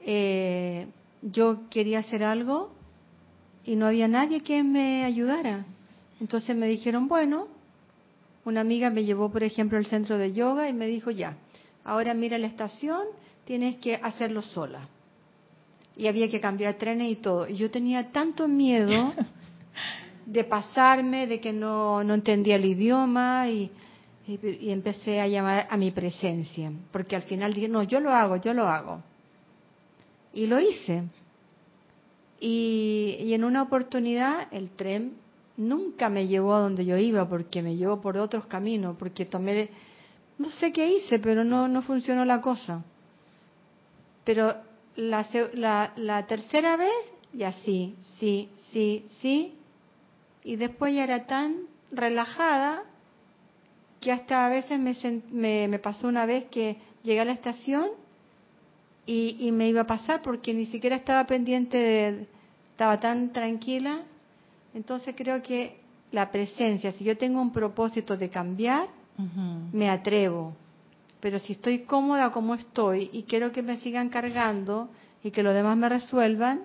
eh, 0.00 0.86
yo 1.22 1.68
quería 1.70 2.00
hacer 2.00 2.24
algo 2.24 2.72
y 3.64 3.76
no 3.76 3.86
había 3.86 4.08
nadie 4.08 4.42
que 4.42 4.62
me 4.62 5.04
ayudara. 5.04 5.66
Entonces 6.20 6.56
me 6.56 6.66
dijeron, 6.66 7.08
bueno, 7.08 7.48
una 8.44 8.60
amiga 8.60 8.90
me 8.90 9.04
llevó, 9.04 9.30
por 9.30 9.42
ejemplo, 9.42 9.78
al 9.78 9.86
centro 9.86 10.18
de 10.18 10.32
yoga 10.32 10.68
y 10.68 10.72
me 10.72 10.86
dijo, 10.86 11.10
ya, 11.10 11.36
ahora 11.84 12.14
mira 12.14 12.38
la 12.38 12.46
estación, 12.46 13.02
tienes 13.44 13.76
que 13.76 13.96
hacerlo 13.96 14.42
sola. 14.42 14.88
Y 15.96 16.06
había 16.06 16.28
que 16.28 16.40
cambiar 16.40 16.74
trenes 16.74 17.10
y 17.10 17.16
todo. 17.16 17.48
Y 17.48 17.56
yo 17.56 17.70
tenía 17.70 18.10
tanto 18.10 18.48
miedo 18.48 19.12
de 20.26 20.44
pasarme, 20.44 21.26
de 21.26 21.40
que 21.40 21.52
no, 21.52 22.02
no 22.02 22.14
entendía 22.14 22.56
el 22.56 22.64
idioma 22.64 23.48
y, 23.48 23.70
y, 24.26 24.70
empecé 24.70 25.20
a 25.20 25.28
llamar 25.28 25.66
a 25.68 25.76
mi 25.76 25.90
presencia. 25.90 26.72
Porque 26.90 27.16
al 27.16 27.22
final 27.22 27.52
dije, 27.52 27.68
no, 27.68 27.82
yo 27.82 28.00
lo 28.00 28.12
hago, 28.12 28.36
yo 28.36 28.54
lo 28.54 28.66
hago. 28.68 29.02
Y 30.32 30.46
lo 30.46 30.60
hice. 30.60 31.02
Y, 32.40 33.18
y 33.20 33.34
en 33.34 33.44
una 33.44 33.62
oportunidad 33.62 34.48
el 34.50 34.70
tren 34.70 35.12
nunca 35.56 36.08
me 36.08 36.26
llevó 36.26 36.54
a 36.54 36.60
donde 36.60 36.84
yo 36.84 36.96
iba 36.96 37.28
porque 37.28 37.62
me 37.62 37.76
llevó 37.76 38.00
por 38.00 38.16
otros 38.16 38.46
caminos, 38.46 38.96
porque 38.98 39.26
tomé, 39.26 39.68
no 40.38 40.50
sé 40.50 40.72
qué 40.72 40.88
hice, 40.88 41.18
pero 41.18 41.44
no, 41.44 41.68
no 41.68 41.82
funcionó 41.82 42.24
la 42.24 42.40
cosa. 42.40 42.82
Pero 44.24 44.54
la, 44.96 45.26
la, 45.54 45.92
la 45.96 46.26
tercera 46.26 46.76
vez, 46.76 47.12
ya 47.32 47.52
sí, 47.52 47.96
sí, 48.18 48.50
sí, 48.70 49.04
sí, 49.20 49.54
y 50.44 50.56
después 50.56 50.94
ya 50.94 51.04
era 51.04 51.26
tan 51.26 51.56
relajada 51.90 52.84
que 54.00 54.12
hasta 54.12 54.46
a 54.46 54.48
veces 54.48 54.78
me, 54.78 55.68
me, 55.68 55.78
pasó 55.78 56.08
una 56.08 56.26
vez 56.26 56.46
que 56.46 56.76
llegué 57.04 57.20
a 57.20 57.24
la 57.24 57.32
estación 57.32 57.88
y, 59.06 59.36
y, 59.38 59.52
me 59.52 59.68
iba 59.68 59.82
a 59.82 59.86
pasar 59.86 60.22
porque 60.22 60.52
ni 60.52 60.66
siquiera 60.66 60.96
estaba 60.96 61.24
pendiente 61.26 61.76
de, 61.76 62.26
estaba 62.70 62.98
tan 62.98 63.32
tranquila. 63.32 64.02
Entonces 64.74 65.14
creo 65.16 65.42
que 65.42 65.76
la 66.10 66.30
presencia, 66.30 66.92
si 66.92 67.04
yo 67.04 67.16
tengo 67.16 67.40
un 67.40 67.52
propósito 67.52 68.16
de 68.16 68.28
cambiar, 68.28 68.88
me 69.72 69.88
atrevo. 69.88 70.56
Pero 71.22 71.38
si 71.38 71.52
estoy 71.52 71.82
cómoda 71.84 72.32
como 72.32 72.56
estoy 72.56 73.08
y 73.12 73.22
quiero 73.22 73.52
que 73.52 73.62
me 73.62 73.76
sigan 73.76 74.08
cargando 74.08 74.88
y 75.22 75.30
que 75.30 75.44
los 75.44 75.54
demás 75.54 75.76
me 75.76 75.88
resuelvan, 75.88 76.62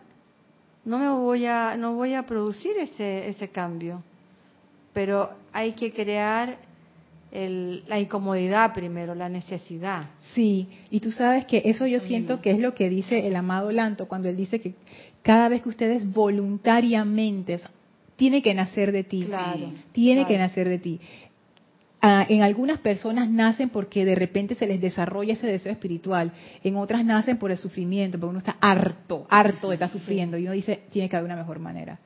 no 0.83 0.97
me 0.97 1.09
voy 1.09 1.45
a 1.45 1.77
no 1.77 1.93
voy 1.93 2.15
a 2.15 2.25
producir 2.25 2.75
ese 2.75 3.29
ese 3.29 3.49
cambio. 3.49 4.01
Pero 4.93 5.29
hay 5.53 5.73
que 5.73 5.93
crear 5.93 6.57
la 7.31 7.99
incomodidad 7.99 8.73
primero, 8.73 9.13
la 9.13 9.29
necesidad. 9.29 10.09
Sí, 10.33 10.67
y 10.89 11.01
tú 11.01 11.11
sabes 11.11 11.45
que 11.45 11.61
eso 11.65 11.85
yo 11.85 11.99
siento 11.99 12.41
que 12.41 12.49
es 12.49 12.57
lo 12.57 12.73
que 12.73 12.89
dice 12.89 13.27
el 13.27 13.35
amado 13.35 13.71
Lanto 13.71 14.07
cuando 14.07 14.27
él 14.27 14.37
dice 14.37 14.59
que 14.59 14.73
cada 15.21 15.49
vez 15.49 15.61
que 15.61 15.69
ustedes 15.69 16.11
voluntariamente, 16.11 17.59
tiene 18.15 18.41
que 18.41 18.55
nacer 18.55 18.91
de 18.91 19.03
ti, 19.03 19.25
claro, 19.25 19.71
tiene 19.91 20.25
que 20.25 20.39
nacer 20.39 20.67
de 20.67 20.79
ti. 20.79 20.99
Ah, 21.99 22.27
en 22.29 22.43
algunas 22.43 22.77
personas 22.79 23.27
nacen 23.27 23.69
porque 23.69 24.05
de 24.05 24.13
repente 24.13 24.53
se 24.53 24.67
les 24.67 24.79
desarrolla 24.79 25.33
ese 25.33 25.47
deseo 25.47 25.71
espiritual, 25.71 26.31
en 26.63 26.75
otras 26.75 27.03
nacen 27.03 27.37
por 27.37 27.49
el 27.49 27.57
sufrimiento, 27.57 28.19
porque 28.19 28.29
uno 28.29 28.39
está 28.39 28.55
harto, 28.61 29.25
harto 29.29 29.69
de 29.69 29.75
estar 29.75 29.89
sufriendo 29.89 30.37
y 30.37 30.43
uno 30.43 30.51
dice, 30.51 30.81
tiene 30.91 31.09
que 31.09 31.15
haber 31.15 31.31
una 31.31 31.41
mejor 31.41 31.57
manera. 31.57 31.97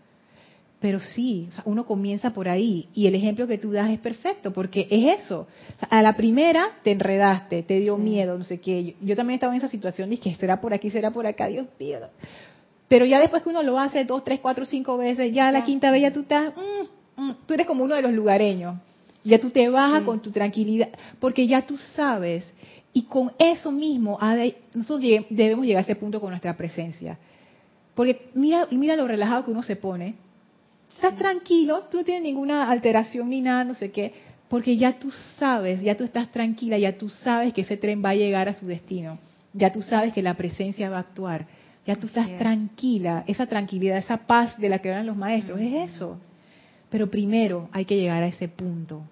Pero 0.79 0.99
sí, 0.99 1.49
uno 1.65 1.85
comienza 1.85 2.31
por 2.31 2.47
ahí 2.47 2.87
y 2.95 3.05
el 3.05 3.15
ejemplo 3.15 3.45
que 3.47 3.57
tú 3.57 3.71
das 3.71 3.89
es 3.89 3.99
perfecto 3.99 4.51
porque 4.51 4.87
es 4.89 5.19
eso. 5.19 5.47
a 5.89 6.01
la 6.01 6.15
primera 6.15 6.69
te 6.83 6.91
enredaste, 6.91 7.61
te 7.61 7.79
dio 7.79 7.97
miedo, 7.97 8.37
no 8.37 8.45
sé 8.45 8.61
qué. 8.61 8.95
Yo, 9.01 9.15
también 9.15 9.35
estaba 9.35 9.53
en 9.53 9.59
esa 9.59 9.67
situación, 9.67 10.09
dije, 10.09 10.35
será 10.39 10.61
por 10.61 10.73
aquí, 10.73 10.89
será 10.89 11.11
por 11.11 11.27
acá, 11.27 11.47
Dios 11.47 11.67
mío. 11.77 11.99
Pero 12.87 13.05
ya 13.05 13.19
después 13.19 13.43
que 13.43 13.49
uno 13.49 13.61
lo 13.61 13.77
hace 13.77 14.05
dos, 14.05 14.23
tres, 14.23 14.39
cuatro, 14.39 14.65
cinco 14.65 14.97
veces, 14.97 15.33
ya 15.33 15.51
la 15.51 15.65
quinta 15.65 15.91
vez 15.91 16.01
ya 16.01 16.13
tú 16.13 16.21
estás, 16.21 16.53
mm, 16.55 17.21
mm, 17.21 17.35
tú 17.45 17.53
eres 17.53 17.67
como 17.67 17.83
uno 17.83 17.95
de 17.95 18.01
los 18.01 18.13
lugareños. 18.13 18.77
Ya 19.23 19.39
tú 19.39 19.49
te 19.49 19.69
bajas 19.69 20.03
con 20.03 20.19
tu 20.19 20.31
tranquilidad, 20.31 20.89
porque 21.19 21.47
ya 21.47 21.61
tú 21.61 21.77
sabes. 21.77 22.45
Y 22.93 23.03
con 23.03 23.31
eso 23.37 23.71
mismo, 23.71 24.19
nosotros 24.73 25.25
debemos 25.29 25.65
llegar 25.65 25.81
a 25.81 25.83
ese 25.83 25.95
punto 25.95 26.19
con 26.19 26.31
nuestra 26.31 26.57
presencia. 26.57 27.17
Porque 27.95 28.29
mira, 28.33 28.67
mira 28.71 28.95
lo 28.95 29.07
relajado 29.07 29.45
que 29.45 29.51
uno 29.51 29.63
se 29.63 29.75
pone. 29.75 30.15
Estás 30.89 31.15
tranquilo, 31.15 31.83
tú 31.89 31.97
no 31.97 32.03
tienes 32.03 32.23
ninguna 32.23 32.69
alteración 32.69 33.29
ni 33.29 33.41
nada, 33.41 33.63
no 33.63 33.75
sé 33.75 33.91
qué, 33.91 34.13
porque 34.49 34.75
ya 34.75 34.99
tú 34.99 35.09
sabes, 35.39 35.81
ya 35.81 35.95
tú 35.95 36.03
estás 36.03 36.29
tranquila, 36.31 36.77
ya 36.77 36.97
tú 36.97 37.07
sabes 37.07 37.53
que 37.53 37.61
ese 37.61 37.77
tren 37.77 38.03
va 38.03 38.09
a 38.09 38.15
llegar 38.15 38.49
a 38.49 38.53
su 38.55 38.65
destino. 38.65 39.17
Ya 39.53 39.71
tú 39.71 39.81
sabes 39.81 40.11
que 40.11 40.21
la 40.21 40.33
presencia 40.33 40.89
va 40.89 40.97
a 40.97 41.01
actuar 41.01 41.47
ya 41.85 41.95
tú 41.95 42.07
estás 42.07 42.35
tranquila, 42.37 43.23
esa 43.27 43.47
tranquilidad, 43.47 43.97
esa 43.97 44.17
paz 44.17 44.57
de 44.57 44.69
la 44.69 44.79
que 44.79 44.89
hablan 44.89 45.07
los 45.07 45.17
maestros, 45.17 45.59
es 45.59 45.91
eso. 45.91 46.19
Pero 46.89 47.09
primero 47.09 47.69
hay 47.71 47.85
que 47.85 47.95
llegar 47.95 48.21
a 48.21 48.27
ese 48.27 48.47
punto. 48.47 49.03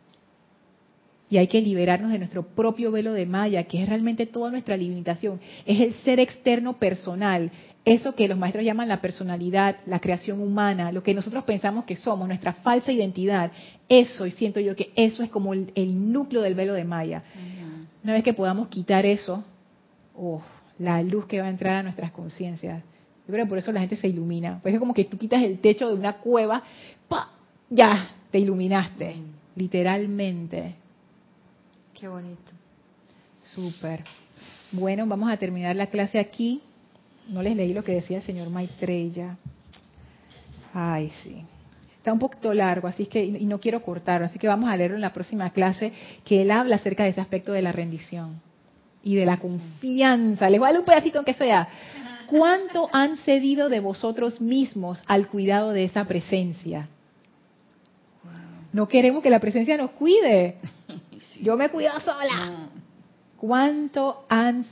Y 1.30 1.38
hay 1.38 1.48
que 1.48 1.62
liberarnos 1.62 2.12
de 2.12 2.18
nuestro 2.18 2.44
propio 2.44 2.92
velo 2.92 3.14
de 3.14 3.26
Maya, 3.26 3.64
que 3.66 3.82
es 3.82 3.88
realmente 3.88 4.26
toda 4.26 4.50
nuestra 4.50 4.76
limitación. 4.76 5.40
Es 5.66 5.80
el 5.80 5.94
ser 5.94 6.20
externo 6.20 6.78
personal, 6.78 7.52
eso 7.86 8.16
que 8.16 8.28
los 8.28 8.38
maestros 8.38 8.66
llaman 8.66 8.88
la 8.88 9.02
personalidad, 9.02 9.78
la 9.86 10.00
creación 10.00 10.42
humana, 10.42 10.92
lo 10.92 11.04
que 11.04 11.14
nosotros 11.14 11.44
pensamos 11.44 11.86
que 11.86 11.96
somos, 11.96 12.28
nuestra 12.28 12.54
falsa 12.54 12.92
identidad. 12.92 13.52
Eso, 13.88 14.26
y 14.26 14.32
siento 14.32 14.60
yo 14.60 14.76
que 14.76 14.92
eso 14.96 15.24
es 15.24 15.30
como 15.30 15.54
el, 15.54 16.12
núcleo 16.12 16.42
del 16.42 16.56
velo 16.56 16.74
de 16.74 16.84
Maya. 16.84 17.24
Una 18.04 18.14
vez 18.14 18.24
que 18.24 18.34
podamos 18.34 18.68
quitar 18.68 19.06
eso, 19.06 19.44
oh, 20.16 20.42
la 20.78 21.02
luz 21.04 21.26
que 21.26 21.42
va 21.42 21.48
a 21.48 21.50
entrar 21.50 21.76
a 21.76 21.84
nuestras 21.84 22.12
conciencias. 22.12 22.84
Yo 23.28 23.34
creo 23.34 23.46
que 23.46 23.50
por 23.50 23.58
eso 23.58 23.72
la 23.72 23.82
gente 23.82 23.96
se 23.96 24.08
ilumina. 24.08 24.60
Pues 24.62 24.74
es 24.74 24.80
como 24.80 24.94
que 24.94 25.06
tú 25.06 25.18
quitas 25.18 25.44
el 25.44 25.60
techo 25.60 25.88
de 25.88 25.94
una 25.94 26.14
cueva, 26.14 26.64
¡pa! 27.08 27.30
ya, 27.70 28.10
te 28.32 28.40
iluminaste, 28.40 29.16
literalmente. 29.56 30.76
Qué 32.00 32.08
bonito. 32.08 32.52
Súper. 33.42 34.04
Bueno, 34.72 35.06
vamos 35.06 35.30
a 35.30 35.36
terminar 35.36 35.76
la 35.76 35.88
clase 35.88 36.18
aquí. 36.18 36.62
No 37.28 37.44
les 37.44 37.58
leí 37.58 37.74
lo 37.74 37.84
que 37.84 37.94
decía 37.94 38.18
el 38.18 38.24
señor 38.24 38.50
Maitreya. 38.50 39.38
Ay, 40.74 41.12
sí. 41.24 41.44
Está 41.98 42.14
un 42.14 42.20
poquito 42.20 42.54
largo, 42.54 42.88
así 42.88 43.06
que 43.06 43.26
y 43.26 43.46
no 43.46 43.60
quiero 43.60 43.84
cortarlo, 43.84 44.26
así 44.26 44.40
que 44.40 44.48
vamos 44.48 44.70
a 44.70 44.78
leerlo 44.78 44.96
en 44.96 45.02
la 45.02 45.12
próxima 45.12 45.50
clase, 45.50 45.92
que 46.24 46.44
él 46.44 46.52
habla 46.52 46.78
acerca 46.78 47.04
de 47.04 47.10
ese 47.10 47.20
aspecto 47.20 47.52
de 47.52 47.62
la 47.62 47.74
rendición 47.74 48.42
y 49.04 49.16
de 49.16 49.26
la 49.26 49.38
confianza. 49.38 50.50
Les 50.50 50.60
voy 50.60 50.70
a 50.70 50.72
dar 50.72 50.80
un 50.80 50.86
pedacito 50.86 51.20
aunque 51.20 51.34
sea. 51.34 51.68
¿Cuánto 52.28 52.88
han 52.94 53.18
cedido 53.18 53.68
de 53.68 53.82
vosotros 53.82 54.40
mismos 54.40 55.04
al 55.08 55.28
cuidado 55.28 55.72
de 55.72 55.84
esa 55.84 56.06
presencia? 56.06 56.88
No 58.72 58.88
queremos 58.88 59.22
que 59.22 59.30
la 59.30 59.40
presencia 59.40 59.76
nos 59.76 59.92
cuide. 59.92 60.56
Yo 61.42 61.56
me 61.58 61.70
cuido 61.70 61.92
sola. 62.02 62.70
¿Cuánto 63.38 64.26
han 64.28 64.66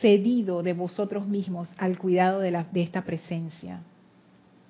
cedido 0.00 0.62
de 0.62 0.74
vosotros 0.74 1.26
mismos 1.26 1.68
al 1.78 1.98
cuidado 1.98 2.40
de, 2.40 2.50
la, 2.50 2.64
de 2.64 2.82
esta 2.82 3.02
presencia? 3.02 3.80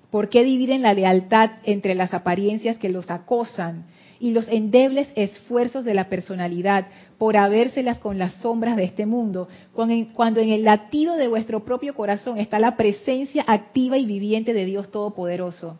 ¿Por 0.09 0.29
qué 0.29 0.43
dividen 0.43 0.81
la 0.81 0.93
lealtad 0.93 1.51
entre 1.63 1.93
las 1.95 2.13
apariencias 2.13 2.77
que 2.77 2.89
los 2.89 3.11
acosan 3.11 3.85
y 4.19 4.31
los 4.31 4.47
endebles 4.47 5.09
esfuerzos 5.15 5.83
de 5.83 5.93
la 5.93 6.07
personalidad 6.07 6.87
por 7.17 7.35
habérselas 7.35 7.99
con 7.99 8.17
las 8.17 8.33
sombras 8.41 8.77
de 8.77 8.85
este 8.85 9.05
mundo, 9.05 9.47
cuando 9.73 10.39
en 10.39 10.49
el 10.49 10.63
latido 10.63 11.17
de 11.17 11.27
vuestro 11.27 11.65
propio 11.65 11.93
corazón 11.93 12.37
está 12.37 12.57
la 12.59 12.77
presencia 12.77 13.43
activa 13.45 13.97
y 13.97 14.05
viviente 14.05 14.53
de 14.53 14.65
Dios 14.65 14.89
Todopoderoso. 14.91 15.77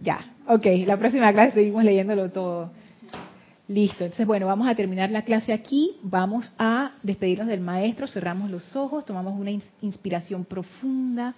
Ya, 0.00 0.34
ok, 0.46 0.66
la 0.86 0.96
próxima 0.96 1.32
clase 1.32 1.52
seguimos 1.52 1.84
leyéndolo 1.84 2.30
todo. 2.30 2.70
Listo, 3.68 4.04
entonces 4.04 4.26
bueno, 4.26 4.46
vamos 4.46 4.66
a 4.66 4.74
terminar 4.74 5.10
la 5.10 5.22
clase 5.22 5.52
aquí, 5.52 5.96
vamos 6.02 6.50
a 6.58 6.92
despedirnos 7.02 7.48
del 7.48 7.60
maestro, 7.60 8.06
cerramos 8.06 8.50
los 8.50 8.74
ojos, 8.74 9.04
tomamos 9.04 9.38
una 9.38 9.50
inspiración 9.82 10.46
profunda. 10.46 11.34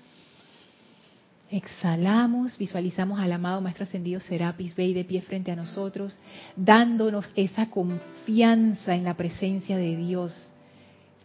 Exhalamos, 1.51 2.57
visualizamos 2.57 3.19
al 3.19 3.33
amado 3.33 3.61
Maestro 3.61 3.83
Ascendido 3.83 4.21
Serapis 4.21 4.77
Bey 4.77 4.95
de 4.95 5.05
pie 5.05 5.23
frente 5.23 5.51
a 5.51 5.57
nosotros, 5.57 6.17
dándonos 6.55 7.33
esa 7.35 7.69
confianza 7.69 8.95
en 8.95 9.03
la 9.03 9.15
presencia 9.15 9.77
de 9.77 9.97
Dios. 9.97 10.53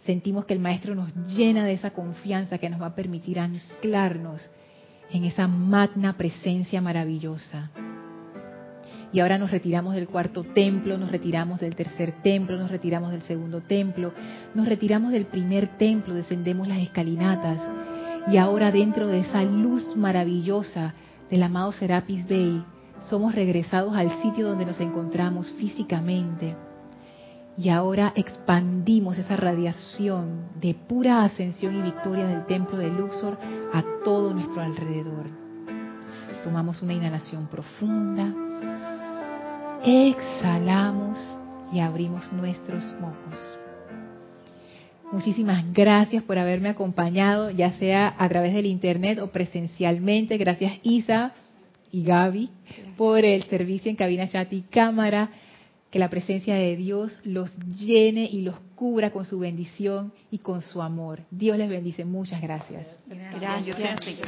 Sentimos 0.08 0.46
que 0.46 0.54
el 0.56 0.60
Maestro 0.60 0.96
nos 0.96 1.14
llena 1.28 1.66
de 1.66 1.74
esa 1.74 1.92
confianza 1.92 2.58
que 2.58 2.72
nos 2.72 2.82
va 2.82 2.88
a 2.88 2.96
permitir 2.96 3.40
anclarnos 3.40 4.42
en 5.16 5.24
esa 5.24 5.48
magna 5.48 6.18
presencia 6.18 6.82
maravillosa. 6.82 7.72
Y 9.14 9.22
ahora 9.22 9.38
nos 9.38 9.50
retiramos 9.50 9.96
del 9.96 10.10
cuarto 10.10 10.44
templo, 10.44 10.98
nos 10.98 11.10
retiramos 11.10 11.62
del 11.62 11.74
tercer 11.74 12.22
templo, 12.22 12.58
nos 12.58 12.70
retiramos 12.70 13.14
del 13.14 13.22
segundo 13.22 13.62
templo, 13.62 14.12
nos 14.54 14.68
retiramos 14.68 15.14
del 15.14 15.26
primer 15.26 15.78
templo, 15.78 16.14
descendemos 16.14 16.68
las 16.68 16.80
escalinatas 16.80 17.62
y 18.30 18.36
ahora 18.36 18.74
dentro 18.74 19.08
de 19.08 19.20
esa 19.20 19.42
luz 19.44 19.96
maravillosa 19.96 20.94
del 21.30 21.44
amado 21.44 21.72
Serapis 21.72 22.28
Bey, 22.28 22.62
somos 23.10 23.34
regresados 23.34 23.96
al 23.96 24.22
sitio 24.22 24.50
donde 24.50 24.66
nos 24.66 24.82
encontramos 24.82 25.50
físicamente. 25.52 26.56
Y 27.58 27.70
ahora 27.70 28.12
expandimos 28.16 29.18
esa 29.18 29.38
radiación 29.38 30.50
de 30.60 30.74
pura 30.74 31.24
ascensión 31.24 31.76
y 31.78 31.82
victoria 31.82 32.28
del 32.28 32.46
templo 32.46 32.78
de 32.78 32.90
Luxor 32.90 33.38
a 33.74 33.84
todo 34.04 34.34
nuestro 34.34 34.62
alrededor. 34.62 35.28
Tomamos 36.44 36.82
una 36.82 36.94
inhalación 36.94 37.48
profunda, 37.48 38.34
exhalamos 39.84 41.18
y 41.72 41.80
abrimos 41.80 42.32
nuestros 42.34 42.84
ojos. 43.02 43.58
Muchísimas 45.12 45.64
gracias 45.72 46.24
por 46.24 46.38
haberme 46.38 46.70
acompañado, 46.70 47.52
ya 47.52 47.72
sea 47.74 48.16
a 48.18 48.28
través 48.28 48.54
del 48.54 48.66
internet 48.66 49.20
o 49.20 49.28
presencialmente. 49.28 50.38
Gracias 50.38 50.74
Isa 50.84 51.32
y 51.92 52.04
Gaby 52.04 52.50
por 52.98 53.24
el 53.24 53.44
servicio 53.44 53.90
en 53.90 53.96
cabina 53.96 54.28
chat 54.28 54.52
y 54.52 54.62
cámara. 54.64 55.30
Que 55.96 56.00
la 56.00 56.10
presencia 56.10 56.56
de 56.56 56.76
Dios 56.76 57.22
los 57.24 57.56
llene 57.56 58.28
y 58.30 58.42
los 58.42 58.60
cubra 58.76 59.12
con 59.12 59.24
su 59.24 59.40
bendición 59.40 60.12
y 60.30 60.40
con 60.40 60.62
su 60.62 60.82
amor. 60.82 61.22
Dios 61.32 61.58
les 61.58 61.70
bendice. 61.70 62.04
Muchas 62.04 62.42
gracias. 62.42 62.86
Gracias. 63.08 63.80
gracias. 63.80 64.20